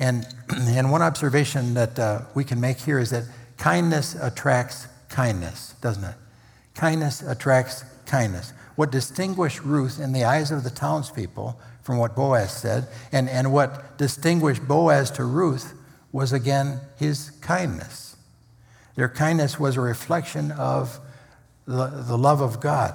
And, 0.00 0.26
and 0.48 0.90
one 0.90 1.02
observation 1.02 1.74
that 1.74 1.96
uh, 1.96 2.22
we 2.34 2.42
can 2.42 2.60
make 2.60 2.78
here 2.78 2.98
is 2.98 3.10
that 3.10 3.24
kindness 3.56 4.16
attracts 4.16 4.88
kindness, 5.08 5.74
doesn't 5.80 6.02
it? 6.02 6.16
Kindness 6.74 7.22
attracts 7.22 7.84
kindness. 8.06 8.52
What 8.74 8.90
distinguished 8.90 9.62
Ruth 9.62 10.00
in 10.00 10.12
the 10.12 10.24
eyes 10.24 10.50
of 10.50 10.64
the 10.64 10.70
townspeople 10.70 11.60
from 11.82 11.98
what 11.98 12.16
Boaz 12.16 12.52
said, 12.52 12.88
and, 13.12 13.28
and 13.28 13.52
what 13.52 13.98
distinguished 13.98 14.66
Boaz 14.66 15.10
to 15.12 15.24
Ruth 15.24 15.74
was 16.12 16.32
again 16.32 16.80
his 16.96 17.30
kindness. 17.40 18.16
Their 18.94 19.08
kindness 19.08 19.58
was 19.58 19.76
a 19.76 19.80
reflection 19.80 20.52
of 20.52 20.98
the, 21.66 21.88
the 21.88 22.18
love 22.18 22.40
of 22.40 22.60
God, 22.60 22.94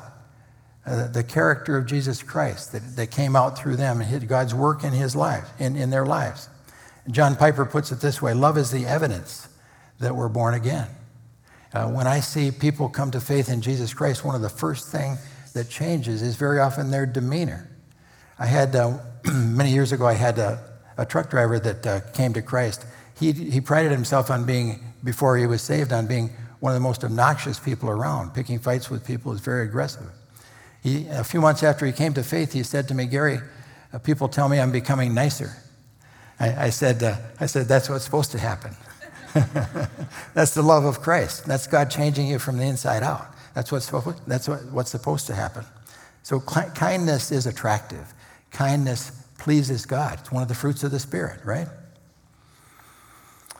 uh, 0.85 1.07
the 1.07 1.23
character 1.23 1.77
of 1.77 1.85
Jesus 1.85 2.21
Christ 2.21 2.71
that, 2.73 2.95
that 2.95 3.11
came 3.11 3.35
out 3.35 3.57
through 3.57 3.75
them, 3.75 4.01
and 4.01 4.27
God's 4.27 4.53
work 4.53 4.83
in 4.83 4.93
his 4.93 5.15
life, 5.15 5.49
in, 5.59 5.75
in 5.75 5.89
their 5.89 6.05
lives. 6.05 6.49
John 7.11 7.35
Piper 7.35 7.65
puts 7.65 7.91
it 7.91 8.01
this 8.01 8.21
way 8.21 8.33
love 8.33 8.57
is 8.57 8.71
the 8.71 8.85
evidence 8.85 9.47
that 9.99 10.15
we're 10.15 10.29
born 10.29 10.53
again. 10.53 10.87
Uh, 11.73 11.89
when 11.89 12.07
I 12.07 12.19
see 12.19 12.51
people 12.51 12.89
come 12.89 13.11
to 13.11 13.19
faith 13.19 13.49
in 13.49 13.61
Jesus 13.61 13.93
Christ, 13.93 14.23
one 14.23 14.35
of 14.35 14.41
the 14.41 14.49
first 14.49 14.91
things 14.91 15.19
that 15.53 15.69
changes 15.69 16.21
is 16.21 16.35
very 16.35 16.59
often 16.59 16.89
their 16.89 17.05
demeanor. 17.05 17.69
I 18.39 18.45
had, 18.45 18.75
uh, 18.75 18.97
many 19.33 19.71
years 19.71 19.91
ago, 19.91 20.05
I 20.05 20.13
had 20.13 20.39
a, 20.39 20.59
a 20.97 21.05
truck 21.05 21.29
driver 21.29 21.59
that 21.59 21.87
uh, 21.87 21.99
came 22.13 22.33
to 22.33 22.41
Christ. 22.41 22.85
He, 23.19 23.31
he 23.31 23.61
prided 23.61 23.91
himself 23.91 24.29
on 24.29 24.45
being, 24.45 24.83
before 25.03 25.37
he 25.37 25.47
was 25.47 25.61
saved, 25.61 25.93
on 25.93 26.07
being 26.07 26.29
one 26.59 26.71
of 26.71 26.75
the 26.75 26.81
most 26.81 27.03
obnoxious 27.03 27.59
people 27.59 27.89
around. 27.89 28.33
Picking 28.33 28.59
fights 28.59 28.89
with 28.89 29.05
people 29.05 29.31
is 29.31 29.39
very 29.39 29.65
aggressive. 29.65 30.09
He, 30.81 31.07
a 31.07 31.23
few 31.23 31.41
months 31.41 31.63
after 31.63 31.85
he 31.85 31.91
came 31.91 32.13
to 32.13 32.23
faith, 32.23 32.53
he 32.53 32.63
said 32.63 32.87
to 32.89 32.93
me, 32.93 33.05
Gary, 33.05 33.39
uh, 33.93 33.99
people 33.99 34.27
tell 34.27 34.49
me 34.49 34.59
I'm 34.59 34.71
becoming 34.71 35.13
nicer. 35.13 35.57
I, 36.39 36.65
I 36.65 36.69
said, 36.69 37.01
uh, 37.03 37.17
I 37.39 37.45
said, 37.45 37.67
that's 37.67 37.89
what's 37.89 38.05
supposed 38.05 38.31
to 38.31 38.39
happen. 38.39 38.75
that's 40.33 40.53
the 40.53 40.61
love 40.61 40.85
of 40.85 41.01
Christ. 41.01 41.45
That's 41.45 41.67
God 41.67 41.89
changing 41.89 42.27
you 42.27 42.39
from 42.39 42.57
the 42.57 42.65
inside 42.65 43.03
out. 43.03 43.27
That's 43.53 43.71
what's, 43.71 43.89
that's 44.27 44.47
what, 44.47 44.65
what's 44.71 44.91
supposed 44.91 45.27
to 45.27 45.35
happen. 45.35 45.65
So 46.23 46.39
kindness 46.39 47.31
is 47.31 47.45
attractive. 47.45 48.13
Kindness 48.51 49.11
pleases 49.37 49.85
God. 49.85 50.19
It's 50.19 50.31
one 50.31 50.41
of 50.41 50.49
the 50.49 50.55
fruits 50.55 50.83
of 50.83 50.91
the 50.91 50.99
Spirit, 50.99 51.39
right? 51.45 51.67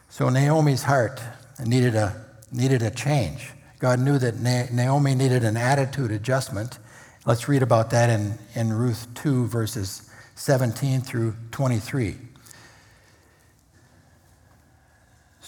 So 0.10 0.30
Naomi's 0.30 0.84
heart 0.84 1.22
needed 1.64 1.96
a 1.96 2.26
needed 2.52 2.82
a 2.82 2.90
change. 2.90 3.52
God 3.80 4.00
knew 4.00 4.18
that 4.18 4.40
Naomi 4.40 5.16
needed 5.16 5.44
an 5.44 5.58
attitude 5.58 6.12
adjustment. 6.12 6.80
Let's 7.26 7.48
read 7.48 7.62
about 7.62 7.90
that 7.90 8.10
in, 8.10 8.38
in 8.54 8.72
Ruth 8.72 9.08
2, 9.16 9.48
verses 9.48 10.10
17 10.36 11.02
through 11.02 11.36
23. 11.52 12.16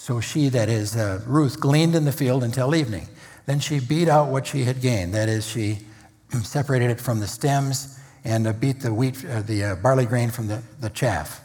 So 0.08 0.22
she, 0.22 0.48
that 0.48 0.70
is, 0.70 0.96
uh, 0.96 1.20
Ruth, 1.26 1.60
gleaned 1.60 1.94
in 1.94 2.06
the 2.06 2.12
field 2.12 2.42
until 2.42 2.74
evening. 2.74 3.08
Then 3.44 3.60
she 3.60 3.78
beat 3.78 4.08
out 4.08 4.28
what 4.28 4.46
she 4.46 4.64
had 4.64 4.80
gained. 4.80 5.12
That 5.12 5.28
is, 5.28 5.46
she 5.46 5.80
separated 6.42 6.90
it 6.90 6.98
from 6.98 7.20
the 7.20 7.26
stems 7.26 8.00
and 8.24 8.46
uh, 8.46 8.54
beat 8.54 8.80
the 8.80 8.94
wheat, 8.94 9.22
uh, 9.26 9.42
the 9.42 9.62
uh, 9.62 9.74
barley 9.74 10.06
grain 10.06 10.30
from 10.30 10.46
the, 10.46 10.62
the 10.80 10.88
chaff. 10.88 11.42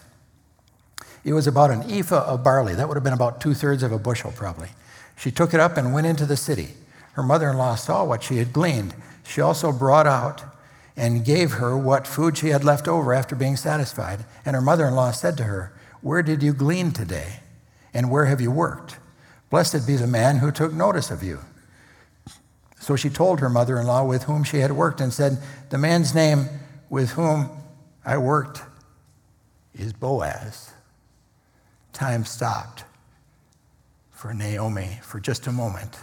It 1.26 1.34
was 1.34 1.46
about 1.46 1.72
an 1.72 1.92
ephah 1.92 2.24
of 2.24 2.42
barley. 2.46 2.74
That 2.74 2.88
would 2.88 2.96
have 2.96 3.04
been 3.04 3.12
about 3.12 3.42
two 3.42 3.54
thirds 3.54 3.84
of 3.84 3.92
a 3.92 4.00
bushel, 4.00 4.32
probably. 4.32 4.70
She 5.18 5.30
took 5.30 5.54
it 5.54 5.60
up 5.60 5.76
and 5.76 5.94
went 5.94 6.08
into 6.08 6.26
the 6.26 6.38
city. 6.38 6.70
Her 7.16 7.24
mother 7.24 7.50
in 7.50 7.58
law 7.58 7.76
saw 7.76 8.06
what 8.06 8.24
she 8.24 8.38
had 8.38 8.54
gleaned. 8.54 8.96
She 9.28 9.42
also 9.42 9.74
brought 9.74 10.08
out 10.08 10.42
and 10.96 11.26
gave 11.26 11.52
her 11.52 11.78
what 11.78 12.08
food 12.08 12.38
she 12.38 12.48
had 12.48 12.64
left 12.64 12.88
over 12.88 13.14
after 13.14 13.36
being 13.36 13.58
satisfied. 13.58 14.24
And 14.46 14.56
her 14.56 14.62
mother 14.62 14.88
in 14.88 14.96
law 14.96 15.12
said 15.12 15.36
to 15.36 15.44
her, 15.44 15.74
Where 16.00 16.24
did 16.24 16.42
you 16.42 16.54
glean 16.54 16.92
today? 16.92 17.42
And 17.94 18.10
where 18.10 18.26
have 18.26 18.42
you 18.42 18.52
worked? 18.52 18.98
Blessed 19.50 19.86
be 19.86 19.96
the 19.96 20.08
man 20.08 20.38
who 20.38 20.52
took 20.52 20.74
notice 20.74 21.12
of 21.12 21.22
you. 21.22 21.40
So 22.80 22.96
she 22.96 23.10
told 23.10 23.40
her 23.40 23.50
mother 23.50 23.80
in 23.80 23.88
law 23.88 24.04
with 24.04 24.24
whom 24.24 24.44
she 24.44 24.58
had 24.58 24.72
worked 24.72 25.00
and 25.00 25.14
said, 25.14 25.38
The 25.70 25.78
man's 25.78 26.14
name 26.14 26.48
with 26.90 27.12
whom 27.12 27.50
I 28.04 28.18
worked 28.18 28.62
is 29.74 29.94
Boaz. 29.94 30.72
Time 31.94 32.26
stopped 32.26 32.84
for 34.12 34.34
Naomi 34.34 35.00
for 35.02 35.20
just 35.20 35.48
a 35.48 35.52
moment. 35.52 35.98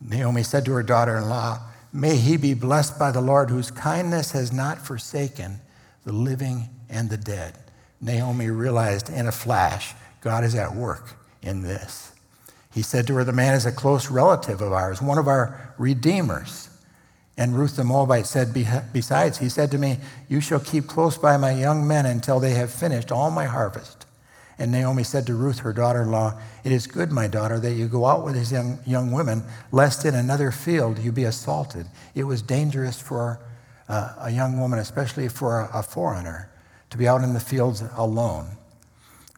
Naomi 0.00 0.42
said 0.42 0.64
to 0.64 0.72
her 0.72 0.82
daughter 0.82 1.16
in 1.16 1.28
law, 1.28 1.60
May 1.92 2.16
he 2.16 2.36
be 2.36 2.54
blessed 2.54 2.98
by 2.98 3.10
the 3.10 3.20
Lord, 3.20 3.48
whose 3.48 3.70
kindness 3.70 4.32
has 4.32 4.52
not 4.52 4.78
forsaken 4.78 5.60
the 6.04 6.12
living 6.12 6.68
and 6.88 7.08
the 7.08 7.16
dead. 7.16 7.54
Naomi 8.00 8.50
realized 8.50 9.08
in 9.08 9.26
a 9.26 9.32
flash 9.32 9.94
God 10.20 10.44
is 10.44 10.54
at 10.54 10.74
work 10.74 11.14
in 11.42 11.62
this. 11.62 12.12
He 12.72 12.82
said 12.82 13.06
to 13.06 13.14
her, 13.14 13.24
The 13.24 13.32
man 13.32 13.54
is 13.54 13.66
a 13.66 13.72
close 13.72 14.10
relative 14.10 14.60
of 14.60 14.72
ours, 14.72 15.02
one 15.02 15.18
of 15.18 15.28
our 15.28 15.74
redeemers. 15.78 16.68
And 17.36 17.56
Ruth 17.56 17.76
the 17.76 17.84
Moabite 17.84 18.26
said, 18.26 18.52
Besides, 18.92 19.38
he 19.38 19.48
said 19.48 19.70
to 19.70 19.78
me, 19.78 19.98
You 20.28 20.40
shall 20.40 20.60
keep 20.60 20.86
close 20.86 21.16
by 21.16 21.36
my 21.36 21.52
young 21.52 21.86
men 21.86 22.04
until 22.04 22.40
they 22.40 22.50
have 22.52 22.70
finished 22.70 23.12
all 23.12 23.30
my 23.30 23.44
harvest. 23.44 24.06
And 24.58 24.72
Naomi 24.72 25.04
said 25.04 25.24
to 25.26 25.34
Ruth, 25.34 25.60
her 25.60 25.72
daughter 25.72 26.02
in 26.02 26.10
law, 26.10 26.40
It 26.64 26.72
is 26.72 26.88
good, 26.88 27.12
my 27.12 27.28
daughter, 27.28 27.60
that 27.60 27.74
you 27.74 27.86
go 27.86 28.06
out 28.06 28.24
with 28.24 28.34
these 28.34 28.50
young, 28.50 28.80
young 28.84 29.12
women, 29.12 29.44
lest 29.70 30.04
in 30.04 30.16
another 30.16 30.50
field 30.50 30.98
you 30.98 31.12
be 31.12 31.24
assaulted. 31.24 31.86
It 32.16 32.24
was 32.24 32.42
dangerous 32.42 33.00
for 33.00 33.40
uh, 33.88 34.14
a 34.18 34.30
young 34.30 34.58
woman, 34.58 34.80
especially 34.80 35.28
for 35.28 35.60
a, 35.60 35.78
a 35.78 35.82
foreigner, 35.84 36.50
to 36.90 36.98
be 36.98 37.06
out 37.06 37.22
in 37.22 37.34
the 37.34 37.40
fields 37.40 37.84
alone. 37.96 38.48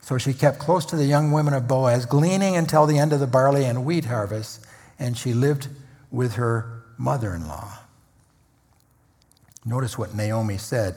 So 0.00 0.18
she 0.18 0.32
kept 0.32 0.58
close 0.58 0.84
to 0.86 0.96
the 0.96 1.04
young 1.04 1.30
women 1.30 1.54
of 1.54 1.68
Boaz, 1.68 2.06
gleaning 2.06 2.56
until 2.56 2.86
the 2.86 2.98
end 2.98 3.12
of 3.12 3.20
the 3.20 3.26
barley 3.26 3.64
and 3.64 3.84
wheat 3.84 4.06
harvest, 4.06 4.64
and 4.98 5.16
she 5.16 5.34
lived 5.34 5.68
with 6.10 6.34
her 6.34 6.82
mother 6.96 7.34
in 7.34 7.46
law. 7.46 7.78
Notice 9.64 9.98
what 9.98 10.14
Naomi 10.14 10.58
said. 10.58 10.94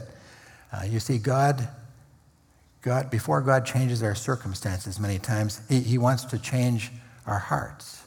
Uh, 0.71 0.85
you 0.85 0.99
see, 0.99 1.17
God 1.17 1.67
God, 2.83 3.09
before 3.09 3.39
God 3.39 3.65
changes 3.65 4.03
our 4.03 4.13
circumstances 4.13 4.99
many 4.99 5.17
times, 5.17 5.61
he, 5.69 5.79
he 5.79 5.97
wants 5.97 6.25
to 6.25 6.37
change 6.37 6.91
our 7.25 7.39
hearts. 7.39 8.03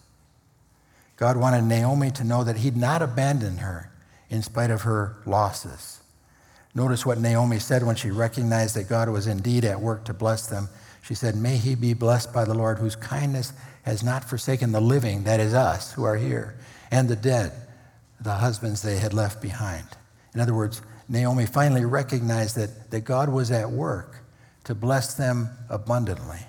God 1.16 1.38
wanted 1.38 1.64
Naomi 1.64 2.10
to 2.10 2.24
know 2.24 2.44
that 2.44 2.58
He'd 2.58 2.76
not 2.76 3.00
abandoned 3.00 3.60
her 3.60 3.90
in 4.28 4.42
spite 4.42 4.70
of 4.70 4.82
her 4.82 5.16
losses. 5.24 6.00
Notice 6.74 7.06
what 7.06 7.18
Naomi 7.18 7.58
said 7.58 7.84
when 7.84 7.96
she 7.96 8.10
recognized 8.10 8.76
that 8.76 8.86
God 8.86 9.08
was 9.08 9.26
indeed 9.26 9.64
at 9.64 9.80
work 9.80 10.04
to 10.04 10.12
bless 10.12 10.46
them. 10.46 10.68
She 11.06 11.14
said, 11.14 11.36
May 11.36 11.56
he 11.56 11.76
be 11.76 11.94
blessed 11.94 12.32
by 12.32 12.44
the 12.44 12.54
Lord, 12.54 12.78
whose 12.78 12.96
kindness 12.96 13.52
has 13.82 14.02
not 14.02 14.24
forsaken 14.24 14.72
the 14.72 14.80
living, 14.80 15.22
that 15.22 15.38
is 15.38 15.54
us 15.54 15.92
who 15.92 16.02
are 16.02 16.16
here, 16.16 16.56
and 16.90 17.08
the 17.08 17.14
dead, 17.14 17.52
the 18.20 18.34
husbands 18.34 18.82
they 18.82 18.98
had 18.98 19.14
left 19.14 19.40
behind. 19.40 19.86
In 20.34 20.40
other 20.40 20.52
words, 20.52 20.82
Naomi 21.08 21.46
finally 21.46 21.84
recognized 21.84 22.56
that, 22.56 22.90
that 22.90 23.02
God 23.02 23.28
was 23.28 23.52
at 23.52 23.70
work 23.70 24.16
to 24.64 24.74
bless 24.74 25.14
them 25.14 25.50
abundantly. 25.70 26.40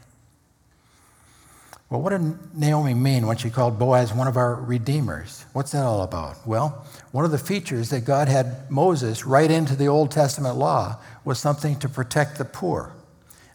Well, 1.91 2.01
what 2.01 2.09
did 2.09 2.57
Naomi 2.57 2.95
mean 2.95 3.27
when 3.27 3.37
she 3.37 3.51
called 3.51 3.77
Boaz 3.77 4.11
one 4.11 4.27
of 4.27 4.37
our 4.37 4.55
redeemers? 4.55 5.45
What's 5.53 5.71
that 5.73 5.83
all 5.83 6.01
about? 6.01 6.47
Well, 6.47 6.83
one 7.11 7.25
of 7.25 7.31
the 7.31 7.37
features 7.37 7.91
that 7.91 8.05
God 8.05 8.27
had 8.27 8.71
Moses 8.71 9.23
write 9.23 9.51
into 9.51 9.75
the 9.75 9.87
Old 9.87 10.09
Testament 10.09 10.55
law 10.55 10.97
was 11.23 11.37
something 11.37 11.77
to 11.79 11.87
protect 11.87 12.39
the 12.39 12.45
poor. 12.45 12.96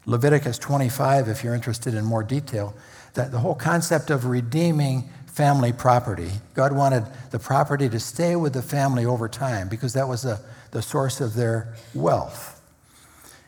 Leviticus 0.05 0.57
25, 0.57 1.27
if 1.27 1.43
you're 1.43 1.55
interested 1.55 1.93
in 1.93 2.03
more 2.03 2.23
detail, 2.23 2.75
that 3.13 3.31
the 3.31 3.39
whole 3.39 3.55
concept 3.55 4.09
of 4.09 4.25
redeeming 4.25 5.09
family 5.27 5.73
property. 5.73 6.29
God 6.53 6.73
wanted 6.73 7.05
the 7.31 7.39
property 7.39 7.89
to 7.89 7.99
stay 7.99 8.35
with 8.35 8.53
the 8.53 8.61
family 8.61 9.05
over 9.05 9.27
time 9.27 9.67
because 9.67 9.93
that 9.93 10.07
was 10.07 10.21
the, 10.21 10.39
the 10.71 10.81
source 10.81 11.21
of 11.21 11.33
their 11.33 11.73
wealth. 11.95 12.61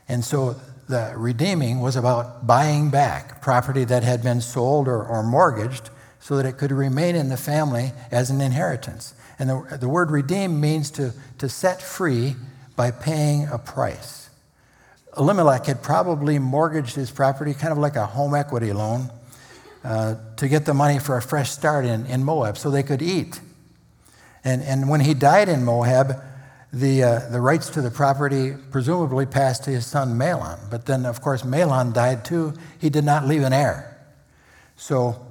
And 0.07 0.25
so 0.25 0.55
the 0.87 1.13
redeeming 1.15 1.81
was 1.81 1.95
about 1.95 2.47
buying 2.47 2.89
back 2.89 3.41
property 3.41 3.83
that 3.85 4.03
had 4.03 4.23
been 4.23 4.41
sold 4.41 4.87
or, 4.87 5.03
or 5.03 5.21
mortgaged 5.21 5.89
so 6.19 6.37
that 6.37 6.45
it 6.47 6.57
could 6.57 6.71
remain 6.71 7.15
in 7.15 7.29
the 7.29 7.37
family 7.37 7.91
as 8.11 8.31
an 8.31 8.41
inheritance. 8.41 9.13
And 9.37 9.49
the, 9.49 9.77
the 9.79 9.89
word 9.89 10.09
redeem 10.09 10.59
means 10.59 10.89
to, 10.91 11.13
to 11.37 11.49
set 11.49 11.81
free 11.81 12.35
by 12.75 12.89
paying 12.89 13.47
a 13.47 13.59
price. 13.59 14.24
Elimelech 15.17 15.65
had 15.65 15.81
probably 15.81 16.39
mortgaged 16.39 16.95
his 16.95 17.11
property, 17.11 17.53
kind 17.53 17.71
of 17.71 17.77
like 17.77 17.95
a 17.95 18.05
home 18.05 18.35
equity 18.35 18.73
loan, 18.73 19.09
uh, 19.83 20.15
to 20.37 20.47
get 20.47 20.65
the 20.65 20.73
money 20.73 20.99
for 20.99 21.17
a 21.17 21.21
fresh 21.21 21.51
start 21.51 21.85
in, 21.85 22.05
in 22.07 22.23
Moab 22.23 22.57
so 22.57 22.69
they 22.69 22.83
could 22.83 23.01
eat. 23.01 23.39
And, 24.43 24.61
and 24.61 24.89
when 24.89 25.01
he 25.01 25.13
died 25.13 25.49
in 25.49 25.63
Moab, 25.63 26.21
the, 26.71 27.03
uh, 27.03 27.29
the 27.29 27.39
rights 27.39 27.69
to 27.69 27.81
the 27.81 27.89
property 27.89 28.53
presumably 28.71 29.25
passed 29.25 29.63
to 29.63 29.71
his 29.71 29.85
son 29.85 30.17
Mahlon. 30.17 30.59
But 30.69 30.85
then, 30.85 31.05
of 31.05 31.21
course, 31.21 31.43
Mahlon 31.43 31.93
died 31.93 32.25
too. 32.25 32.53
He 32.79 32.89
did 32.89 33.05
not 33.05 33.25
leave 33.25 33.43
an 33.43 33.53
heir. 33.53 33.97
So 34.75 35.25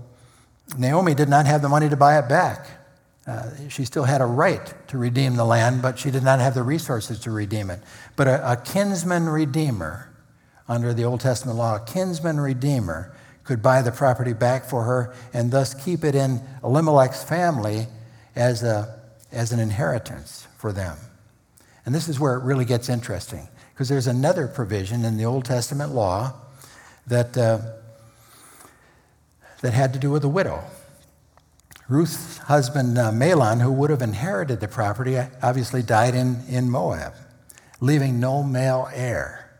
Naomi 0.78 1.14
did 1.14 1.28
not 1.28 1.46
have 1.46 1.62
the 1.62 1.68
money 1.68 1.88
to 1.88 1.96
buy 1.96 2.18
it 2.18 2.28
back. 2.28 2.66
Uh, 3.26 3.50
she 3.68 3.84
still 3.86 4.04
had 4.04 4.20
a 4.20 4.26
right 4.26 4.74
to 4.88 4.98
redeem 4.98 5.36
the 5.36 5.44
land, 5.44 5.80
but 5.80 5.98
she 5.98 6.10
did 6.10 6.22
not 6.22 6.40
have 6.40 6.52
the 6.52 6.62
resources 6.62 7.18
to 7.20 7.30
redeem 7.30 7.70
it. 7.70 7.80
But 8.16 8.28
a, 8.28 8.52
a 8.52 8.56
kinsman 8.56 9.28
redeemer, 9.28 10.10
under 10.68 10.92
the 10.92 11.04
Old 11.04 11.20
Testament 11.20 11.56
law, 11.56 11.76
a 11.76 11.84
kinsman 11.84 12.38
redeemer 12.38 13.14
could 13.42 13.62
buy 13.62 13.82
the 13.82 13.92
property 13.92 14.32
back 14.32 14.64
for 14.64 14.84
her 14.84 15.14
and 15.32 15.50
thus 15.50 15.74
keep 15.74 16.04
it 16.04 16.14
in 16.14 16.40
Elimelech's 16.62 17.24
family 17.24 17.86
as, 18.34 18.62
a, 18.62 19.00
as 19.32 19.52
an 19.52 19.60
inheritance 19.60 20.46
for 20.58 20.72
them. 20.72 20.96
And 21.86 21.94
this 21.94 22.08
is 22.08 22.18
where 22.18 22.34
it 22.34 22.44
really 22.44 22.64
gets 22.64 22.88
interesting, 22.88 23.48
because 23.72 23.88
there's 23.88 24.06
another 24.06 24.48
provision 24.48 25.04
in 25.04 25.16
the 25.16 25.24
Old 25.26 25.44
Testament 25.44 25.92
law 25.92 26.32
that, 27.06 27.36
uh, 27.36 27.58
that 29.60 29.74
had 29.74 29.92
to 29.92 29.98
do 29.98 30.10
with 30.10 30.24
a 30.24 30.28
widow. 30.28 30.62
Ruth's 31.88 32.38
husband, 32.38 32.96
uh, 32.96 33.10
Mahlon, 33.10 33.60
who 33.60 33.70
would 33.70 33.90
have 33.90 34.00
inherited 34.00 34.60
the 34.60 34.68
property, 34.68 35.18
obviously 35.42 35.82
died 35.82 36.14
in, 36.14 36.42
in 36.48 36.70
Moab, 36.70 37.12
leaving 37.78 38.18
no 38.18 38.42
male 38.42 38.88
heir. 38.94 39.50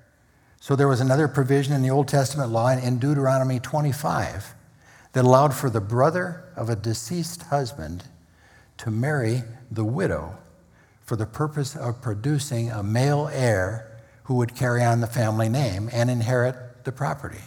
So 0.59 0.75
there 0.75 0.89
was 0.89 1.01
another 1.01 1.29
provision 1.29 1.75
in 1.75 1.83
the 1.83 1.91
Old 1.91 2.09
Testament 2.09 2.51
law 2.51 2.71
in 2.71 2.99
Deuteronomy 2.99 3.61
25 3.61 4.55
that 5.13 5.25
allowed 5.25 5.55
for 5.55 5.69
the 5.69 5.83
brother 5.83 6.45
of 6.57 6.71
a 6.71 6.77
deceased 6.77 7.43
husband 7.43 8.05
to 8.79 8.91
marry 8.91 9.43
the 9.71 9.85
widow 9.85 10.39
for 11.03 11.17
the 11.17 11.27
purpose 11.27 11.77
of 11.77 12.01
producing 12.01 12.71
a 12.71 12.83
male 12.83 13.29
heir 13.35 14.01
who 14.25 14.35
would 14.37 14.57
carry 14.57 14.83
on 14.83 15.03
the 15.03 15.07
family 15.07 15.51
name 15.51 15.91
and 15.93 16.09
inherit 16.09 16.85
the 16.85 16.93
property. 16.93 17.43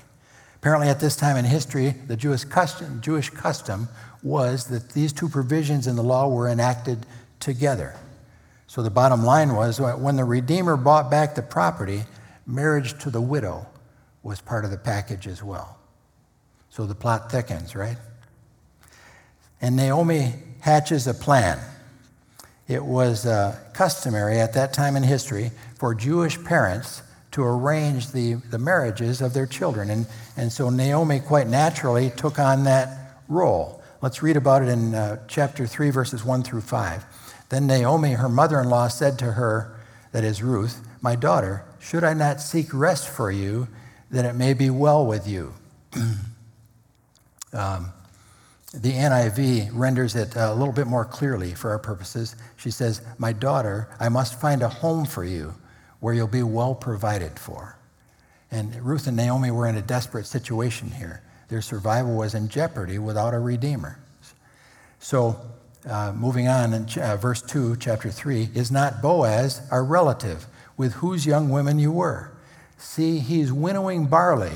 Apparently, 0.57 0.87
at 0.87 0.99
this 0.99 1.15
time 1.15 1.37
in 1.37 1.45
history, 1.45 1.95
the 2.07 2.17
Jewish 2.17 2.43
custom, 2.43 3.01
Jewish 3.01 3.29
custom 3.31 3.87
was 4.23 4.65
that 4.67 4.89
these 4.91 5.13
two 5.13 5.29
provisions 5.29 5.87
in 5.87 5.95
the 5.95 6.03
law 6.03 6.27
were 6.27 6.47
enacted 6.47 7.05
together. 7.39 7.95
So 8.67 8.81
the 8.81 8.89
bottom 8.89 9.23
line 9.23 9.55
was 9.55 9.79
when 9.79 10.17
the 10.17 10.25
Redeemer 10.25 10.75
bought 10.75 11.09
back 11.09 11.35
the 11.35 11.41
property, 11.41 12.03
marriage 12.45 12.97
to 13.03 13.09
the 13.09 13.21
widow 13.21 13.65
was 14.23 14.41
part 14.41 14.65
of 14.65 14.71
the 14.71 14.77
package 14.77 15.27
as 15.27 15.41
well. 15.41 15.77
So 16.69 16.85
the 16.85 16.95
plot 16.95 17.31
thickens, 17.31 17.75
right? 17.75 17.97
And 19.61 19.75
Naomi 19.75 20.33
hatches 20.59 21.07
a 21.07 21.13
plan. 21.13 21.59
It 22.67 22.83
was 22.83 23.25
uh, 23.25 23.57
customary 23.73 24.39
at 24.39 24.53
that 24.53 24.73
time 24.73 24.95
in 24.95 25.03
history 25.03 25.51
for 25.75 25.95
Jewish 25.95 26.43
parents 26.43 27.01
to 27.31 27.43
arrange 27.43 28.11
the, 28.11 28.33
the 28.33 28.57
marriages 28.57 29.21
of 29.21 29.33
their 29.33 29.45
children. 29.45 29.89
And, 29.89 30.07
and 30.35 30.51
so 30.51 30.69
Naomi 30.69 31.19
quite 31.19 31.47
naturally 31.47 32.09
took 32.09 32.39
on 32.39 32.65
that 32.65 33.21
role. 33.29 33.76
Let's 34.01 34.21
read 34.21 34.37
about 34.37 34.61
it 34.61 34.69
in 34.69 34.93
uh, 34.93 35.25
chapter 35.27 35.65
3, 35.65 35.89
verses 35.89 36.23
1 36.23 36.43
through 36.43 36.61
5. 36.61 37.05
Then 37.49 37.65
Naomi, 37.65 38.13
her 38.13 38.29
mother 38.29 38.59
in 38.59 38.69
law, 38.69 38.87
said 38.87 39.17
to 39.19 39.31
her, 39.33 39.75
that 40.11 40.23
is 40.23 40.41
Ruth, 40.41 40.81
My 41.01 41.15
daughter, 41.15 41.65
should 41.79 42.03
I 42.03 42.13
not 42.13 42.41
seek 42.41 42.73
rest 42.73 43.07
for 43.07 43.31
you, 43.31 43.67
that 44.11 44.25
it 44.25 44.33
may 44.33 44.53
be 44.53 44.69
well 44.69 45.05
with 45.05 45.27
you? 45.27 45.53
um, 47.53 47.91
the 48.73 48.91
NIV 48.91 49.69
renders 49.73 50.15
it 50.15 50.35
a 50.35 50.53
little 50.53 50.73
bit 50.73 50.87
more 50.87 51.05
clearly 51.05 51.53
for 51.53 51.71
our 51.71 51.79
purposes. 51.79 52.35
She 52.55 52.69
says, 52.69 53.01
My 53.17 53.33
daughter, 53.33 53.87
I 53.99 54.09
must 54.09 54.39
find 54.39 54.61
a 54.61 54.69
home 54.69 55.05
for 55.05 55.23
you 55.23 55.55
where 55.99 56.13
you'll 56.13 56.27
be 56.27 56.43
well 56.43 56.75
provided 56.75 57.39
for. 57.39 57.77
And 58.51 58.75
Ruth 58.75 59.07
and 59.07 59.17
Naomi 59.17 59.51
were 59.51 59.67
in 59.67 59.75
a 59.75 59.81
desperate 59.81 60.25
situation 60.25 60.91
here. 60.91 61.21
Their 61.49 61.61
survival 61.61 62.15
was 62.15 62.33
in 62.35 62.49
jeopardy 62.49 62.99
without 62.99 63.33
a 63.33 63.39
redeemer. 63.39 63.99
So, 64.99 65.39
uh, 65.87 66.11
moving 66.13 66.47
on 66.47 66.73
in 66.73 66.85
ch- 66.87 66.97
uh, 66.97 67.15
verse 67.15 67.41
2, 67.41 67.77
chapter 67.77 68.09
3 68.09 68.49
is 68.53 68.71
not 68.71 69.01
Boaz 69.01 69.61
our 69.71 69.83
relative 69.83 70.47
with 70.75 70.93
whose 70.93 71.25
young 71.25 71.49
women 71.49 71.79
you 71.79 71.91
were? 71.91 72.31
See, 72.77 73.19
he's 73.19 73.51
winnowing 73.51 74.07
barley. 74.07 74.55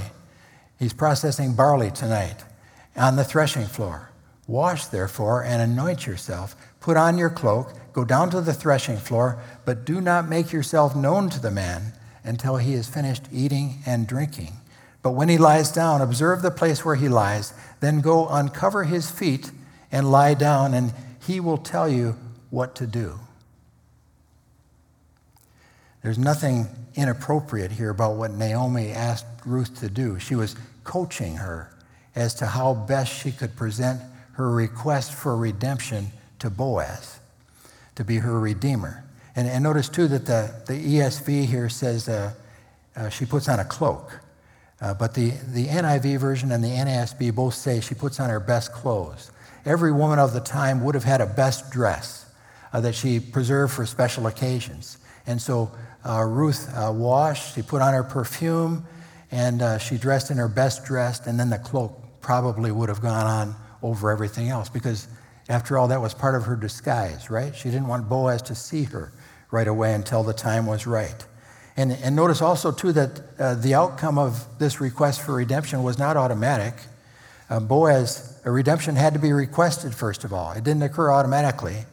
He's 0.77 0.93
processing 0.93 1.53
barley 1.53 1.91
tonight 1.91 2.43
on 2.95 3.15
the 3.15 3.23
threshing 3.23 3.65
floor. 3.65 4.09
Wash, 4.47 4.87
therefore, 4.87 5.43
and 5.43 5.61
anoint 5.61 6.05
yourself. 6.05 6.55
Put 6.79 6.97
on 6.97 7.17
your 7.17 7.29
cloak, 7.29 7.73
go 7.93 8.03
down 8.03 8.29
to 8.31 8.41
the 8.41 8.53
threshing 8.53 8.97
floor, 8.97 9.41
but 9.65 9.85
do 9.85 10.01
not 10.01 10.27
make 10.27 10.51
yourself 10.51 10.95
known 10.95 11.29
to 11.29 11.39
the 11.39 11.51
man 11.51 11.93
until 12.23 12.57
he 12.57 12.73
has 12.73 12.87
finished 12.87 13.23
eating 13.31 13.79
and 13.85 14.07
drinking. 14.07 14.53
But 15.01 15.11
when 15.11 15.29
he 15.29 15.37
lies 15.37 15.71
down, 15.71 16.01
observe 16.01 16.41
the 16.41 16.51
place 16.51 16.85
where 16.85 16.95
he 16.95 17.09
lies, 17.09 17.53
then 17.79 18.01
go 18.01 18.27
uncover 18.27 18.83
his 18.83 19.09
feet 19.09 19.51
and 19.91 20.11
lie 20.11 20.33
down, 20.33 20.73
and 20.73 20.93
he 21.25 21.39
will 21.39 21.57
tell 21.57 21.89
you 21.89 22.15
what 22.49 22.75
to 22.75 22.87
do. 22.87 23.19
There's 26.03 26.17
nothing 26.17 26.67
inappropriate 26.95 27.71
here 27.71 27.89
about 27.89 28.15
what 28.15 28.31
Naomi 28.31 28.89
asked 28.89 29.25
Ruth 29.45 29.79
to 29.79 29.89
do. 29.89 30.19
She 30.19 30.35
was 30.35 30.55
coaching 30.83 31.37
her 31.37 31.71
as 32.15 32.33
to 32.35 32.45
how 32.45 32.73
best 32.73 33.13
she 33.13 33.31
could 33.31 33.55
present 33.55 34.01
her 34.33 34.49
request 34.51 35.13
for 35.13 35.35
redemption 35.37 36.07
to 36.39 36.49
Boaz, 36.49 37.19
to 37.95 38.03
be 38.03 38.17
her 38.17 38.39
redeemer. 38.39 39.03
And, 39.35 39.47
and 39.47 39.63
notice 39.63 39.89
too 39.89 40.07
that 40.07 40.25
the, 40.25 40.53
the 40.67 40.73
ESV 40.73 41.45
here 41.45 41.69
says 41.69 42.09
uh, 42.09 42.33
uh, 42.95 43.09
she 43.09 43.25
puts 43.25 43.47
on 43.47 43.59
a 43.59 43.65
cloak. 43.65 44.19
Uh, 44.81 44.95
but 44.95 45.13
the, 45.13 45.29
the 45.53 45.67
NIV 45.67 46.17
version 46.17 46.51
and 46.51 46.63
the 46.63 46.69
NASB 46.69 47.33
both 47.33 47.53
say 47.53 47.79
she 47.79 47.93
puts 47.93 48.19
on 48.19 48.29
her 48.29 48.39
best 48.39 48.73
clothes. 48.73 49.31
Every 49.63 49.91
woman 49.91 50.17
of 50.17 50.33
the 50.33 50.39
time 50.39 50.83
would 50.83 50.95
have 50.95 51.03
had 51.03 51.21
a 51.21 51.27
best 51.27 51.69
dress 51.69 52.25
uh, 52.73 52.81
that 52.81 52.95
she 52.95 53.19
preserved 53.19 53.73
for 53.73 53.85
special 53.85 54.25
occasions. 54.25 54.97
And 55.27 55.39
so 55.39 55.71
uh, 56.03 56.23
Ruth 56.23 56.67
uh, 56.75 56.91
washed, 56.91 57.55
she 57.55 57.61
put 57.61 57.81
on 57.83 57.93
her 57.93 58.03
perfume, 58.03 58.85
and 59.29 59.61
uh, 59.61 59.77
she 59.77 59.97
dressed 59.97 60.31
in 60.31 60.37
her 60.37 60.47
best 60.47 60.83
dress, 60.83 61.25
and 61.27 61.39
then 61.39 61.51
the 61.51 61.59
cloak 61.59 61.97
probably 62.21 62.71
would 62.71 62.89
have 62.89 63.01
gone 63.01 63.25
on 63.25 63.55
over 63.83 64.11
everything 64.11 64.49
else 64.49 64.67
because, 64.67 65.07
after 65.47 65.77
all, 65.77 65.87
that 65.89 66.01
was 66.01 66.13
part 66.13 66.35
of 66.35 66.43
her 66.43 66.55
disguise, 66.55 67.29
right? 67.29 67.55
She 67.55 67.69
didn't 67.69 67.87
want 67.87 68.09
Boaz 68.09 68.41
to 68.43 68.55
see 68.55 68.83
her 68.85 69.13
right 69.51 69.67
away 69.67 69.93
until 69.93 70.23
the 70.23 70.33
time 70.33 70.65
was 70.65 70.87
right. 70.87 71.25
And, 71.77 71.91
and 71.91 72.15
notice 72.15 72.41
also, 72.41 72.71
too, 72.71 72.91
that 72.91 73.21
uh, 73.39 73.55
the 73.55 73.73
outcome 73.73 74.17
of 74.17 74.45
this 74.59 74.81
request 74.81 75.21
for 75.21 75.33
redemption 75.33 75.83
was 75.83 75.97
not 75.97 76.17
automatic. 76.17 76.73
Uh, 77.49 77.59
Boaz, 77.59 78.39
a 78.45 78.51
redemption 78.51 78.95
had 78.95 79.13
to 79.13 79.19
be 79.19 79.33
requested, 79.33 79.95
first 79.95 80.23
of 80.23 80.33
all. 80.33 80.51
It 80.51 80.63
didn't 80.63 80.83
occur 80.83 81.11
automatically. 81.11 81.85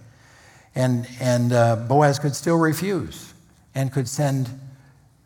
And, 0.75 1.09
and 1.21 1.53
uh, 1.53 1.77
Boaz 1.77 2.19
could 2.19 2.35
still 2.35 2.59
refuse 2.59 3.33
and 3.75 3.93
could 3.93 4.09
send, 4.09 4.49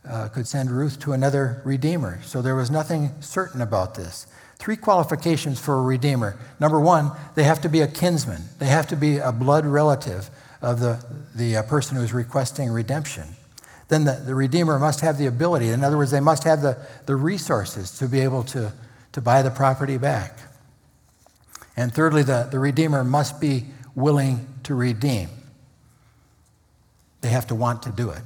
uh, 0.08 0.28
could 0.28 0.46
send 0.46 0.70
Ruth 0.70 1.00
to 1.00 1.12
another 1.12 1.62
redeemer. 1.64 2.20
So 2.22 2.42
there 2.42 2.54
was 2.54 2.70
nothing 2.70 3.10
certain 3.20 3.60
about 3.60 3.94
this. 3.94 4.26
Three 4.58 4.76
qualifications 4.76 5.58
for 5.58 5.78
a 5.78 5.82
redeemer. 5.82 6.38
Number 6.60 6.80
one, 6.80 7.10
they 7.34 7.44
have 7.44 7.60
to 7.62 7.68
be 7.68 7.80
a 7.80 7.88
kinsman, 7.88 8.42
they 8.58 8.66
have 8.66 8.86
to 8.88 8.96
be 8.96 9.18
a 9.18 9.32
blood 9.32 9.66
relative 9.66 10.30
of 10.60 10.78
the, 10.78 11.04
the 11.34 11.56
uh, 11.56 11.62
person 11.64 11.96
who's 11.96 12.12
requesting 12.12 12.70
redemption. 12.70 13.24
Then 13.92 14.04
the, 14.04 14.12
the 14.14 14.34
redeemer 14.34 14.78
must 14.78 15.02
have 15.02 15.18
the 15.18 15.26
ability, 15.26 15.68
in 15.68 15.84
other 15.84 15.98
words, 15.98 16.10
they 16.10 16.18
must 16.18 16.44
have 16.44 16.62
the, 16.62 16.78
the 17.04 17.14
resources 17.14 17.98
to 17.98 18.08
be 18.08 18.20
able 18.20 18.42
to, 18.44 18.72
to 19.12 19.20
buy 19.20 19.42
the 19.42 19.50
property 19.50 19.98
back. 19.98 20.38
And 21.76 21.92
thirdly, 21.92 22.22
the, 22.22 22.48
the 22.50 22.58
redeemer 22.58 23.04
must 23.04 23.38
be 23.38 23.66
willing 23.94 24.46
to 24.62 24.74
redeem. 24.74 25.28
They 27.20 27.28
have 27.28 27.46
to 27.48 27.54
want 27.54 27.82
to 27.82 27.90
do 27.90 28.08
it. 28.08 28.22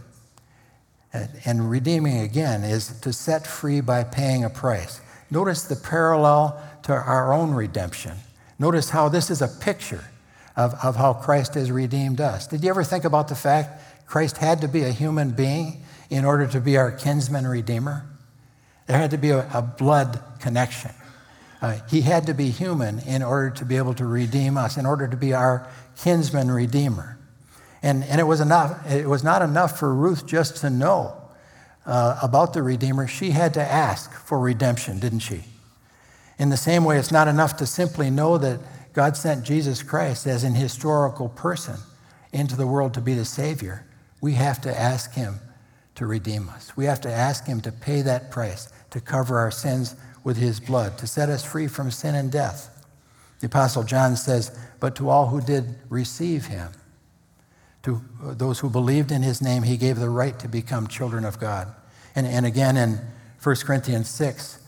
And 1.44 1.68
redeeming, 1.68 2.20
again, 2.20 2.62
is 2.62 3.00
to 3.00 3.12
set 3.12 3.44
free 3.44 3.81
by 3.81 4.05
paying 4.05 4.44
a 4.44 4.50
price. 4.50 5.00
Notice 5.33 5.64
the 5.64 5.74
parallel 5.74 6.62
to 6.85 6.92
our 6.92 7.33
own 7.33 7.50
redemption. 7.50 8.12
Notice 8.61 8.90
how 8.90 9.09
this 9.09 9.31
is 9.31 9.42
a 9.42 9.48
picture 9.48 10.05
of, 10.55 10.74
of 10.85 10.94
how 10.94 11.12
Christ 11.12 11.55
has 11.55 11.72
redeemed 11.72 12.20
us. 12.20 12.46
Did 12.46 12.62
you 12.62 12.70
ever 12.70 12.85
think 12.85 13.05
about 13.05 13.26
the 13.26 13.35
fact 13.35 13.83
Christ 14.06 14.38
had 14.38 14.60
to 14.60 14.68
be 14.68 14.82
a 14.82 14.90
human 14.90 15.32
being 15.32 15.82
in 16.10 16.24
order 16.24 16.46
to 16.46 16.60
be 16.60 16.76
our 16.76 16.92
kinsman 16.92 17.46
redeemer? 17.46 18.06
There 18.86 18.98
had 18.98 19.10
to 19.10 19.18
be 19.18 19.30
a, 19.30 19.48
a 19.52 19.62
blood 19.62 20.22
connection. 20.40 20.92
Uh, 21.60 21.78
he 21.90 22.02
had 22.02 22.26
to 22.26 22.34
be 22.34 22.50
human 22.50 23.00
in 23.00 23.22
order 23.22 23.50
to 23.50 23.64
be 23.64 23.76
able 23.76 23.94
to 23.94 24.06
redeem 24.06 24.56
us, 24.56 24.76
in 24.76 24.86
order 24.86 25.08
to 25.08 25.16
be 25.16 25.32
our 25.32 25.68
kinsman 25.96 26.50
redeemer. 26.50 27.18
And, 27.82 28.04
and 28.04 28.20
it, 28.20 28.24
was 28.24 28.40
enough, 28.40 28.90
it 28.90 29.08
was 29.08 29.24
not 29.24 29.42
enough 29.42 29.78
for 29.78 29.94
Ruth 29.94 30.26
just 30.26 30.58
to 30.58 30.70
know 30.70 31.16
uh, 31.84 32.18
about 32.22 32.52
the 32.52 32.62
Redeemer. 32.62 33.06
She 33.06 33.30
had 33.30 33.54
to 33.54 33.62
ask 33.62 34.12
for 34.12 34.38
redemption, 34.38 34.98
didn't 34.98 35.20
she? 35.20 35.44
In 36.38 36.50
the 36.50 36.56
same 36.56 36.84
way, 36.84 36.98
it's 36.98 37.12
not 37.12 37.28
enough 37.28 37.56
to 37.58 37.66
simply 37.66 38.10
know 38.10 38.38
that 38.38 38.60
God 38.92 39.16
sent 39.16 39.44
Jesus 39.44 39.82
Christ 39.82 40.26
as 40.26 40.42
an 40.44 40.54
historical 40.54 41.28
person 41.28 41.76
into 42.32 42.56
the 42.56 42.66
world 42.66 42.94
to 42.94 43.00
be 43.00 43.14
the 43.14 43.24
Savior. 43.24 43.86
We 44.20 44.33
have 44.33 44.61
to 44.62 44.81
ask 44.81 45.14
Him 45.14 45.40
to 45.96 46.07
redeem 46.07 46.48
us. 46.48 46.76
We 46.76 46.85
have 46.87 47.00
to 47.02 47.12
ask 47.12 47.46
Him 47.46 47.61
to 47.62 47.72
pay 47.72 48.02
that 48.02 48.31
price, 48.31 48.68
to 48.90 49.00
cover 49.00 49.38
our 49.38 49.50
sins 49.50 49.96
with 50.24 50.37
His 50.37 50.61
blood, 50.61 50.98
to 50.98 51.07
set 51.07 51.29
us 51.29 51.44
free 51.44 51.66
from 51.66 51.90
sin 51.90 52.14
and 52.14 52.31
death. 52.31 52.85
The 53.40 53.46
Apostle 53.46 53.83
John 53.83 54.16
says, 54.16 54.59
But 54.81 54.96
to 54.96 55.09
all 55.09 55.29
who 55.29 55.40
did 55.40 55.76
receive 55.88 56.46
Him, 56.46 56.70
to 57.83 58.02
those 58.20 58.59
who 58.61 58.70
believed 58.70 59.12
in 59.12 59.22
His 59.22 59.40
name, 59.40 59.62
He 59.62 59.76
gave 59.76 59.96
the 59.96 60.11
right 60.11 60.38
to 60.38 60.48
become 60.48 60.87
children 60.87 61.24
of 61.24 61.38
God. 61.38 61.74
And, 62.14 62.26
and 62.26 62.46
again 62.46 62.76
in 62.76 62.98
1 63.42 63.57
Corinthians 63.57 64.09
6, 64.09 64.59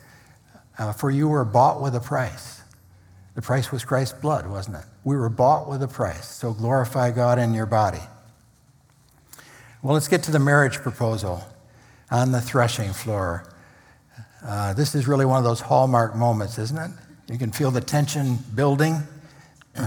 uh, 0.79 0.93
for 0.93 1.11
you 1.11 1.29
were 1.29 1.45
bought 1.45 1.83
with 1.83 1.95
a 1.95 2.01
price. 2.01 2.63
The 3.35 3.43
price 3.43 3.73
was 3.73 3.85
Christ's 3.85 4.19
blood, 4.19 4.47
wasn't 4.47 4.77
it? 4.77 4.85
We 5.05 5.17
were 5.17 5.29
bought 5.29 5.69
with 5.69 5.83
a 5.83 5.89
price. 5.89 6.29
So 6.29 6.53
glorify 6.53 7.11
God 7.11 7.39
in 7.39 7.55
your 7.55 7.67
body. 7.67 8.01
Well, 9.81 9.95
let's 9.95 10.09
get 10.09 10.25
to 10.25 10.33
the 10.33 10.41
marriage 10.41 10.79
proposal 10.79 11.41
on 12.11 12.33
the 12.33 12.41
threshing 12.41 12.93
floor. 12.93 13.45
Uh, 14.45 14.73
this 14.73 14.97
is 14.97 15.07
really 15.07 15.25
one 15.25 15.38
of 15.38 15.45
those 15.45 15.61
hallmark 15.61 16.17
moments, 16.17 16.59
isn't 16.59 16.77
it? 16.77 16.91
You 17.31 17.38
can 17.38 17.53
feel 17.53 17.71
the 17.71 17.81
tension 17.81 18.38
building. 18.55 18.97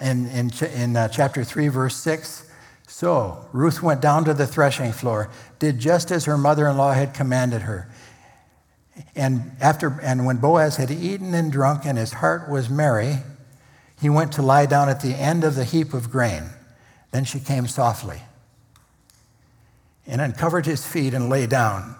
In, 0.00 0.28
in, 0.28 0.52
in 0.76 0.96
uh, 0.96 1.08
chapter 1.08 1.42
3, 1.42 1.66
verse 1.66 1.96
6, 1.96 2.48
so 2.86 3.44
Ruth 3.52 3.82
went 3.82 4.00
down 4.00 4.24
to 4.26 4.32
the 4.32 4.46
threshing 4.46 4.92
floor, 4.92 5.28
did 5.58 5.80
just 5.80 6.12
as 6.12 6.26
her 6.26 6.38
mother 6.38 6.68
in 6.68 6.76
law 6.76 6.92
had 6.92 7.14
commanded 7.14 7.62
her. 7.62 7.90
And, 9.16 9.56
after, 9.60 9.98
and 10.00 10.24
when 10.24 10.36
Boaz 10.36 10.76
had 10.76 10.92
eaten 10.92 11.34
and 11.34 11.50
drunk 11.50 11.84
and 11.84 11.98
his 11.98 12.12
heart 12.12 12.48
was 12.48 12.70
merry, 12.70 13.16
he 14.00 14.08
went 14.08 14.30
to 14.34 14.42
lie 14.42 14.66
down 14.66 14.88
at 14.88 15.00
the 15.00 15.16
end 15.16 15.42
of 15.42 15.56
the 15.56 15.64
heap 15.64 15.92
of 15.92 16.12
grain. 16.12 16.44
Then 17.10 17.24
she 17.24 17.40
came 17.40 17.66
softly 17.66 18.22
and 20.08 20.20
uncovered 20.20 20.66
his 20.66 20.84
feet 20.84 21.14
and 21.14 21.28
lay 21.28 21.46
down. 21.46 21.94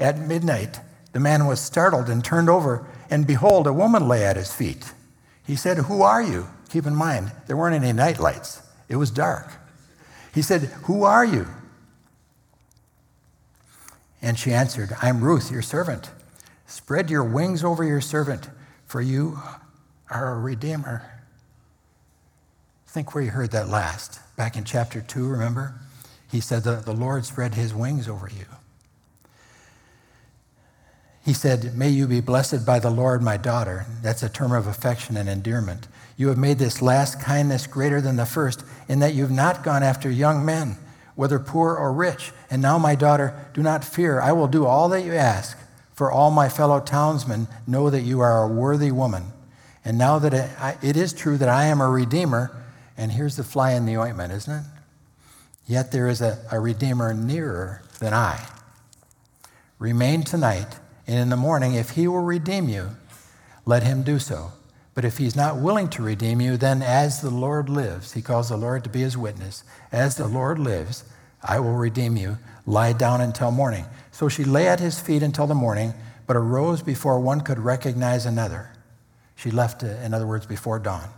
At 0.00 0.18
midnight, 0.18 0.80
the 1.12 1.20
man 1.20 1.46
was 1.46 1.60
startled 1.60 2.08
and 2.08 2.24
turned 2.24 2.48
over, 2.48 2.86
and 3.10 3.26
behold, 3.26 3.66
a 3.66 3.72
woman 3.72 4.08
lay 4.08 4.24
at 4.24 4.36
his 4.36 4.52
feet. 4.52 4.92
He 5.46 5.54
said, 5.54 5.76
Who 5.78 6.02
are 6.02 6.22
you? 6.22 6.48
Keep 6.70 6.86
in 6.86 6.94
mind, 6.94 7.32
there 7.46 7.56
weren't 7.56 7.74
any 7.74 7.92
night 7.92 8.18
lights, 8.18 8.62
it 8.88 8.96
was 8.96 9.10
dark. 9.10 9.52
He 10.34 10.42
said, 10.42 10.62
Who 10.84 11.04
are 11.04 11.24
you? 11.24 11.46
And 14.22 14.38
she 14.38 14.52
answered, 14.52 14.90
I'm 15.02 15.22
Ruth, 15.22 15.50
your 15.50 15.62
servant. 15.62 16.10
Spread 16.66 17.10
your 17.10 17.24
wings 17.24 17.64
over 17.64 17.84
your 17.84 18.00
servant, 18.00 18.48
for 18.86 19.00
you 19.00 19.38
are 20.08 20.32
a 20.32 20.38
redeemer. 20.38 21.02
Think 22.86 23.14
where 23.14 23.24
you 23.24 23.30
heard 23.30 23.50
that 23.52 23.68
last. 23.68 24.20
Back 24.36 24.56
in 24.56 24.64
chapter 24.64 25.00
2, 25.00 25.26
remember? 25.26 25.74
He 26.30 26.40
said, 26.40 26.62
The, 26.62 26.76
the 26.76 26.92
Lord 26.92 27.24
spread 27.24 27.54
his 27.54 27.74
wings 27.74 28.08
over 28.08 28.28
you. 28.28 28.46
He 31.24 31.32
said, 31.32 31.76
May 31.76 31.90
you 31.90 32.06
be 32.06 32.20
blessed 32.20 32.64
by 32.64 32.78
the 32.78 32.90
Lord, 32.90 33.22
my 33.22 33.36
daughter. 33.36 33.86
That's 34.02 34.22
a 34.22 34.28
term 34.28 34.52
of 34.52 34.66
affection 34.66 35.16
and 35.16 35.28
endearment. 35.28 35.86
You 36.16 36.28
have 36.28 36.38
made 36.38 36.58
this 36.58 36.82
last 36.82 37.20
kindness 37.20 37.66
greater 37.66 38.00
than 38.00 38.16
the 38.16 38.26
first, 38.26 38.64
in 38.88 39.00
that 39.00 39.14
you've 39.14 39.30
not 39.30 39.62
gone 39.62 39.82
after 39.82 40.10
young 40.10 40.44
men, 40.44 40.76
whether 41.14 41.38
poor 41.38 41.74
or 41.74 41.92
rich. 41.92 42.32
And 42.50 42.62
now, 42.62 42.78
my 42.78 42.94
daughter, 42.94 43.48
do 43.54 43.62
not 43.62 43.84
fear. 43.84 44.20
I 44.20 44.32
will 44.32 44.48
do 44.48 44.66
all 44.66 44.88
that 44.90 45.04
you 45.04 45.14
ask 45.14 45.58
for 46.00 46.10
all 46.10 46.30
my 46.30 46.48
fellow 46.48 46.80
townsmen 46.80 47.46
know 47.66 47.90
that 47.90 48.00
you 48.00 48.20
are 48.20 48.42
a 48.42 48.48
worthy 48.48 48.90
woman. 48.90 49.32
And 49.84 49.98
now 49.98 50.18
that 50.18 50.78
it 50.82 50.96
is 50.96 51.12
true 51.12 51.36
that 51.36 51.48
I 51.48 51.64
am 51.64 51.80
a 51.80 51.90
redeemer, 51.90 52.50
and 52.96 53.12
here's 53.12 53.36
the 53.36 53.44
fly 53.44 53.72
in 53.72 53.84
the 53.84 53.98
ointment, 53.98 54.32
isn't 54.32 54.52
it? 54.52 54.64
Yet 55.70 55.92
there 55.92 56.08
is 56.08 56.20
a, 56.20 56.36
a 56.50 56.58
redeemer 56.58 57.14
nearer 57.14 57.82
than 58.00 58.12
I. 58.12 58.44
Remain 59.78 60.24
tonight, 60.24 60.80
and 61.06 61.16
in 61.16 61.28
the 61.28 61.36
morning, 61.36 61.74
if 61.74 61.90
he 61.90 62.08
will 62.08 62.22
redeem 62.22 62.68
you, 62.68 62.96
let 63.64 63.84
him 63.84 64.02
do 64.02 64.18
so. 64.18 64.50
But 64.94 65.04
if 65.04 65.18
he's 65.18 65.36
not 65.36 65.58
willing 65.58 65.88
to 65.90 66.02
redeem 66.02 66.40
you, 66.40 66.56
then 66.56 66.82
as 66.82 67.20
the 67.20 67.30
Lord 67.30 67.68
lives, 67.68 68.14
he 68.14 68.20
calls 68.20 68.48
the 68.48 68.56
Lord 68.56 68.82
to 68.82 68.90
be 68.90 69.02
his 69.02 69.16
witness, 69.16 69.62
as 69.92 70.16
the 70.16 70.26
Lord 70.26 70.58
lives, 70.58 71.04
I 71.40 71.60
will 71.60 71.76
redeem 71.76 72.16
you. 72.16 72.38
Lie 72.66 72.94
down 72.94 73.20
until 73.20 73.52
morning. 73.52 73.84
So 74.10 74.28
she 74.28 74.42
lay 74.42 74.66
at 74.66 74.80
his 74.80 74.98
feet 74.98 75.22
until 75.22 75.46
the 75.46 75.54
morning, 75.54 75.94
but 76.26 76.34
arose 76.34 76.82
before 76.82 77.20
one 77.20 77.42
could 77.42 77.60
recognize 77.60 78.26
another. 78.26 78.72
She 79.36 79.52
left, 79.52 79.84
in 79.84 80.14
other 80.14 80.26
words, 80.26 80.46
before 80.46 80.80
dawn. 80.80 81.10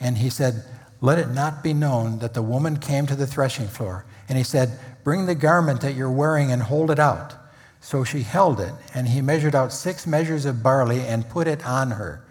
And 0.00 0.18
he 0.18 0.30
said, 0.30 0.64
Let 1.00 1.18
it 1.18 1.28
not 1.28 1.62
be 1.62 1.72
known 1.72 2.18
that 2.18 2.34
the 2.34 2.42
woman 2.42 2.78
came 2.78 3.06
to 3.06 3.14
the 3.14 3.26
threshing 3.26 3.68
floor. 3.68 4.04
And 4.28 4.36
he 4.36 4.44
said, 4.44 4.78
Bring 5.04 5.26
the 5.26 5.34
garment 5.34 5.80
that 5.80 5.94
you're 5.94 6.10
wearing 6.10 6.52
and 6.52 6.62
hold 6.62 6.90
it 6.90 6.98
out. 6.98 7.34
So 7.80 8.04
she 8.04 8.22
held 8.22 8.60
it, 8.60 8.72
and 8.94 9.06
he 9.06 9.22
measured 9.22 9.54
out 9.54 9.72
six 9.72 10.06
measures 10.06 10.44
of 10.44 10.62
barley 10.62 11.00
and 11.00 11.28
put 11.28 11.46
it 11.46 11.64
on 11.64 11.92
her. 11.92 12.24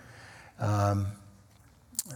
Um, 0.60 1.08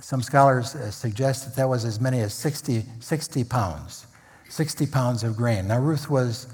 some 0.02 0.22
scholars 0.22 0.76
uh, 0.76 0.92
suggest 0.92 1.46
that 1.46 1.56
that 1.56 1.70
was 1.70 1.86
as 1.86 2.00
many 2.00 2.20
as 2.22 2.34
60, 2.34 2.84
60 3.00 3.44
pounds, 3.46 4.06
60 4.50 4.86
pounds 4.88 5.24
of 5.24 5.36
grain. 5.36 5.68
Now, 5.68 5.80
Ruth 5.80 6.10
was 6.10 6.48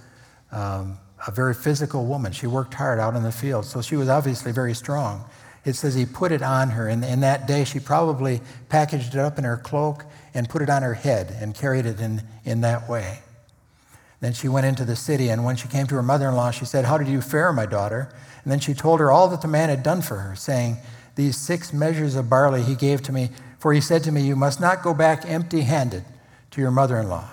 um, 0.52 0.98
a 1.26 1.32
very 1.32 1.54
physical 1.54 2.06
woman. 2.06 2.32
She 2.32 2.48
worked 2.48 2.74
hard 2.74 3.00
out 3.00 3.16
in 3.16 3.24
the 3.24 3.32
field, 3.32 3.66
so 3.66 3.82
she 3.82 3.96
was 3.96 4.10
obviously 4.10 4.52
very 4.52 4.74
strong. 4.74 5.26
It 5.65 5.74
says 5.74 5.96
he 5.96 6.06
put 6.06 6.32
it 6.32 6.41
on 6.41 6.70
her, 6.70 6.88
and 6.88 7.04
in 7.04 7.20
that 7.22 7.48
day 7.48 7.63
she 7.63 7.80
probably 7.80 8.41
packaged 8.70 9.15
it 9.15 9.20
up 9.20 9.38
in 9.38 9.43
her 9.43 9.58
cloak 9.58 10.06
and 10.34 10.48
put 10.48 10.62
it 10.62 10.70
on 10.70 10.82
her 10.82 10.93
head 10.93 11.36
and 11.41 11.54
carried 11.54 11.86
it 11.86 12.00
in, 12.00 12.22
in 12.46 12.62
that 12.62 12.88
way. 12.88 13.20
Then 14.20 14.34
she 14.34 14.48
went 14.48 14.65
into 14.65 14.86
the 14.86 14.96
city, 14.96 15.30
and 15.30 15.43
when 15.43 15.56
she 15.56 15.67
came 15.67 15.86
to 15.88 15.96
her 15.96 16.04
mother 16.04 16.30
in 16.30 16.36
law, 16.36 16.52
she 16.52 16.65
said, 16.65 16.86
How 16.86 16.98
did 16.98 17.08
you 17.08 17.22
fare, 17.22 17.54
my 17.54 17.65
daughter? 17.65 18.10
And 18.43 18.52
then 18.52 18.60
she 18.60 18.74
told 18.74 19.00
her 19.00 19.12
all 19.12 19.28
that 19.30 19.41
the 19.41 19.48
man 19.48 19.70
had 19.70 19.84
done 19.84 20.02
for 20.02 20.17
her, 20.17 20.36
saying, 20.36 20.78
These 21.15 21.38
six 21.38 21.74
measures 21.74 22.15
of 22.15 22.30
barley 22.30 22.63
he 22.63 22.76
gave 22.76 23.02
to 23.04 23.12
me, 23.12 23.30
for 23.60 23.74
he 23.74 23.82
said 23.82 24.04
to 24.06 24.12
me, 24.12 24.22
You 24.22 24.36
must 24.36 24.60
not 24.60 24.82
go 24.82 24.93
back 24.93 25.24
empty 25.26 25.62
handed 25.62 26.06
to 26.52 26.62
your 26.62 26.72
mother 26.72 26.98
in 26.98 27.10
law. 27.10 27.28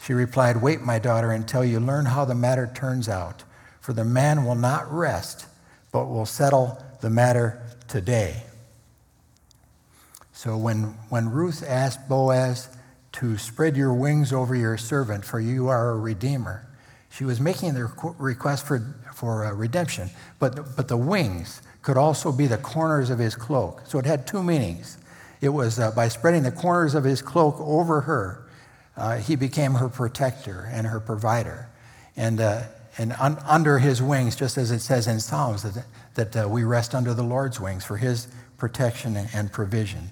She 0.00 0.12
replied, 0.12 0.62
Wait, 0.62 0.80
my 0.80 0.98
daughter, 0.98 1.32
until 1.32 1.64
you 1.64 1.80
learn 1.80 2.06
how 2.06 2.24
the 2.24 2.34
matter 2.34 2.70
turns 2.74 3.08
out. 3.08 3.44
For 3.80 3.92
the 3.92 4.04
man 4.04 4.44
will 4.44 4.54
not 4.54 4.92
rest, 4.92 5.46
but 5.92 6.06
will 6.06 6.26
settle 6.26 6.82
the 7.06 7.10
matter 7.10 7.62
today. 7.86 8.42
So 10.32 10.56
when, 10.56 10.96
when 11.08 11.30
Ruth 11.30 11.62
asked 11.64 12.08
Boaz 12.08 12.68
to 13.12 13.38
spread 13.38 13.76
your 13.76 13.94
wings 13.94 14.32
over 14.32 14.56
your 14.56 14.76
servant, 14.76 15.24
for 15.24 15.38
you 15.38 15.68
are 15.68 15.90
a 15.90 15.96
redeemer, 15.96 16.66
she 17.08 17.24
was 17.24 17.40
making 17.40 17.74
the 17.74 17.84
request 18.18 18.66
for, 18.66 18.96
for 19.14 19.44
uh, 19.44 19.52
redemption. 19.52 20.10
But, 20.40 20.74
but 20.74 20.88
the 20.88 20.96
wings 20.96 21.62
could 21.80 21.96
also 21.96 22.32
be 22.32 22.48
the 22.48 22.58
corners 22.58 23.08
of 23.08 23.20
his 23.20 23.36
cloak. 23.36 23.82
So 23.86 24.00
it 24.00 24.04
had 24.04 24.26
two 24.26 24.42
meanings. 24.42 24.98
It 25.40 25.50
was 25.50 25.78
uh, 25.78 25.92
by 25.92 26.08
spreading 26.08 26.42
the 26.42 26.50
corners 26.50 26.96
of 26.96 27.04
his 27.04 27.22
cloak 27.22 27.54
over 27.60 28.00
her, 28.00 28.48
uh, 28.96 29.18
he 29.18 29.36
became 29.36 29.74
her 29.74 29.88
protector 29.88 30.68
and 30.72 30.88
her 30.88 30.98
provider. 30.98 31.68
And, 32.16 32.40
uh, 32.40 32.64
and 32.98 33.12
un- 33.20 33.38
under 33.46 33.78
his 33.78 34.02
wings, 34.02 34.34
just 34.34 34.58
as 34.58 34.72
it 34.72 34.80
says 34.80 35.06
in 35.06 35.20
Psalms, 35.20 35.62
that, 35.62 35.84
that 36.16 36.36
uh, 36.36 36.48
we 36.48 36.64
rest 36.64 36.94
under 36.94 37.14
the 37.14 37.22
Lord's 37.22 37.60
wings 37.60 37.84
for 37.84 37.96
his 37.96 38.28
protection 38.58 39.16
and, 39.16 39.52
provision. 39.52 40.10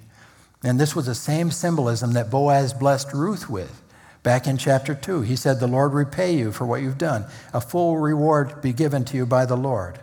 And 0.62 0.78
this 0.80 0.96
was 0.96 1.06
the 1.06 1.14
same 1.14 1.50
symbolism 1.50 2.12
that 2.12 2.30
Boaz 2.30 2.72
blessed 2.72 3.12
Ruth 3.12 3.50
with 3.50 3.82
back 4.22 4.46
in 4.46 4.56
chapter 4.56 4.94
2. 4.94 5.22
He 5.22 5.36
said, 5.36 5.60
The 5.60 5.66
Lord 5.66 5.92
repay 5.92 6.34
you 6.34 6.52
for 6.52 6.64
what 6.66 6.80
you've 6.80 6.98
done, 6.98 7.26
a 7.52 7.60
full 7.60 7.98
reward 7.98 8.62
be 8.62 8.72
given 8.72 9.04
to 9.06 9.16
you 9.16 9.26
by 9.26 9.44
the 9.44 9.56
Lord. 9.56 9.98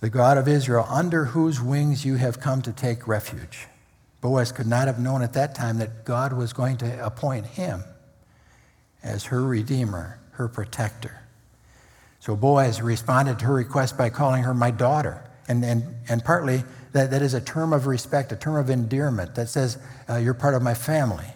The 0.00 0.10
God 0.10 0.38
of 0.38 0.48
Israel, 0.48 0.86
under 0.88 1.26
whose 1.26 1.60
wings 1.60 2.04
you 2.04 2.16
have 2.16 2.40
come 2.40 2.62
to 2.62 2.72
take 2.72 3.06
refuge. 3.06 3.66
Boaz 4.20 4.52
could 4.52 4.66
not 4.66 4.86
have 4.86 4.98
known 4.98 5.22
at 5.22 5.32
that 5.34 5.54
time 5.54 5.78
that 5.78 6.04
God 6.04 6.32
was 6.32 6.52
going 6.52 6.76
to 6.78 7.04
appoint 7.04 7.46
him 7.46 7.84
as 9.02 9.24
her 9.26 9.42
redeemer, 9.42 10.18
her 10.32 10.48
protector. 10.48 11.19
So 12.20 12.36
Boaz 12.36 12.80
responded 12.80 13.38
to 13.40 13.46
her 13.46 13.54
request 13.54 13.98
by 13.98 14.10
calling 14.10 14.44
her 14.44 14.54
my 14.54 14.70
daughter. 14.70 15.24
And, 15.48 15.64
and, 15.64 15.82
and 16.08 16.24
partly 16.24 16.62
that, 16.92 17.10
that 17.10 17.22
is 17.22 17.34
a 17.34 17.40
term 17.40 17.72
of 17.72 17.86
respect, 17.86 18.30
a 18.30 18.36
term 18.36 18.56
of 18.56 18.70
endearment 18.70 19.34
that 19.34 19.48
says, 19.48 19.78
uh, 20.08 20.16
You're 20.16 20.34
part 20.34 20.54
of 20.54 20.62
my 20.62 20.74
family. 20.74 21.26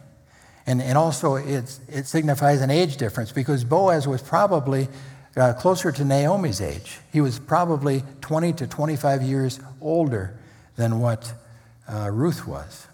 And, 0.67 0.81
and 0.81 0.97
also, 0.97 1.35
it's, 1.35 1.81
it 1.89 2.07
signifies 2.07 2.61
an 2.63 2.71
age 2.71 2.97
difference 2.97 3.33
because 3.33 3.65
Boaz 3.65 4.09
was 4.09 4.23
probably 4.23 4.89
uh, 5.37 5.53
closer 5.55 5.93
to 5.93 6.05
Naomi's 6.05 6.61
age. 6.61 7.01
He 7.13 7.21
was 7.21 7.39
probably 7.39 8.03
20 8.21 8.53
to 8.55 8.67
25 8.67 9.23
years 9.23 9.61
older 9.81 10.39
than 10.77 11.01
what 11.01 11.35
uh, 11.89 12.11
Ruth 12.11 12.47
was. 12.47 12.87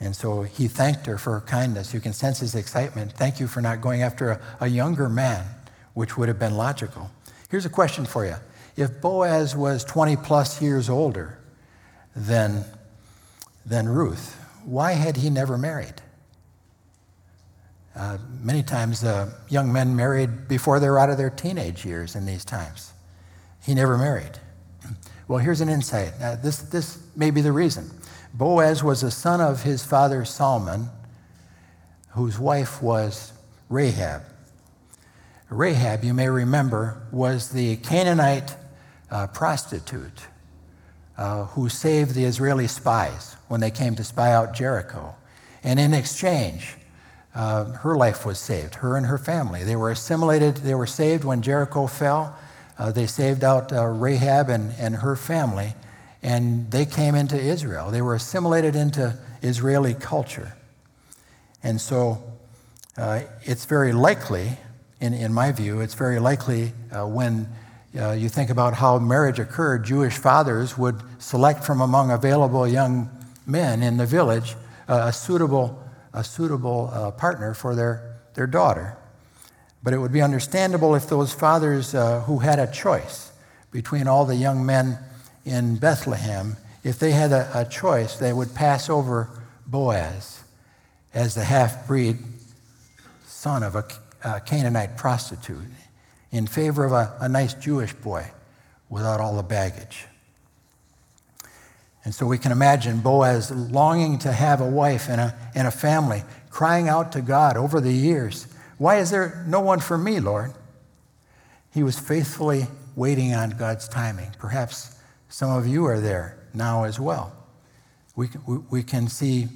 And 0.00 0.16
so 0.16 0.42
he 0.42 0.66
thanked 0.66 1.06
her 1.06 1.16
for 1.16 1.34
her 1.34 1.46
kindness. 1.46 1.94
You 1.94 2.00
can 2.00 2.12
sense 2.12 2.40
his 2.40 2.56
excitement. 2.56 3.12
Thank 3.12 3.38
you 3.38 3.46
for 3.46 3.60
not 3.60 3.80
going 3.80 4.02
after 4.02 4.32
a, 4.32 4.40
a 4.60 4.66
younger 4.66 5.08
man, 5.08 5.44
which 5.94 6.16
would 6.16 6.28
have 6.28 6.38
been 6.38 6.56
logical. 6.56 7.10
Here's 7.50 7.66
a 7.66 7.70
question 7.70 8.06
for 8.06 8.24
you. 8.24 8.36
If 8.76 9.00
Boaz 9.00 9.54
was 9.54 9.84
20 9.84 10.16
plus 10.16 10.62
years 10.62 10.88
older 10.88 11.38
than, 12.16 12.64
than 13.66 13.88
Ruth, 13.88 14.38
why 14.64 14.92
had 14.92 15.18
he 15.18 15.28
never 15.28 15.58
married? 15.58 16.00
Uh, 17.94 18.16
many 18.40 18.62
times, 18.62 19.04
uh, 19.04 19.30
young 19.48 19.70
men 19.70 19.94
married 19.94 20.48
before 20.48 20.80
they 20.80 20.88
were 20.88 20.98
out 20.98 21.10
of 21.10 21.18
their 21.18 21.28
teenage 21.28 21.84
years 21.84 22.16
in 22.16 22.24
these 22.24 22.44
times. 22.44 22.92
He 23.64 23.74
never 23.74 23.98
married. 23.98 24.38
Well, 25.28 25.38
here's 25.38 25.60
an 25.60 25.68
insight. 25.68 26.12
Uh, 26.20 26.36
this, 26.36 26.58
this 26.58 26.98
may 27.14 27.30
be 27.30 27.40
the 27.40 27.52
reason. 27.52 27.90
Boaz 28.34 28.82
was 28.82 29.02
a 29.02 29.10
son 29.10 29.40
of 29.40 29.62
his 29.62 29.84
father 29.84 30.24
Salmon, 30.24 30.88
whose 32.10 32.38
wife 32.38 32.82
was 32.82 33.32
Rahab. 33.68 34.22
Rahab, 35.52 36.04
you 36.04 36.14
may 36.14 36.28
remember, 36.28 37.02
was 37.10 37.50
the 37.50 37.76
Canaanite 37.76 38.56
uh, 39.10 39.26
prostitute 39.28 40.26
uh, 41.16 41.44
who 41.46 41.68
saved 41.68 42.14
the 42.14 42.24
Israeli 42.24 42.66
spies 42.66 43.36
when 43.48 43.60
they 43.60 43.70
came 43.70 43.94
to 43.96 44.04
spy 44.04 44.32
out 44.32 44.54
Jericho. 44.54 45.14
And 45.62 45.78
in 45.78 45.94
exchange, 45.94 46.76
uh, 47.34 47.64
her 47.64 47.96
life 47.96 48.26
was 48.26 48.38
saved, 48.38 48.76
her 48.76 48.96
and 48.96 49.06
her 49.06 49.18
family. 49.18 49.64
They 49.64 49.76
were 49.76 49.90
assimilated, 49.90 50.56
they 50.56 50.74
were 50.74 50.86
saved 50.86 51.24
when 51.24 51.42
Jericho 51.42 51.86
fell. 51.86 52.36
Uh, 52.78 52.90
they 52.90 53.06
saved 53.06 53.44
out 53.44 53.72
uh, 53.72 53.84
Rahab 53.86 54.48
and, 54.48 54.72
and 54.78 54.96
her 54.96 55.16
family, 55.16 55.74
and 56.22 56.70
they 56.70 56.86
came 56.86 57.14
into 57.14 57.38
Israel. 57.38 57.90
They 57.90 58.02
were 58.02 58.14
assimilated 58.14 58.74
into 58.74 59.18
Israeli 59.42 59.94
culture. 59.94 60.54
And 61.62 61.80
so 61.80 62.22
uh, 62.96 63.20
it's 63.42 63.66
very 63.66 63.92
likely, 63.92 64.58
in, 65.02 65.12
in 65.12 65.32
my 65.32 65.52
view, 65.52 65.80
it's 65.80 65.94
very 65.94 66.18
likely 66.18 66.72
uh, 66.90 67.06
when 67.06 67.46
uh, 67.98 68.12
you 68.12 68.28
think 68.28 68.48
about 68.48 68.74
how 68.74 68.98
marriage 68.98 69.38
occurred, 69.38 69.84
Jewish 69.84 70.16
fathers 70.16 70.78
would 70.78 70.96
select 71.18 71.64
from 71.64 71.80
among 71.80 72.10
available 72.10 72.66
young 72.66 73.10
men 73.46 73.82
in 73.82 73.98
the 73.98 74.06
village 74.06 74.54
a 74.88 75.12
suitable 75.12 75.82
a 76.12 76.22
suitable 76.22 76.90
uh, 76.92 77.10
partner 77.10 77.54
for 77.54 77.74
their, 77.74 78.18
their 78.34 78.46
daughter. 78.46 78.96
But 79.82 79.94
it 79.94 79.98
would 79.98 80.12
be 80.12 80.22
understandable 80.22 80.94
if 80.94 81.08
those 81.08 81.32
fathers 81.32 81.94
uh, 81.94 82.20
who 82.20 82.38
had 82.38 82.58
a 82.58 82.70
choice 82.70 83.32
between 83.70 84.06
all 84.06 84.24
the 84.24 84.36
young 84.36 84.64
men 84.64 84.98
in 85.44 85.76
Bethlehem, 85.76 86.56
if 86.84 86.98
they 86.98 87.12
had 87.12 87.32
a, 87.32 87.50
a 87.54 87.64
choice, 87.64 88.16
they 88.16 88.32
would 88.32 88.54
pass 88.54 88.90
over 88.90 89.30
Boaz 89.66 90.44
as 91.14 91.34
the 91.34 91.44
half 91.44 91.86
breed 91.86 92.18
son 93.26 93.62
of 93.62 93.74
a, 93.74 93.84
a, 94.24 94.40
Canaanite 94.40 94.96
prostitute 94.96 95.64
in 96.30 96.46
favor 96.46 96.84
of 96.84 96.92
a, 96.92 97.16
a 97.20 97.28
nice 97.28 97.54
Jewish 97.54 97.92
boy 97.92 98.30
without 98.88 99.20
all 99.20 99.36
the 99.36 99.42
baggage. 99.42 100.06
And 102.04 102.14
so 102.14 102.26
we 102.26 102.38
can 102.38 102.52
imagine 102.52 103.00
Boaz 103.00 103.50
longing 103.50 104.18
to 104.20 104.32
have 104.32 104.60
a 104.60 104.66
wife 104.66 105.08
and 105.08 105.20
a, 105.20 105.38
and 105.54 105.68
a 105.68 105.70
family, 105.70 106.22
crying 106.50 106.88
out 106.88 107.12
to 107.12 107.20
God 107.20 107.56
over 107.56 107.80
the 107.80 107.92
years, 107.92 108.46
Why 108.78 108.96
is 108.96 109.10
there 109.10 109.44
no 109.46 109.60
one 109.60 109.80
for 109.80 109.96
me, 109.96 110.18
Lord? 110.18 110.52
He 111.72 111.82
was 111.82 111.98
faithfully 111.98 112.66
waiting 112.96 113.34
on 113.34 113.50
God's 113.50 113.88
timing. 113.88 114.34
Perhaps 114.38 114.96
some 115.28 115.50
of 115.50 115.66
you 115.66 115.86
are 115.86 116.00
there 116.00 116.38
now 116.52 116.84
as 116.84 117.00
well. 117.00 117.32
We, 118.16 118.28
we, 118.46 118.58
we 118.70 118.82
can 118.82 119.08
see 119.08 119.48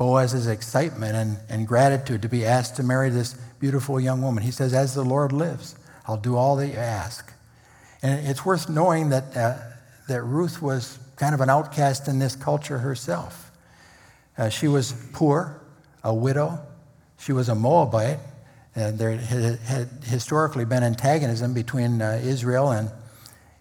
Boaz's 0.00 0.46
excitement 0.46 1.14
and, 1.14 1.36
and 1.50 1.68
gratitude 1.68 2.22
to 2.22 2.28
be 2.30 2.46
asked 2.46 2.76
to 2.76 2.82
marry 2.82 3.10
this 3.10 3.34
beautiful 3.58 4.00
young 4.00 4.22
woman. 4.22 4.42
He 4.42 4.50
says, 4.50 4.72
As 4.72 4.94
the 4.94 5.04
Lord 5.04 5.30
lives, 5.30 5.74
I'll 6.06 6.16
do 6.16 6.36
all 6.36 6.56
that 6.56 6.68
you 6.68 6.76
ask. 6.78 7.30
And 8.00 8.26
it's 8.26 8.42
worth 8.42 8.70
knowing 8.70 9.10
that, 9.10 9.36
uh, 9.36 9.58
that 10.08 10.22
Ruth 10.22 10.62
was 10.62 10.98
kind 11.16 11.34
of 11.34 11.42
an 11.42 11.50
outcast 11.50 12.08
in 12.08 12.18
this 12.18 12.34
culture 12.34 12.78
herself. 12.78 13.50
Uh, 14.38 14.48
she 14.48 14.68
was 14.68 14.94
poor, 15.12 15.60
a 16.02 16.14
widow. 16.14 16.58
She 17.18 17.34
was 17.34 17.50
a 17.50 17.54
Moabite. 17.54 18.20
And 18.74 18.98
there 18.98 19.18
had, 19.18 19.58
had 19.58 19.88
historically 20.04 20.64
been 20.64 20.82
antagonism 20.82 21.52
between 21.52 22.00
uh, 22.00 22.18
Israel 22.24 22.70
and, 22.70 22.90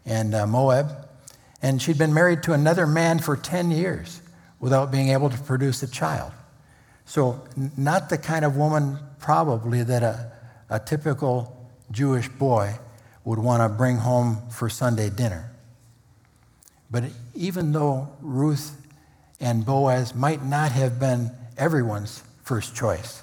and 0.06 0.34
uh, 0.34 0.48
Moab. 0.48 1.06
And 1.62 1.82
she'd 1.82 1.98
been 1.98 2.14
married 2.14 2.44
to 2.44 2.54
another 2.54 2.88
man 2.88 3.20
for 3.20 3.36
10 3.36 3.72
years 3.72 4.22
without 4.60 4.92
being 4.92 5.10
able 5.10 5.30
to 5.30 5.38
produce 5.38 5.84
a 5.84 5.88
child. 5.88 6.32
So, 7.06 7.44
not 7.78 8.10
the 8.10 8.18
kind 8.18 8.46
of 8.46 8.56
woman, 8.56 9.00
probably, 9.20 9.84
that 9.84 10.04
a, 10.04 10.32
a 10.70 10.80
typical 10.80 11.68
Jewish 11.92 12.30
boy 12.30 12.78
would 13.24 13.40
want 13.40 13.64
to 13.64 13.70
bring 13.70 13.98
home 13.98 14.50
for 14.50 14.70
Sunday 14.70 15.10
dinner. 15.10 15.52
But 16.92 17.06
even 17.36 17.72
though 17.72 18.10
Ruth 18.22 18.76
and 19.40 19.66
Boaz 19.66 20.16
might 20.16 20.44
not 20.44 20.72
have 20.72 21.00
been 21.00 21.32
everyone's 21.58 22.24
first 22.44 22.76
choice, 22.76 23.22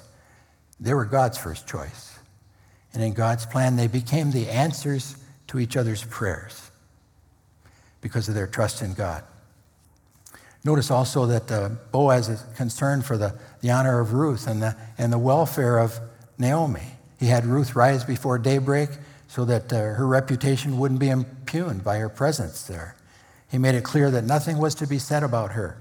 they 0.79 0.93
were 0.93 1.05
God's 1.05 1.37
first 1.37 1.67
choice. 1.67 2.17
And 2.93 3.03
in 3.03 3.13
God's 3.13 3.45
plan, 3.45 3.75
they 3.75 3.87
became 3.87 4.31
the 4.31 4.49
answers 4.49 5.17
to 5.47 5.59
each 5.59 5.77
other's 5.77 6.03
prayers 6.03 6.71
because 8.01 8.27
of 8.29 8.35
their 8.35 8.47
trust 8.47 8.81
in 8.81 8.93
God. 8.93 9.23
Notice 10.67 10.91
also 10.91 11.25
that 11.27 11.49
uh, 11.49 11.69
Boaz 11.93 12.27
is 12.27 12.43
concerned 12.57 13.05
for 13.05 13.17
the, 13.17 13.33
the 13.61 13.71
honor 13.71 14.01
of 14.01 14.11
Ruth 14.11 14.47
and 14.47 14.61
the, 14.61 14.75
and 14.97 15.13
the 15.13 15.17
welfare 15.17 15.77
of 15.77 15.97
Naomi. 16.37 16.83
He 17.21 17.27
had 17.27 17.45
Ruth 17.45 17.73
rise 17.73 18.03
before 18.03 18.37
daybreak 18.37 18.89
so 19.29 19.45
that 19.45 19.71
uh, 19.71 19.77
her 19.93 20.05
reputation 20.05 20.77
wouldn't 20.77 20.99
be 20.99 21.07
impugned 21.07 21.85
by 21.85 21.99
her 21.99 22.09
presence 22.09 22.63
there. 22.63 22.97
He 23.49 23.57
made 23.57 23.75
it 23.75 23.85
clear 23.85 24.11
that 24.11 24.25
nothing 24.25 24.57
was 24.57 24.75
to 24.75 24.87
be 24.87 24.99
said 24.99 25.23
about 25.23 25.53
her. 25.53 25.77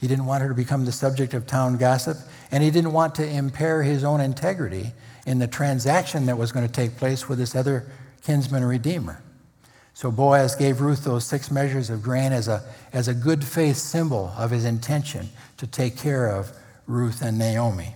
He 0.00 0.08
didn't 0.08 0.26
want 0.26 0.42
her 0.42 0.48
to 0.48 0.54
become 0.56 0.84
the 0.84 0.90
subject 0.90 1.32
of 1.32 1.46
town 1.46 1.76
gossip, 1.76 2.16
and 2.50 2.64
he 2.64 2.72
didn't 2.72 2.92
want 2.92 3.14
to 3.14 3.24
impair 3.24 3.84
his 3.84 4.02
own 4.02 4.20
integrity 4.20 4.94
in 5.26 5.38
the 5.38 5.46
transaction 5.46 6.26
that 6.26 6.36
was 6.36 6.50
going 6.50 6.66
to 6.66 6.72
take 6.72 6.96
place 6.96 7.28
with 7.28 7.38
this 7.38 7.54
other 7.54 7.86
kinsman 8.24 8.64
redeemer. 8.64 9.22
So 9.94 10.10
Boaz 10.10 10.56
gave 10.56 10.80
Ruth 10.80 11.04
those 11.04 11.24
six 11.24 11.50
measures 11.50 11.88
of 11.88 12.02
grain 12.02 12.32
as 12.32 12.48
a, 12.48 12.62
as 12.92 13.06
a 13.06 13.14
good 13.14 13.44
faith 13.44 13.76
symbol 13.76 14.32
of 14.36 14.50
his 14.50 14.64
intention 14.64 15.28
to 15.56 15.68
take 15.68 15.96
care 15.96 16.26
of 16.26 16.52
Ruth 16.86 17.22
and 17.22 17.38
Naomi. 17.38 17.94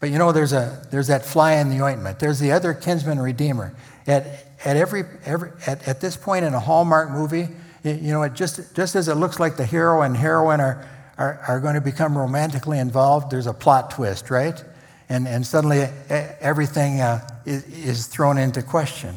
But 0.00 0.10
you 0.10 0.18
know, 0.18 0.32
there's, 0.32 0.52
a, 0.52 0.84
there's 0.90 1.06
that 1.06 1.24
fly 1.24 1.52
in 1.54 1.70
the 1.70 1.80
ointment. 1.80 2.18
There's 2.18 2.40
the 2.40 2.50
other 2.50 2.74
kinsman 2.74 3.20
redeemer. 3.20 3.72
At, 4.04 4.26
at, 4.64 4.76
every, 4.76 5.04
every, 5.24 5.52
at, 5.64 5.86
at 5.86 6.00
this 6.00 6.16
point 6.16 6.44
in 6.44 6.54
a 6.54 6.60
Hallmark 6.60 7.10
movie, 7.10 7.48
you 7.84 8.12
know, 8.12 8.22
it 8.22 8.34
just, 8.34 8.74
just 8.74 8.96
as 8.96 9.06
it 9.06 9.14
looks 9.14 9.38
like 9.38 9.56
the 9.56 9.64
hero 9.64 10.02
and 10.02 10.16
heroine 10.16 10.60
are, 10.60 10.88
are, 11.18 11.40
are 11.46 11.60
going 11.60 11.74
to 11.74 11.80
become 11.80 12.18
romantically 12.18 12.80
involved, 12.80 13.30
there's 13.30 13.46
a 13.46 13.54
plot 13.54 13.92
twist, 13.92 14.28
right? 14.28 14.62
And, 15.08 15.28
and 15.28 15.46
suddenly 15.46 15.82
everything 16.08 17.00
uh, 17.00 17.28
is, 17.44 17.64
is, 17.66 18.06
thrown 18.06 18.38
into 18.38 18.62
question. 18.62 19.14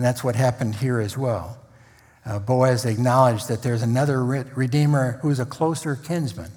And 0.00 0.04
that's 0.06 0.24
what 0.24 0.34
happened 0.34 0.76
here 0.76 0.98
as 0.98 1.18
well. 1.18 1.58
Uh, 2.24 2.38
Boaz 2.38 2.86
acknowledged 2.86 3.48
that 3.48 3.62
there's 3.62 3.82
another 3.82 4.24
redeemer 4.24 5.18
who's 5.20 5.38
a 5.38 5.44
closer 5.44 5.94
kinsman 5.94 6.50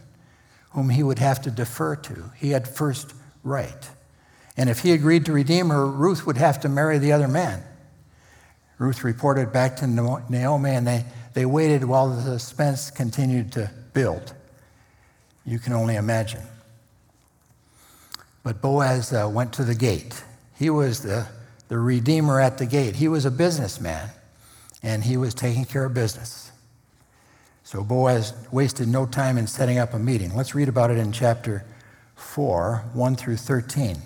whom 0.70 0.88
he 0.88 1.04
would 1.04 1.20
have 1.20 1.42
to 1.42 1.52
defer 1.52 1.98
to. 1.98 2.32
He 2.38 2.52
had 2.52 2.66
first 2.66 3.14
right. 3.44 3.90
And 4.56 4.70
if 4.70 4.80
he 4.80 4.94
agreed 4.94 5.26
to 5.26 5.34
redeem 5.34 5.72
her, 5.72 5.86
Ruth 5.86 6.26
would 6.26 6.38
have 6.38 6.62
to 6.62 6.70
marry 6.70 7.00
the 7.00 7.12
other 7.12 7.28
man. 7.28 7.62
Ruth 8.78 9.04
reported 9.04 9.52
back 9.52 9.76
to 9.76 9.88
Naomi, 9.88 10.70
and 10.70 10.88
they, 10.88 11.04
they 11.34 11.46
waited 11.46 11.84
while 11.84 12.16
the 12.16 12.22
suspense 12.22 12.92
continued 12.92 13.52
to 13.52 13.70
build. 13.92 14.34
You 15.46 15.60
can 15.60 15.74
only 15.74 15.98
imagine. 15.98 16.44
But 18.42 18.62
Boaz 18.62 19.12
uh, 19.12 19.30
went 19.30 19.52
to 19.56 19.66
the 19.66 19.76
gate. 19.76 20.24
He 20.58 20.70
was 20.70 21.02
the, 21.02 21.28
the 21.68 21.78
redeemer 21.78 22.40
at 22.40 22.58
the 22.58 22.66
gate. 22.66 22.96
He 22.96 23.08
was 23.08 23.26
a 23.26 23.32
businessman, 23.32 24.10
and 24.82 25.04
he 25.04 25.18
was 25.18 25.34
taking 25.34 25.66
care 25.66 25.86
of 25.86 25.94
business. 25.94 26.52
So 27.64 27.84
Boaz 27.84 28.34
wasted 28.52 28.88
no 28.88 29.06
time 29.06 29.38
in 29.38 29.48
setting 29.48 29.78
up 29.78 29.94
a 29.94 30.00
meeting. 30.00 30.36
Let's 30.36 30.54
read 30.54 30.70
about 30.70 30.92
it 30.92 30.98
in 30.98 31.12
chapter 31.12 31.66
4, 32.16 32.84
1 32.94 33.16
through 33.16 33.38
13. 33.38 33.98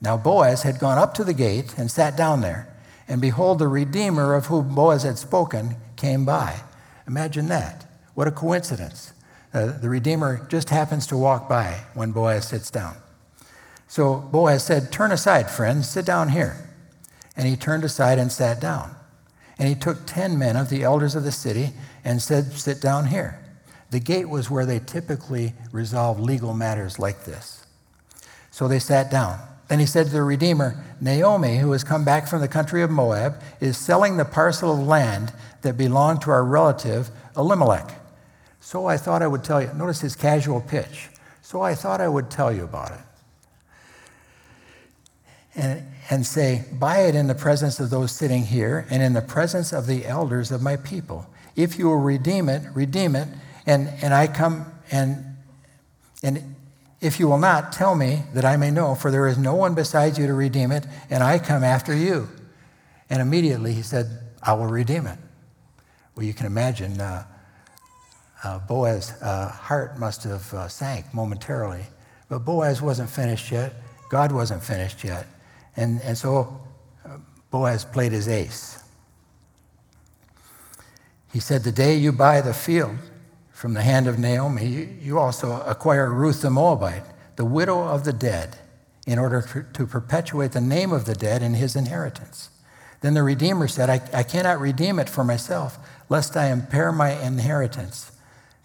Now 0.00 0.16
Boaz 0.16 0.62
had 0.62 0.78
gone 0.78 0.98
up 0.98 1.14
to 1.14 1.24
the 1.24 1.34
gate 1.34 1.74
and 1.78 1.90
sat 1.90 2.16
down 2.16 2.40
there. 2.40 2.74
And 3.08 3.20
behold, 3.20 3.58
the 3.58 3.68
Redeemer 3.68 4.34
of 4.34 4.46
whom 4.46 4.74
Boaz 4.74 5.02
had 5.02 5.18
spoken 5.18 5.76
came 5.96 6.24
by. 6.24 6.60
Imagine 7.06 7.48
that. 7.48 7.86
What 8.14 8.28
a 8.28 8.32
coincidence. 8.32 9.12
Uh, 9.54 9.78
the 9.78 9.88
Redeemer 9.88 10.46
just 10.50 10.68
happens 10.68 11.06
to 11.06 11.16
walk 11.16 11.48
by 11.48 11.84
when 11.94 12.12
Boaz 12.12 12.48
sits 12.48 12.70
down. 12.70 12.96
So 13.86 14.16
Boaz 14.18 14.64
said, 14.64 14.92
Turn 14.92 15.10
aside, 15.10 15.50
friends, 15.50 15.88
sit 15.88 16.04
down 16.04 16.28
here. 16.28 16.67
And 17.38 17.46
he 17.46 17.56
turned 17.56 17.84
aside 17.84 18.18
and 18.18 18.30
sat 18.30 18.60
down. 18.60 18.94
And 19.58 19.68
he 19.68 19.74
took 19.74 20.04
ten 20.06 20.38
men 20.38 20.56
of 20.56 20.68
the 20.68 20.82
elders 20.82 21.14
of 21.14 21.24
the 21.24 21.32
city 21.32 21.70
and 22.04 22.20
said, 22.20 22.52
Sit 22.52 22.80
down 22.80 23.06
here. 23.06 23.42
The 23.90 24.00
gate 24.00 24.28
was 24.28 24.50
where 24.50 24.66
they 24.66 24.80
typically 24.80 25.54
resolve 25.72 26.20
legal 26.20 26.52
matters 26.52 26.98
like 26.98 27.24
this. 27.24 27.64
So 28.50 28.68
they 28.68 28.78
sat 28.78 29.10
down. 29.10 29.38
Then 29.68 29.78
he 29.78 29.86
said 29.86 30.06
to 30.06 30.12
the 30.12 30.22
Redeemer, 30.22 30.82
Naomi, 31.00 31.58
who 31.58 31.72
has 31.72 31.84
come 31.84 32.04
back 32.04 32.26
from 32.26 32.40
the 32.40 32.48
country 32.48 32.82
of 32.82 32.90
Moab, 32.90 33.40
is 33.60 33.76
selling 33.76 34.16
the 34.16 34.24
parcel 34.24 34.72
of 34.72 34.86
land 34.86 35.32
that 35.62 35.76
belonged 35.76 36.22
to 36.22 36.30
our 36.30 36.44
relative 36.44 37.10
Elimelech. 37.36 37.90
So 38.60 38.86
I 38.86 38.96
thought 38.96 39.22
I 39.22 39.26
would 39.26 39.44
tell 39.44 39.62
you. 39.62 39.72
Notice 39.74 40.00
his 40.00 40.16
casual 40.16 40.60
pitch. 40.60 41.08
So 41.42 41.62
I 41.62 41.74
thought 41.74 42.00
I 42.00 42.08
would 42.08 42.30
tell 42.30 42.52
you 42.52 42.64
about 42.64 42.92
it. 42.92 42.98
And, 45.54 45.86
and 46.10 46.26
say, 46.26 46.64
Buy 46.72 47.02
it 47.02 47.14
in 47.14 47.26
the 47.26 47.34
presence 47.34 47.80
of 47.80 47.90
those 47.90 48.12
sitting 48.12 48.44
here 48.44 48.86
and 48.90 49.02
in 49.02 49.12
the 49.12 49.22
presence 49.22 49.72
of 49.72 49.86
the 49.86 50.06
elders 50.06 50.50
of 50.50 50.62
my 50.62 50.76
people. 50.76 51.26
If 51.56 51.78
you 51.78 51.86
will 51.86 51.96
redeem 51.96 52.48
it, 52.48 52.62
redeem 52.74 53.16
it. 53.16 53.28
And, 53.66 53.88
and 54.02 54.14
I 54.14 54.26
come 54.26 54.72
and, 54.90 55.36
and 56.22 56.54
if 57.00 57.20
you 57.20 57.28
will 57.28 57.38
not, 57.38 57.72
tell 57.72 57.94
me 57.94 58.22
that 58.34 58.44
I 58.44 58.56
may 58.56 58.70
know, 58.70 58.94
for 58.94 59.10
there 59.10 59.28
is 59.28 59.38
no 59.38 59.54
one 59.54 59.74
besides 59.74 60.18
you 60.18 60.26
to 60.26 60.34
redeem 60.34 60.72
it, 60.72 60.84
and 61.10 61.22
I 61.22 61.38
come 61.38 61.62
after 61.62 61.94
you. 61.94 62.28
And 63.08 63.22
immediately 63.22 63.72
he 63.72 63.82
said, 63.82 64.06
I 64.42 64.54
will 64.54 64.66
redeem 64.66 65.06
it. 65.06 65.18
Well, 66.14 66.26
you 66.26 66.34
can 66.34 66.46
imagine 66.46 67.00
uh, 67.00 67.24
uh, 68.42 68.58
Boaz's 68.60 69.12
uh, 69.22 69.48
heart 69.48 69.98
must 69.98 70.24
have 70.24 70.52
uh, 70.52 70.68
sank 70.68 71.12
momentarily. 71.14 71.84
But 72.28 72.40
Boaz 72.40 72.82
wasn't 72.82 73.10
finished 73.10 73.52
yet. 73.52 73.74
God 74.10 74.32
wasn't 74.32 74.62
finished 74.62 75.04
yet. 75.04 75.26
And, 75.78 76.02
and 76.02 76.18
so 76.18 76.60
uh, 77.06 77.18
Boaz 77.52 77.84
played 77.84 78.10
his 78.10 78.26
ace. 78.26 78.82
He 81.32 81.38
said, 81.38 81.62
The 81.62 81.70
day 81.70 81.94
you 81.94 82.10
buy 82.10 82.40
the 82.40 82.52
field 82.52 82.96
from 83.52 83.74
the 83.74 83.82
hand 83.82 84.08
of 84.08 84.18
Naomi, 84.18 84.96
you, 85.00 85.20
also 85.20 85.62
acquire 85.62 86.10
Ruth 86.12 86.42
the 86.42 86.50
Moabite, 86.50 87.04
the 87.36 87.44
widow 87.44 87.80
of 87.80 88.02
the 88.02 88.12
dead, 88.12 88.58
in 89.06 89.20
order 89.20 89.40
to, 89.40 89.64
to 89.74 89.86
perpetuate 89.86 90.50
the 90.50 90.60
name 90.60 90.92
of 90.92 91.04
the 91.04 91.14
dead 91.14 91.44
in 91.44 91.54
his 91.54 91.76
inheritance. 91.76 92.50
Then 93.00 93.14
the 93.14 93.22
Redeemer 93.22 93.68
said, 93.68 93.88
I, 93.88 94.00
I 94.12 94.24
cannot 94.24 94.60
redeem 94.60 94.98
it 94.98 95.08
for 95.08 95.22
myself, 95.22 95.78
lest 96.08 96.36
I 96.36 96.50
impair 96.50 96.90
my 96.90 97.10
inheritance. 97.22 98.10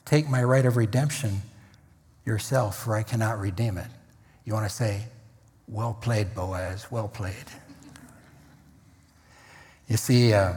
Take 0.04 0.28
my 0.28 0.44
right 0.44 0.66
of 0.66 0.78
redemption 0.78 1.44
yourself, 2.26 2.84
for 2.84 2.96
I 2.96 3.04
cannot 3.04 3.40
redeem 3.40 3.78
it. 3.78 3.88
You 4.46 4.54
want 4.54 4.68
to 4.68 4.76
say, 4.76 5.04
Well 5.74 5.98
played, 6.00 6.36
Boaz, 6.36 6.92
well 6.92 7.08
played. 7.08 7.34
You 9.88 9.98
see, 9.98 10.32
uh, 10.32 10.54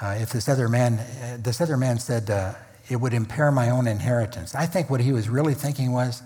uh, 0.00 0.16
if 0.20 0.30
this 0.30 0.48
other 0.48 0.68
man, 0.68 0.94
uh, 0.94 1.38
this 1.40 1.60
other 1.60 1.76
man 1.76 1.98
said, 1.98 2.30
uh, 2.30 2.54
it 2.88 2.94
would 2.94 3.14
impair 3.14 3.50
my 3.50 3.70
own 3.70 3.88
inheritance. 3.88 4.54
I 4.54 4.66
think 4.66 4.90
what 4.90 5.00
he 5.00 5.10
was 5.10 5.28
really 5.28 5.54
thinking 5.54 5.90
was 5.90 6.22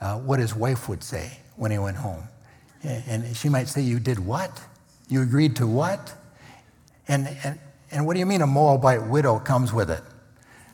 uh, 0.00 0.18
what 0.18 0.40
his 0.40 0.56
wife 0.56 0.88
would 0.88 1.04
say 1.04 1.38
when 1.54 1.70
he 1.70 1.78
went 1.78 1.98
home. 1.98 2.24
And 2.82 3.36
she 3.36 3.48
might 3.48 3.68
say, 3.68 3.80
You 3.80 4.00
did 4.00 4.18
what? 4.18 4.60
You 5.08 5.22
agreed 5.22 5.54
to 5.56 5.68
what? 5.68 6.12
And, 7.06 7.28
and, 7.44 7.60
and 7.92 8.06
what 8.06 8.14
do 8.14 8.18
you 8.18 8.26
mean 8.26 8.42
a 8.42 8.46
Moabite 8.46 9.06
widow 9.06 9.38
comes 9.38 9.72
with 9.72 9.90
it? 9.90 10.02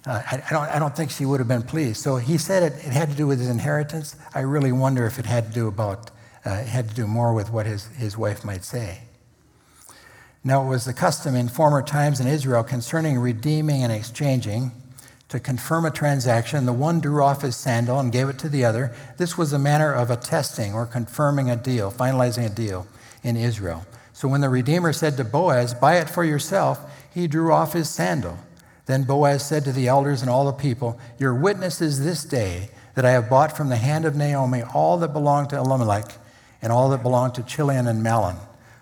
Uh, 0.06 0.22
I, 0.30 0.42
I, 0.48 0.50
don't, 0.50 0.68
I 0.70 0.78
don't 0.78 0.96
think 0.96 1.10
she 1.10 1.24
would 1.24 1.38
have 1.38 1.48
been 1.48 1.62
pleased. 1.62 1.98
So 1.98 2.16
he 2.16 2.38
said 2.38 2.62
it, 2.62 2.72
it 2.84 2.92
had 2.92 3.10
to 3.10 3.16
do 3.16 3.26
with 3.26 3.38
his 3.38 3.48
inheritance. 3.48 4.16
I 4.34 4.40
really 4.40 4.72
wonder 4.72 5.06
if 5.06 5.18
it 5.18 5.26
had 5.26 5.48
to 5.48 5.52
do 5.52 5.68
about, 5.68 6.10
uh, 6.44 6.50
it 6.50 6.66
had 6.66 6.88
to 6.88 6.94
do 6.94 7.06
more 7.06 7.32
with 7.32 7.50
what 7.50 7.66
his, 7.66 7.86
his 7.88 8.16
wife 8.16 8.44
might 8.44 8.64
say. 8.64 9.02
Now, 10.44 10.64
it 10.64 10.68
was 10.68 10.84
the 10.84 10.92
custom 10.92 11.36
in 11.36 11.48
former 11.48 11.82
times 11.82 12.18
in 12.18 12.26
Israel 12.26 12.64
concerning 12.64 13.18
redeeming 13.18 13.84
and 13.84 13.92
exchanging 13.92 14.72
to 15.28 15.38
confirm 15.38 15.84
a 15.84 15.90
transaction. 15.90 16.66
The 16.66 16.72
one 16.72 17.00
drew 17.00 17.22
off 17.22 17.42
his 17.42 17.54
sandal 17.54 18.00
and 18.00 18.10
gave 18.10 18.28
it 18.28 18.40
to 18.40 18.48
the 18.48 18.64
other. 18.64 18.92
This 19.18 19.38
was 19.38 19.52
a 19.52 19.58
manner 19.58 19.92
of 19.92 20.10
attesting 20.10 20.74
or 20.74 20.84
confirming 20.84 21.48
a 21.48 21.54
deal, 21.54 21.92
finalizing 21.92 22.44
a 22.44 22.50
deal 22.50 22.88
in 23.22 23.36
Israel. 23.36 23.86
So 24.12 24.26
when 24.26 24.40
the 24.40 24.48
Redeemer 24.48 24.92
said 24.92 25.16
to 25.16 25.24
Boaz, 25.24 25.74
Buy 25.74 25.98
it 25.98 26.10
for 26.10 26.24
yourself, 26.24 26.80
he 27.14 27.28
drew 27.28 27.52
off 27.52 27.72
his 27.72 27.88
sandal. 27.88 28.36
Then 28.86 29.04
Boaz 29.04 29.46
said 29.46 29.64
to 29.64 29.72
the 29.72 29.88
elders 29.88 30.22
and 30.22 30.30
all 30.30 30.44
the 30.44 30.52
people, 30.52 30.98
Your 31.18 31.34
witness 31.34 31.80
is 31.80 32.04
this 32.04 32.24
day 32.24 32.70
that 32.94 33.04
I 33.04 33.12
have 33.12 33.30
bought 33.30 33.56
from 33.56 33.68
the 33.68 33.76
hand 33.76 34.04
of 34.04 34.16
Naomi 34.16 34.62
all 34.74 34.98
that 34.98 35.12
belonged 35.12 35.50
to 35.50 35.56
Elimelech 35.56 36.12
and 36.60 36.72
all 36.72 36.90
that 36.90 37.02
belonged 37.02 37.34
to 37.36 37.42
Chilion 37.42 37.86
and 37.86 38.02
Mahlon. 38.02 38.36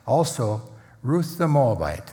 Also, 0.07 0.63
Ruth 1.03 1.39
the 1.39 1.49
Moabite, 1.49 2.13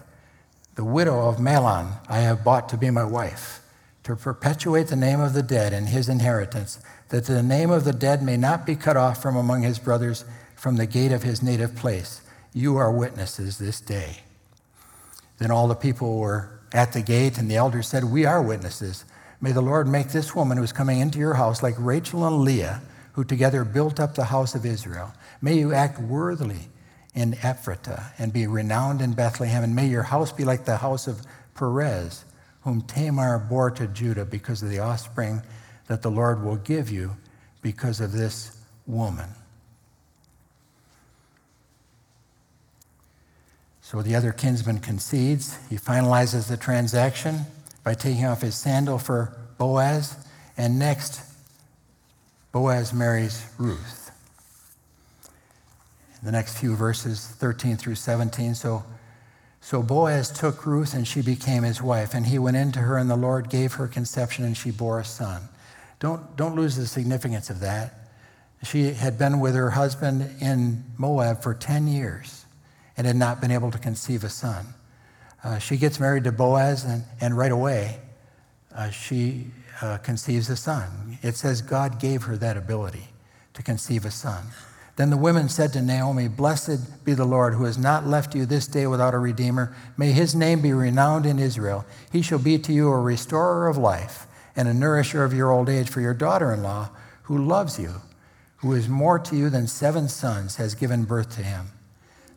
the 0.75 0.83
widow 0.83 1.27
of 1.27 1.37
Mahlon, 1.37 1.99
I 2.07 2.19
have 2.19 2.43
bought 2.43 2.69
to 2.69 2.77
be 2.77 2.89
my 2.89 3.03
wife, 3.03 3.61
to 4.03 4.15
perpetuate 4.15 4.87
the 4.87 4.95
name 4.95 5.19
of 5.19 5.33
the 5.33 5.43
dead 5.43 5.73
and 5.73 5.89
his 5.89 6.07
inheritance, 6.07 6.79
that 7.09 7.25
the 7.25 7.43
name 7.43 7.71
of 7.71 7.83
the 7.83 7.93
dead 7.93 8.21
may 8.21 8.37
not 8.37 8.65
be 8.65 8.75
cut 8.75 8.95
off 8.95 9.21
from 9.21 9.35
among 9.35 9.63
his 9.63 9.79
brothers 9.79 10.23
from 10.55 10.75
the 10.75 10.85
gate 10.85 11.11
of 11.11 11.23
his 11.23 11.41
native 11.41 11.75
place. 11.75 12.21
You 12.53 12.77
are 12.77 12.91
witnesses 12.91 13.57
this 13.57 13.81
day. 13.81 14.19
Then 15.37 15.51
all 15.51 15.67
the 15.67 15.75
people 15.75 16.17
were 16.17 16.56
at 16.73 16.93
the 16.93 17.01
gate, 17.01 17.37
and 17.37 17.49
the 17.49 17.55
elders 17.55 17.87
said, 17.87 18.03
We 18.03 18.25
are 18.25 18.41
witnesses. 18.41 19.05
May 19.39 19.51
the 19.51 19.61
Lord 19.61 19.87
make 19.87 20.09
this 20.09 20.35
woman 20.35 20.57
who 20.57 20.63
is 20.63 20.73
coming 20.73 20.99
into 20.99 21.19
your 21.19 21.35
house 21.35 21.61
like 21.61 21.75
Rachel 21.77 22.25
and 22.25 22.39
Leah, 22.39 22.81
who 23.13 23.23
together 23.23 23.63
built 23.63 23.99
up 23.99 24.15
the 24.15 24.25
house 24.25 24.55
of 24.55 24.65
Israel. 24.65 25.13
May 25.41 25.57
you 25.57 25.73
act 25.73 25.99
worthily 25.99 26.69
in 27.13 27.33
Ephrathah 27.33 28.11
and 28.17 28.33
be 28.33 28.47
renowned 28.47 29.01
in 29.01 29.13
Bethlehem, 29.13 29.63
and 29.63 29.75
may 29.75 29.87
your 29.87 30.03
house 30.03 30.31
be 30.31 30.43
like 30.43 30.65
the 30.65 30.77
house 30.77 31.07
of 31.07 31.21
Perez, 31.55 32.25
whom 32.61 32.81
Tamar 32.81 33.39
bore 33.39 33.71
to 33.71 33.87
Judah 33.87 34.25
because 34.25 34.61
of 34.61 34.69
the 34.69 34.79
offspring 34.79 35.41
that 35.87 36.01
the 36.01 36.11
Lord 36.11 36.43
will 36.43 36.57
give 36.57 36.89
you 36.89 37.15
because 37.61 38.01
of 38.01 38.11
this 38.11 38.57
woman. 38.85 39.29
So 43.87 44.01
the 44.01 44.15
other 44.15 44.33
kinsman 44.33 44.79
concedes. 44.79 45.57
He 45.69 45.77
finalizes 45.77 46.49
the 46.49 46.57
transaction 46.57 47.45
by 47.85 47.93
taking 47.93 48.25
off 48.25 48.41
his 48.41 48.53
sandal 48.53 48.97
for 48.97 49.33
Boaz. 49.57 50.27
And 50.57 50.77
next, 50.77 51.21
Boaz 52.51 52.91
marries 52.91 53.49
Ruth. 53.57 54.11
The 56.21 56.33
next 56.33 56.57
few 56.57 56.75
verses, 56.75 57.27
13 57.27 57.77
through 57.77 57.95
17. 57.95 58.55
So, 58.55 58.83
so 59.61 59.81
Boaz 59.81 60.31
took 60.31 60.65
Ruth, 60.65 60.93
and 60.93 61.07
she 61.07 61.21
became 61.21 61.63
his 61.63 61.81
wife. 61.81 62.13
And 62.13 62.25
he 62.27 62.37
went 62.37 62.57
into 62.57 62.79
her, 62.79 62.97
and 62.97 63.09
the 63.09 63.15
Lord 63.15 63.49
gave 63.49 63.75
her 63.75 63.87
conception, 63.87 64.43
and 64.43 64.57
she 64.57 64.69
bore 64.69 64.99
a 64.99 65.05
son. 65.05 65.43
Don't, 66.01 66.35
don't 66.35 66.57
lose 66.57 66.75
the 66.75 66.87
significance 66.87 67.49
of 67.49 67.61
that. 67.61 67.93
She 68.63 68.91
had 68.91 69.17
been 69.17 69.39
with 69.39 69.55
her 69.55 69.69
husband 69.69 70.29
in 70.41 70.83
Moab 70.97 71.41
for 71.41 71.53
10 71.53 71.87
years 71.87 72.43
and 72.97 73.07
had 73.07 73.15
not 73.15 73.39
been 73.39 73.51
able 73.51 73.71
to 73.71 73.77
conceive 73.77 74.23
a 74.23 74.29
son. 74.29 74.65
Uh, 75.43 75.59
she 75.59 75.77
gets 75.77 75.99
married 75.99 76.23
to 76.25 76.31
Boaz, 76.31 76.83
and, 76.83 77.03
and 77.21 77.37
right 77.37 77.51
away, 77.51 77.99
uh, 78.75 78.89
she 78.89 79.47
uh, 79.81 79.97
conceives 79.99 80.49
a 80.49 80.57
son. 80.57 81.17
It 81.21 81.35
says 81.35 81.61
God 81.61 81.99
gave 81.99 82.23
her 82.23 82.35
that 82.37 82.57
ability 82.57 83.07
to 83.53 83.63
conceive 83.63 84.03
a 84.03 84.11
son. 84.11 84.45
Then 84.97 85.11
the 85.11 85.17
women 85.17 85.47
said 85.47 85.73
to 85.73 85.81
Naomi, 85.81 86.27
Blessed 86.27 87.05
be 87.05 87.13
the 87.13 87.25
Lord 87.25 87.53
who 87.53 87.65
has 87.65 87.77
not 87.77 88.07
left 88.07 88.33
you 88.33 88.47
this 88.47 88.65
day 88.65 88.87
without 88.87 89.13
a 89.13 89.19
redeemer. 89.19 89.75
May 89.95 90.11
his 90.11 90.33
name 90.33 90.59
be 90.61 90.73
renowned 90.73 91.27
in 91.27 91.37
Israel. 91.37 91.85
He 92.11 92.23
shall 92.23 92.39
be 92.39 92.57
to 92.57 92.73
you 92.73 92.89
a 92.89 92.99
restorer 92.99 93.67
of 93.67 93.77
life 93.77 94.25
and 94.55 94.67
a 94.67 94.73
nourisher 94.73 95.23
of 95.23 95.35
your 95.35 95.51
old 95.51 95.69
age, 95.69 95.87
for 95.87 96.01
your 96.01 96.15
daughter 96.15 96.51
in 96.51 96.63
law, 96.63 96.89
who 97.23 97.37
loves 97.37 97.77
you, 97.77 98.01
who 98.57 98.73
is 98.73 98.89
more 98.89 99.19
to 99.19 99.35
you 99.35 99.51
than 99.51 99.67
seven 99.67 100.09
sons, 100.09 100.55
has 100.55 100.73
given 100.73 101.03
birth 101.03 101.35
to 101.35 101.43
him. 101.43 101.67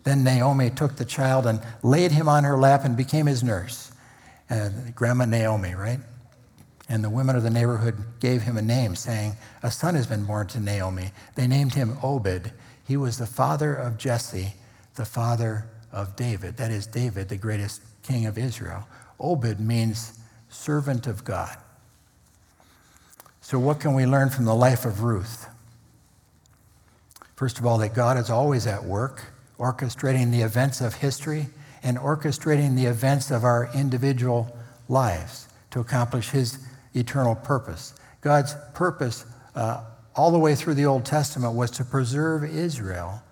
Then 0.04 0.24
Naomi 0.24 0.70
took 0.70 0.96
the 0.96 1.04
child 1.04 1.46
and 1.46 1.60
laid 1.82 2.12
him 2.12 2.28
on 2.28 2.44
her 2.44 2.58
lap 2.58 2.84
and 2.84 2.96
became 2.96 3.26
his 3.26 3.42
nurse. 3.42 3.92
Uh, 4.48 4.70
Grandma 4.94 5.26
Naomi, 5.26 5.74
right? 5.74 6.00
And 6.88 7.04
the 7.04 7.10
women 7.10 7.36
of 7.36 7.42
the 7.42 7.50
neighborhood 7.50 7.96
gave 8.18 8.42
him 8.42 8.56
a 8.56 8.62
name, 8.62 8.96
saying, 8.96 9.36
A 9.62 9.70
son 9.70 9.94
has 9.94 10.06
been 10.06 10.24
born 10.24 10.48
to 10.48 10.60
Naomi. 10.60 11.12
They 11.36 11.46
named 11.46 11.74
him 11.74 11.96
Obed. 12.02 12.52
He 12.86 12.96
was 12.96 13.18
the 13.18 13.26
father 13.26 13.74
of 13.74 13.96
Jesse, 13.96 14.54
the 14.96 15.04
father 15.04 15.66
of 15.92 16.16
David. 16.16 16.56
That 16.56 16.72
is, 16.72 16.86
David, 16.86 17.28
the 17.28 17.36
greatest 17.36 17.82
king 18.02 18.26
of 18.26 18.36
Israel. 18.36 18.88
Obed 19.20 19.60
means 19.60 20.18
servant 20.48 21.06
of 21.06 21.24
God. 21.24 21.56
So, 23.40 23.58
what 23.58 23.78
can 23.78 23.94
we 23.94 24.06
learn 24.06 24.30
from 24.30 24.44
the 24.44 24.54
life 24.54 24.84
of 24.84 25.02
Ruth? 25.02 25.48
First 27.36 27.58
of 27.58 27.66
all, 27.66 27.78
that 27.78 27.94
God 27.94 28.18
is 28.18 28.30
always 28.30 28.66
at 28.66 28.84
work 28.84 29.24
orchestrating 29.60 30.32
the 30.32 30.40
events 30.40 30.80
of 30.80 30.94
history 30.94 31.46
and 31.82 31.98
orchestrating 31.98 32.74
the 32.74 32.86
events 32.86 33.30
of 33.30 33.44
our 33.44 33.70
individual 33.74 34.56
lives 34.88 35.48
to 35.70 35.80
accomplish 35.80 36.30
His 36.30 36.58
eternal 36.94 37.34
purpose. 37.34 37.94
God's 38.22 38.56
purpose 38.74 39.24
uh, 39.54 39.84
all 40.16 40.30
the 40.30 40.38
way 40.38 40.54
through 40.54 40.74
the 40.74 40.86
Old 40.86 41.04
Testament 41.04 41.54
was 41.54 41.70
to 41.72 41.84
preserve 41.84 42.44
Israel 42.44 43.22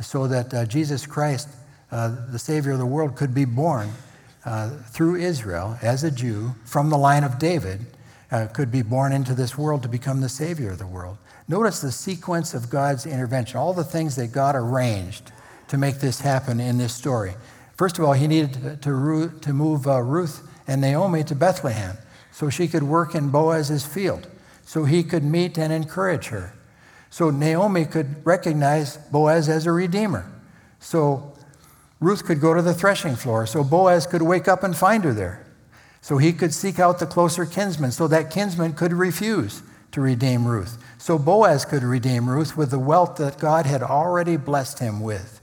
so 0.00 0.26
that 0.26 0.54
uh, 0.54 0.64
Jesus 0.66 1.04
Christ, 1.04 1.48
uh, 1.90 2.16
the 2.30 2.38
Savior 2.38 2.72
of 2.72 2.78
the 2.78 2.86
world, 2.86 3.16
could 3.16 3.34
be 3.34 3.44
born 3.44 3.90
uh, 4.44 4.70
through 4.90 5.16
Israel 5.16 5.78
as 5.82 6.02
a 6.02 6.10
Jew 6.10 6.54
from 6.64 6.90
the 6.90 6.98
line 6.98 7.22
of 7.22 7.38
David, 7.38 7.86
uh, 8.30 8.46
could 8.46 8.72
be 8.72 8.82
born 8.82 9.12
into 9.12 9.34
this 9.34 9.58
world 9.58 9.82
to 9.82 9.88
become 9.88 10.20
the 10.20 10.28
Savior 10.28 10.70
of 10.70 10.78
the 10.78 10.86
world. 10.86 11.18
Notice 11.46 11.80
the 11.80 11.92
sequence 11.92 12.54
of 12.54 12.70
God's 12.70 13.04
intervention, 13.04 13.58
all 13.58 13.74
the 13.74 13.84
things 13.84 14.16
that 14.16 14.32
God 14.32 14.56
arranged 14.56 15.32
to 15.72 15.78
make 15.78 16.00
this 16.00 16.20
happen 16.20 16.60
in 16.60 16.76
this 16.76 16.92
story. 16.92 17.32
First 17.76 17.98
of 17.98 18.04
all, 18.04 18.12
he 18.12 18.26
needed 18.26 18.82
to, 18.82 19.32
to 19.40 19.52
move 19.54 19.86
uh, 19.86 20.02
Ruth 20.02 20.46
and 20.66 20.82
Naomi 20.82 21.24
to 21.24 21.34
Bethlehem 21.34 21.96
so 22.30 22.50
she 22.50 22.68
could 22.68 22.82
work 22.82 23.14
in 23.14 23.30
Boaz's 23.30 23.86
field, 23.86 24.28
so 24.66 24.84
he 24.84 25.02
could 25.02 25.24
meet 25.24 25.56
and 25.56 25.72
encourage 25.72 26.26
her. 26.26 26.52
So 27.08 27.30
Naomi 27.30 27.86
could 27.86 28.16
recognize 28.26 28.98
Boaz 28.98 29.48
as 29.48 29.64
a 29.64 29.72
redeemer. 29.72 30.30
So 30.78 31.32
Ruth 32.00 32.26
could 32.26 32.42
go 32.42 32.52
to 32.52 32.60
the 32.60 32.74
threshing 32.74 33.16
floor, 33.16 33.46
so 33.46 33.64
Boaz 33.64 34.06
could 34.06 34.20
wake 34.20 34.48
up 34.48 34.62
and 34.62 34.76
find 34.76 35.02
her 35.04 35.14
there. 35.14 35.42
So 36.02 36.18
he 36.18 36.34
could 36.34 36.52
seek 36.52 36.80
out 36.80 36.98
the 36.98 37.06
closer 37.06 37.46
kinsman, 37.46 37.92
so 37.92 38.06
that 38.08 38.30
kinsman 38.30 38.74
could 38.74 38.92
refuse 38.92 39.62
to 39.92 40.02
redeem 40.02 40.46
Ruth. 40.46 40.76
So 40.98 41.18
Boaz 41.18 41.64
could 41.64 41.82
redeem 41.82 42.28
Ruth 42.28 42.58
with 42.58 42.70
the 42.70 42.78
wealth 42.78 43.16
that 43.16 43.38
God 43.38 43.64
had 43.64 43.82
already 43.82 44.36
blessed 44.36 44.78
him 44.78 45.00
with 45.00 45.38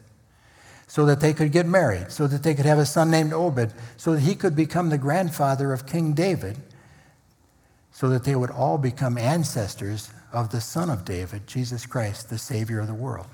so 0.90 1.06
that 1.06 1.20
they 1.20 1.34
could 1.34 1.52
get 1.52 1.68
married, 1.68 2.12
so 2.12 2.26
that 2.26 2.42
they 2.42 2.56
could 2.56 2.66
have 2.66 2.80
a 2.80 2.86
son 2.86 3.12
named 3.12 3.32
Obed, 3.32 3.72
so 3.96 4.14
that 4.14 4.22
he 4.22 4.34
could 4.34 4.56
become 4.56 4.90
the 4.90 4.98
grandfather 4.98 5.72
of 5.72 5.86
King 5.86 6.14
David, 6.14 6.58
so 7.92 8.10
that 8.10 8.24
they 8.24 8.36
would 8.36 8.50
all 8.50 8.80
become 8.80 9.16
ancestors 9.16 10.10
of 10.34 10.50
the 10.50 10.60
son 10.60 10.90
of 10.90 11.06
David, 11.06 11.46
Jesus 11.46 11.86
Christ, 11.86 12.32
the 12.32 12.40
Savior 12.40 12.80
of 12.80 12.88
the 12.88 12.96
world. 12.96 13.28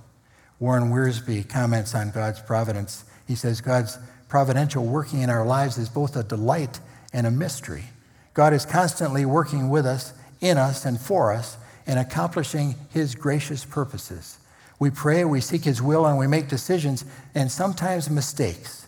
Warren 0.59 0.91
Wiersbe 0.91 1.47
comments 1.47 1.95
on 1.95 2.11
God's 2.11 2.41
providence. 2.41 3.05
He 3.25 3.35
says, 3.35 3.61
God's 3.61 3.97
providential 4.27 4.83
working 4.83 5.21
in 5.21 5.29
our 5.29 5.45
lives 5.45 5.77
is 5.77 5.87
both 5.87 6.17
a 6.17 6.23
delight 6.23 6.81
and 7.13 7.25
a 7.25 7.31
mystery. 7.31 7.85
God 8.33 8.51
is 8.51 8.65
constantly 8.65 9.25
working 9.25 9.69
with 9.69 9.85
us, 9.85 10.11
in 10.41 10.57
us, 10.57 10.83
and 10.83 10.99
for 10.99 11.31
us, 11.31 11.55
and 11.87 11.99
accomplishing 11.99 12.75
his 12.91 13.15
gracious 13.15 13.63
purposes. 13.63 14.39
We 14.79 14.89
pray, 14.89 15.23
we 15.23 15.41
seek 15.41 15.63
His 15.63 15.81
will, 15.81 16.05
and 16.05 16.17
we 16.17 16.27
make 16.27 16.47
decisions, 16.47 17.05
and 17.33 17.51
sometimes 17.51 18.09
mistakes. 18.09 18.87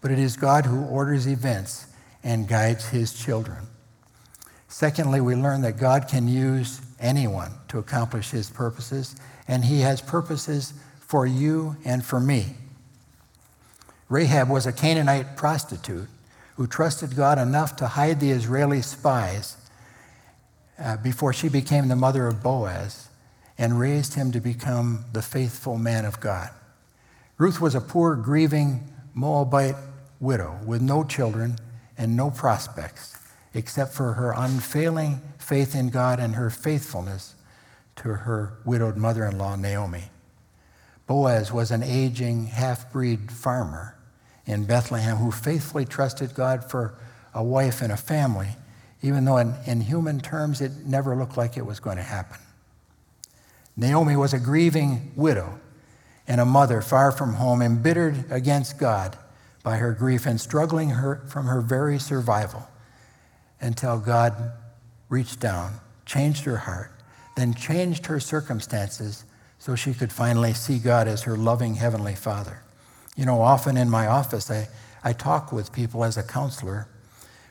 But 0.00 0.10
it 0.10 0.18
is 0.18 0.36
God 0.36 0.66
who 0.66 0.84
orders 0.84 1.26
events 1.26 1.86
and 2.24 2.48
guides 2.48 2.88
His 2.88 3.14
children. 3.14 3.66
Secondly, 4.68 5.20
we 5.20 5.36
learn 5.36 5.62
that 5.62 5.76
God 5.76 6.08
can 6.08 6.26
use 6.26 6.80
anyone 6.98 7.52
to 7.68 7.78
accomplish 7.78 8.30
His 8.30 8.50
purposes, 8.50 9.14
and 9.46 9.64
He 9.64 9.80
has 9.80 10.00
purposes 10.00 10.72
for 10.98 11.26
you 11.26 11.76
and 11.84 12.04
for 12.04 12.18
me. 12.18 12.56
Rahab 14.08 14.48
was 14.48 14.66
a 14.66 14.72
Canaanite 14.72 15.36
prostitute 15.36 16.08
who 16.56 16.66
trusted 16.66 17.16
God 17.16 17.38
enough 17.38 17.76
to 17.76 17.86
hide 17.86 18.20
the 18.20 18.30
Israeli 18.30 18.82
spies 18.82 19.56
uh, 20.78 20.96
before 20.98 21.32
she 21.32 21.48
became 21.48 21.88
the 21.88 21.96
mother 21.96 22.26
of 22.26 22.42
Boaz 22.42 23.08
and 23.58 23.78
raised 23.78 24.14
him 24.14 24.32
to 24.32 24.40
become 24.40 25.04
the 25.12 25.22
faithful 25.22 25.78
man 25.78 26.04
of 26.04 26.20
God. 26.20 26.50
Ruth 27.38 27.60
was 27.60 27.74
a 27.74 27.80
poor, 27.80 28.14
grieving 28.16 28.88
Moabite 29.14 29.76
widow 30.20 30.58
with 30.64 30.80
no 30.80 31.04
children 31.04 31.56
and 31.98 32.16
no 32.16 32.30
prospects 32.30 33.18
except 33.54 33.92
for 33.92 34.14
her 34.14 34.32
unfailing 34.36 35.20
faith 35.38 35.74
in 35.74 35.90
God 35.90 36.18
and 36.18 36.34
her 36.34 36.50
faithfulness 36.50 37.34
to 37.96 38.08
her 38.08 38.54
widowed 38.64 38.96
mother 38.96 39.26
in 39.26 39.36
law, 39.36 39.56
Naomi. 39.56 40.04
Boaz 41.06 41.52
was 41.52 41.70
an 41.70 41.82
aging 41.82 42.46
half 42.46 42.90
breed 42.92 43.30
farmer 43.30 43.96
in 44.46 44.64
Bethlehem 44.64 45.16
who 45.16 45.30
faithfully 45.30 45.84
trusted 45.84 46.34
God 46.34 46.64
for 46.70 46.94
a 47.34 47.42
wife 47.42 47.82
and 47.82 47.92
a 47.92 47.96
family, 47.96 48.48
even 49.02 49.24
though 49.24 49.36
in, 49.36 49.54
in 49.66 49.80
human 49.80 50.20
terms 50.20 50.60
it 50.60 50.72
never 50.86 51.14
looked 51.14 51.36
like 51.36 51.56
it 51.56 51.66
was 51.66 51.80
going 51.80 51.96
to 51.96 52.02
happen. 52.02 52.38
Naomi 53.76 54.16
was 54.16 54.32
a 54.32 54.38
grieving 54.38 55.12
widow 55.16 55.58
and 56.26 56.40
a 56.40 56.46
mother 56.46 56.80
far 56.80 57.10
from 57.10 57.34
home, 57.34 57.62
embittered 57.62 58.24
against 58.30 58.78
God 58.78 59.18
by 59.62 59.76
her 59.76 59.92
grief 59.92 60.26
and 60.26 60.40
struggling 60.40 60.90
her, 60.90 61.22
from 61.26 61.46
her 61.46 61.60
very 61.60 61.98
survival 61.98 62.68
until 63.60 63.98
God 63.98 64.52
reached 65.08 65.40
down, 65.40 65.74
changed 66.04 66.44
her 66.44 66.58
heart, 66.58 66.92
then 67.36 67.54
changed 67.54 68.06
her 68.06 68.20
circumstances 68.20 69.24
so 69.58 69.74
she 69.74 69.94
could 69.94 70.12
finally 70.12 70.52
see 70.52 70.78
God 70.78 71.06
as 71.06 71.22
her 71.22 71.36
loving 71.36 71.74
Heavenly 71.74 72.14
Father. 72.14 72.62
You 73.16 73.26
know, 73.26 73.40
often 73.40 73.76
in 73.76 73.88
my 73.88 74.06
office, 74.06 74.50
I, 74.50 74.68
I 75.04 75.12
talk 75.12 75.52
with 75.52 75.72
people 75.72 76.04
as 76.04 76.16
a 76.16 76.22
counselor 76.22 76.88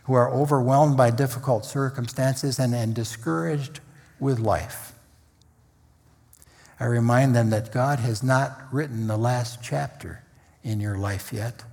who 0.03 0.13
are 0.13 0.31
overwhelmed 0.31 0.97
by 0.97 1.11
difficult 1.11 1.65
circumstances 1.65 2.59
and, 2.59 2.73
and 2.73 2.93
discouraged 2.93 3.79
with 4.19 4.39
life. 4.39 4.90
I 6.81 6.85
remind 6.85 7.35
them 7.35 7.51
that 7.51 7.71
God 7.71 7.99
has 7.99 8.23
not 8.23 8.59
written 8.71 9.05
the 9.05 9.15
last 9.15 9.59
chapter 9.61 10.23
in 10.63 10.79
your 10.79 10.97
life 10.97 11.31
yet. 11.31 11.63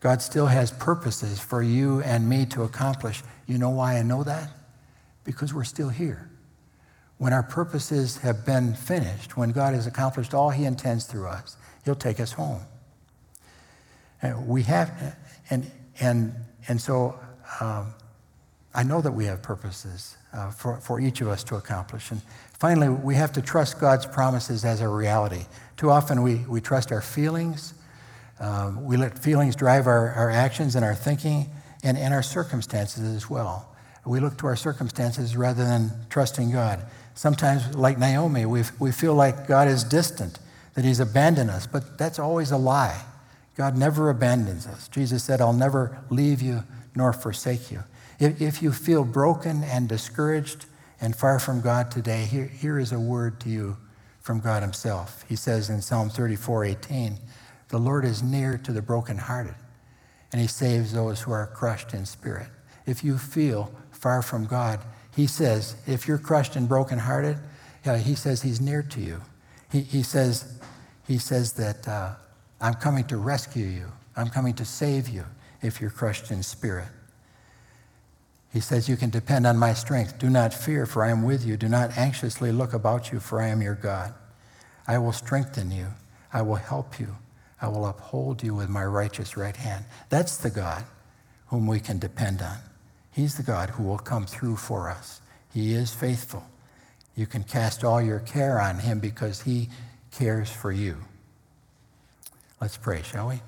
God 0.00 0.22
still 0.22 0.46
has 0.46 0.70
purposes 0.70 1.38
for 1.38 1.62
you 1.62 2.00
and 2.00 2.26
me 2.26 2.46
to 2.46 2.62
accomplish. 2.62 3.22
You 3.46 3.58
know 3.58 3.68
why 3.68 3.98
I 3.98 4.02
know 4.02 4.24
that? 4.24 4.48
Because 5.22 5.52
we're 5.52 5.64
still 5.64 5.90
here. 5.90 6.30
When 7.18 7.34
our 7.34 7.42
purposes 7.42 8.16
have 8.18 8.46
been 8.46 8.72
finished, 8.72 9.36
when 9.36 9.52
God 9.52 9.74
has 9.74 9.86
accomplished 9.86 10.32
all 10.32 10.48
He 10.48 10.64
intends 10.64 11.04
through 11.04 11.26
us, 11.26 11.58
He'll 11.84 11.94
take 11.94 12.20
us 12.20 12.32
home. 12.32 12.62
And 14.22 14.48
we 14.48 14.62
have, 14.62 15.14
and 15.50 15.70
and 16.00 16.34
and 16.68 16.80
so 16.80 17.20
um, 17.60 17.92
I 18.74 18.82
know 18.82 19.02
that 19.02 19.12
we 19.12 19.26
have 19.26 19.42
purposes 19.42 20.16
uh, 20.32 20.50
for 20.52 20.78
for 20.80 21.00
each 21.00 21.20
of 21.20 21.28
us 21.28 21.44
to 21.44 21.56
accomplish. 21.56 22.10
And 22.10 22.22
Finally, 22.60 22.90
we 22.90 23.14
have 23.14 23.32
to 23.32 23.40
trust 23.40 23.80
God's 23.80 24.04
promises 24.04 24.66
as 24.66 24.82
a 24.82 24.88
reality. 24.88 25.46
Too 25.78 25.88
often 25.88 26.20
we, 26.22 26.44
we 26.46 26.60
trust 26.60 26.92
our 26.92 27.00
feelings. 27.00 27.72
Um, 28.38 28.84
we 28.84 28.98
let 28.98 29.18
feelings 29.18 29.56
drive 29.56 29.86
our, 29.86 30.10
our 30.10 30.30
actions 30.30 30.76
and 30.76 30.84
our 30.84 30.94
thinking 30.94 31.50
and, 31.82 31.96
and 31.96 32.12
our 32.12 32.22
circumstances 32.22 33.02
as 33.16 33.30
well. 33.30 33.66
We 34.04 34.20
look 34.20 34.36
to 34.38 34.46
our 34.46 34.56
circumstances 34.56 35.38
rather 35.38 35.64
than 35.64 35.90
trusting 36.10 36.52
God. 36.52 36.84
Sometimes, 37.14 37.74
like 37.74 37.98
Naomi, 37.98 38.44
we 38.44 38.64
we 38.78 38.92
feel 38.92 39.14
like 39.14 39.46
God 39.46 39.66
is 39.66 39.82
distant, 39.82 40.38
that 40.74 40.84
He's 40.84 41.00
abandoned 41.00 41.50
us, 41.50 41.66
but 41.66 41.96
that's 41.96 42.18
always 42.18 42.50
a 42.50 42.56
lie. 42.56 43.04
God 43.56 43.76
never 43.76 44.10
abandons 44.10 44.66
us. 44.66 44.88
Jesus 44.88 45.22
said, 45.22 45.40
I'll 45.40 45.52
never 45.52 45.98
leave 46.10 46.40
you 46.42 46.64
nor 46.94 47.12
forsake 47.12 47.70
you. 47.70 47.84
If, 48.18 48.40
if 48.40 48.62
you 48.62 48.72
feel 48.72 49.04
broken 49.04 49.64
and 49.64 49.88
discouraged, 49.88 50.66
and 51.00 51.16
far 51.16 51.38
from 51.38 51.60
God 51.60 51.90
today, 51.90 52.24
here, 52.24 52.46
here 52.46 52.78
is 52.78 52.92
a 52.92 53.00
word 53.00 53.40
to 53.40 53.48
you 53.48 53.76
from 54.20 54.40
God 54.40 54.62
Himself. 54.62 55.24
He 55.28 55.36
says 55.36 55.70
in 55.70 55.80
Psalm 55.80 56.10
34 56.10 56.64
18, 56.66 57.18
The 57.68 57.78
Lord 57.78 58.04
is 58.04 58.22
near 58.22 58.58
to 58.58 58.72
the 58.72 58.82
brokenhearted, 58.82 59.54
and 60.32 60.40
He 60.40 60.46
saves 60.46 60.92
those 60.92 61.22
who 61.22 61.32
are 61.32 61.46
crushed 61.46 61.94
in 61.94 62.04
spirit. 62.04 62.48
If 62.86 63.02
you 63.02 63.16
feel 63.16 63.72
far 63.92 64.20
from 64.20 64.46
God, 64.46 64.80
He 65.16 65.26
says, 65.26 65.76
if 65.86 66.06
you're 66.06 66.18
crushed 66.18 66.56
and 66.56 66.68
brokenhearted, 66.68 67.38
uh, 67.86 67.96
He 67.96 68.14
says 68.14 68.42
He's 68.42 68.60
near 68.60 68.82
to 68.82 69.00
you. 69.00 69.22
He, 69.72 69.80
he, 69.80 70.02
says, 70.02 70.58
he 71.06 71.18
says 71.18 71.52
that 71.54 71.86
uh, 71.86 72.14
I'm 72.60 72.74
coming 72.74 73.04
to 73.04 73.16
rescue 73.16 73.66
you, 73.66 73.86
I'm 74.16 74.28
coming 74.28 74.54
to 74.54 74.64
save 74.64 75.08
you 75.08 75.24
if 75.62 75.80
you're 75.80 75.90
crushed 75.90 76.30
in 76.30 76.42
spirit. 76.42 76.88
He 78.52 78.60
says, 78.60 78.88
You 78.88 78.96
can 78.96 79.10
depend 79.10 79.46
on 79.46 79.56
my 79.56 79.74
strength. 79.74 80.18
Do 80.18 80.28
not 80.28 80.52
fear, 80.52 80.86
for 80.86 81.04
I 81.04 81.10
am 81.10 81.22
with 81.22 81.44
you. 81.44 81.56
Do 81.56 81.68
not 81.68 81.96
anxiously 81.96 82.52
look 82.52 82.72
about 82.72 83.12
you, 83.12 83.20
for 83.20 83.40
I 83.40 83.48
am 83.48 83.62
your 83.62 83.74
God. 83.74 84.14
I 84.86 84.98
will 84.98 85.12
strengthen 85.12 85.70
you. 85.70 85.86
I 86.32 86.42
will 86.42 86.56
help 86.56 86.98
you. 86.98 87.16
I 87.62 87.68
will 87.68 87.86
uphold 87.86 88.42
you 88.42 88.54
with 88.54 88.68
my 88.68 88.84
righteous 88.84 89.36
right 89.36 89.56
hand. 89.56 89.84
That's 90.08 90.36
the 90.36 90.50
God 90.50 90.84
whom 91.46 91.66
we 91.66 91.78
can 91.80 91.98
depend 91.98 92.42
on. 92.42 92.56
He's 93.12 93.36
the 93.36 93.42
God 93.42 93.70
who 93.70 93.82
will 93.82 93.98
come 93.98 94.26
through 94.26 94.56
for 94.56 94.88
us. 94.88 95.20
He 95.52 95.74
is 95.74 95.92
faithful. 95.92 96.44
You 97.16 97.26
can 97.26 97.42
cast 97.42 97.84
all 97.84 98.00
your 98.00 98.20
care 98.20 98.60
on 98.60 98.78
him 98.78 99.00
because 99.00 99.42
he 99.42 99.68
cares 100.12 100.50
for 100.50 100.72
you. 100.72 100.96
Let's 102.60 102.76
pray, 102.76 103.02
shall 103.02 103.28
we? 103.28 103.42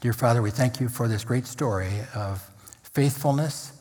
Dear 0.00 0.12
Father, 0.12 0.40
we 0.40 0.50
thank 0.50 0.80
you 0.80 0.88
for 0.88 1.08
this 1.08 1.24
great 1.24 1.46
story 1.46 1.92
of 2.14 2.49
faithfulness, 2.92 3.72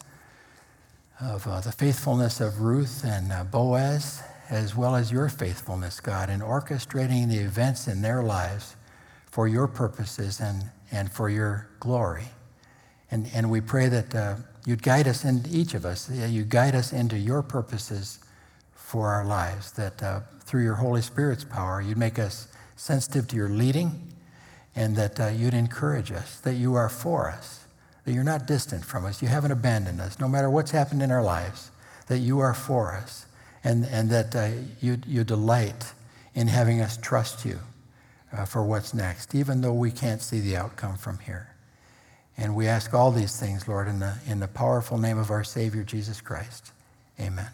of 1.20 1.46
uh, 1.48 1.60
the 1.62 1.72
faithfulness 1.72 2.40
of 2.40 2.62
Ruth 2.62 3.04
and 3.04 3.32
uh, 3.32 3.44
Boaz, 3.44 4.24
as 4.50 4.76
well 4.76 4.96
as 4.96 5.12
your 5.12 5.30
faithfulness, 5.30 6.00
God, 6.00 6.30
in 6.30 6.40
orchestrating 6.40 7.30
the 7.30 7.38
events 7.38 7.88
in 7.88 8.02
their 8.02 8.24
lives 8.24 8.76
for 9.30 9.48
your 9.48 9.68
purposes 9.68 10.40
and, 10.40 10.64
and 10.92 11.12
for 11.12 11.30
your 11.30 11.70
glory. 11.80 12.26
And, 13.12 13.30
and 13.34 13.50
we 13.52 13.62
pray 13.62 13.90
that 13.90 14.16
uh, 14.16 14.36
you'd 14.66 14.84
guide 14.84 15.08
us 15.08 15.26
in 15.26 15.44
each 15.50 15.74
of 15.74 15.86
us, 15.86 16.10
you 16.10 16.44
guide 16.44 16.76
us 16.76 16.94
into 16.94 17.18
your 17.18 17.42
purposes 17.44 18.20
for 18.74 19.08
our 19.08 19.26
lives, 19.26 19.72
that 19.74 20.02
uh, 20.02 20.22
through 20.42 20.64
your 20.64 20.76
Holy 20.76 21.02
Spirit's 21.02 21.44
power, 21.44 21.82
you'd 21.82 21.98
make 21.98 22.18
us 22.18 22.48
sensitive 22.76 23.28
to 23.28 23.36
your 23.36 23.50
leading, 23.50 24.14
and 24.76 24.96
that 24.96 25.20
uh, 25.20 25.28
you'd 25.28 25.54
encourage 25.54 26.12
us, 26.12 26.40
that 26.40 26.56
you 26.56 26.76
are 26.76 26.90
for 26.90 27.30
us, 27.30 27.59
that 28.06 28.14
you're 28.14 28.24
not 28.24 28.48
distant 28.48 28.84
from 28.84 29.06
us, 29.06 29.22
you 29.22 29.28
haven't 29.28 29.52
abandoned 29.52 30.02
us, 30.02 30.20
no 30.20 30.28
matter 30.28 30.50
what's 30.50 30.72
happened 30.72 31.02
in 31.02 31.12
our 31.12 31.24
lives, 31.24 31.72
that 32.08 32.20
you 32.20 32.40
are 32.40 32.54
for 32.54 32.94
us, 32.94 33.26
and, 33.64 33.86
and 33.86 34.10
that 34.10 34.36
uh, 34.36 34.50
you, 34.82 34.98
you 35.06 35.24
delight 35.24 35.94
in 36.34 36.48
having 36.48 36.82
us 36.82 36.98
trust 36.98 37.46
you 37.46 37.60
uh, 38.32 38.46
for 38.46 38.64
what's 38.64 38.94
next, 38.94 39.36
even 39.36 39.62
though 39.62 39.74
we 39.74 39.92
can't 39.92 40.22
see 40.22 40.40
the 40.40 40.56
outcome 40.56 40.98
from 40.98 41.20
here. 41.20 41.50
And 42.38 42.56
we 42.56 42.68
ask 42.68 42.94
all 42.94 43.12
these 43.12 43.38
things, 43.38 43.68
Lord, 43.68 43.88
in 43.88 44.00
the, 44.00 44.16
in 44.26 44.40
the 44.40 44.48
powerful 44.48 44.98
name 44.98 45.18
of 45.18 45.30
our 45.30 45.44
Savior, 45.44 45.84
Jesus 45.84 46.22
Christ. 46.22 46.72
Amen. 47.20 47.50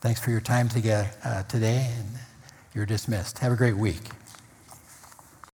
Thanks 0.00 0.20
for 0.20 0.30
your 0.30 0.40
time 0.40 0.68
together, 0.68 1.10
uh, 1.24 1.42
today, 1.44 1.90
and 1.98 2.08
you're 2.74 2.86
dismissed. 2.86 3.40
Have 3.40 3.50
a 3.50 3.56
great 3.56 3.76
week. 3.76 4.02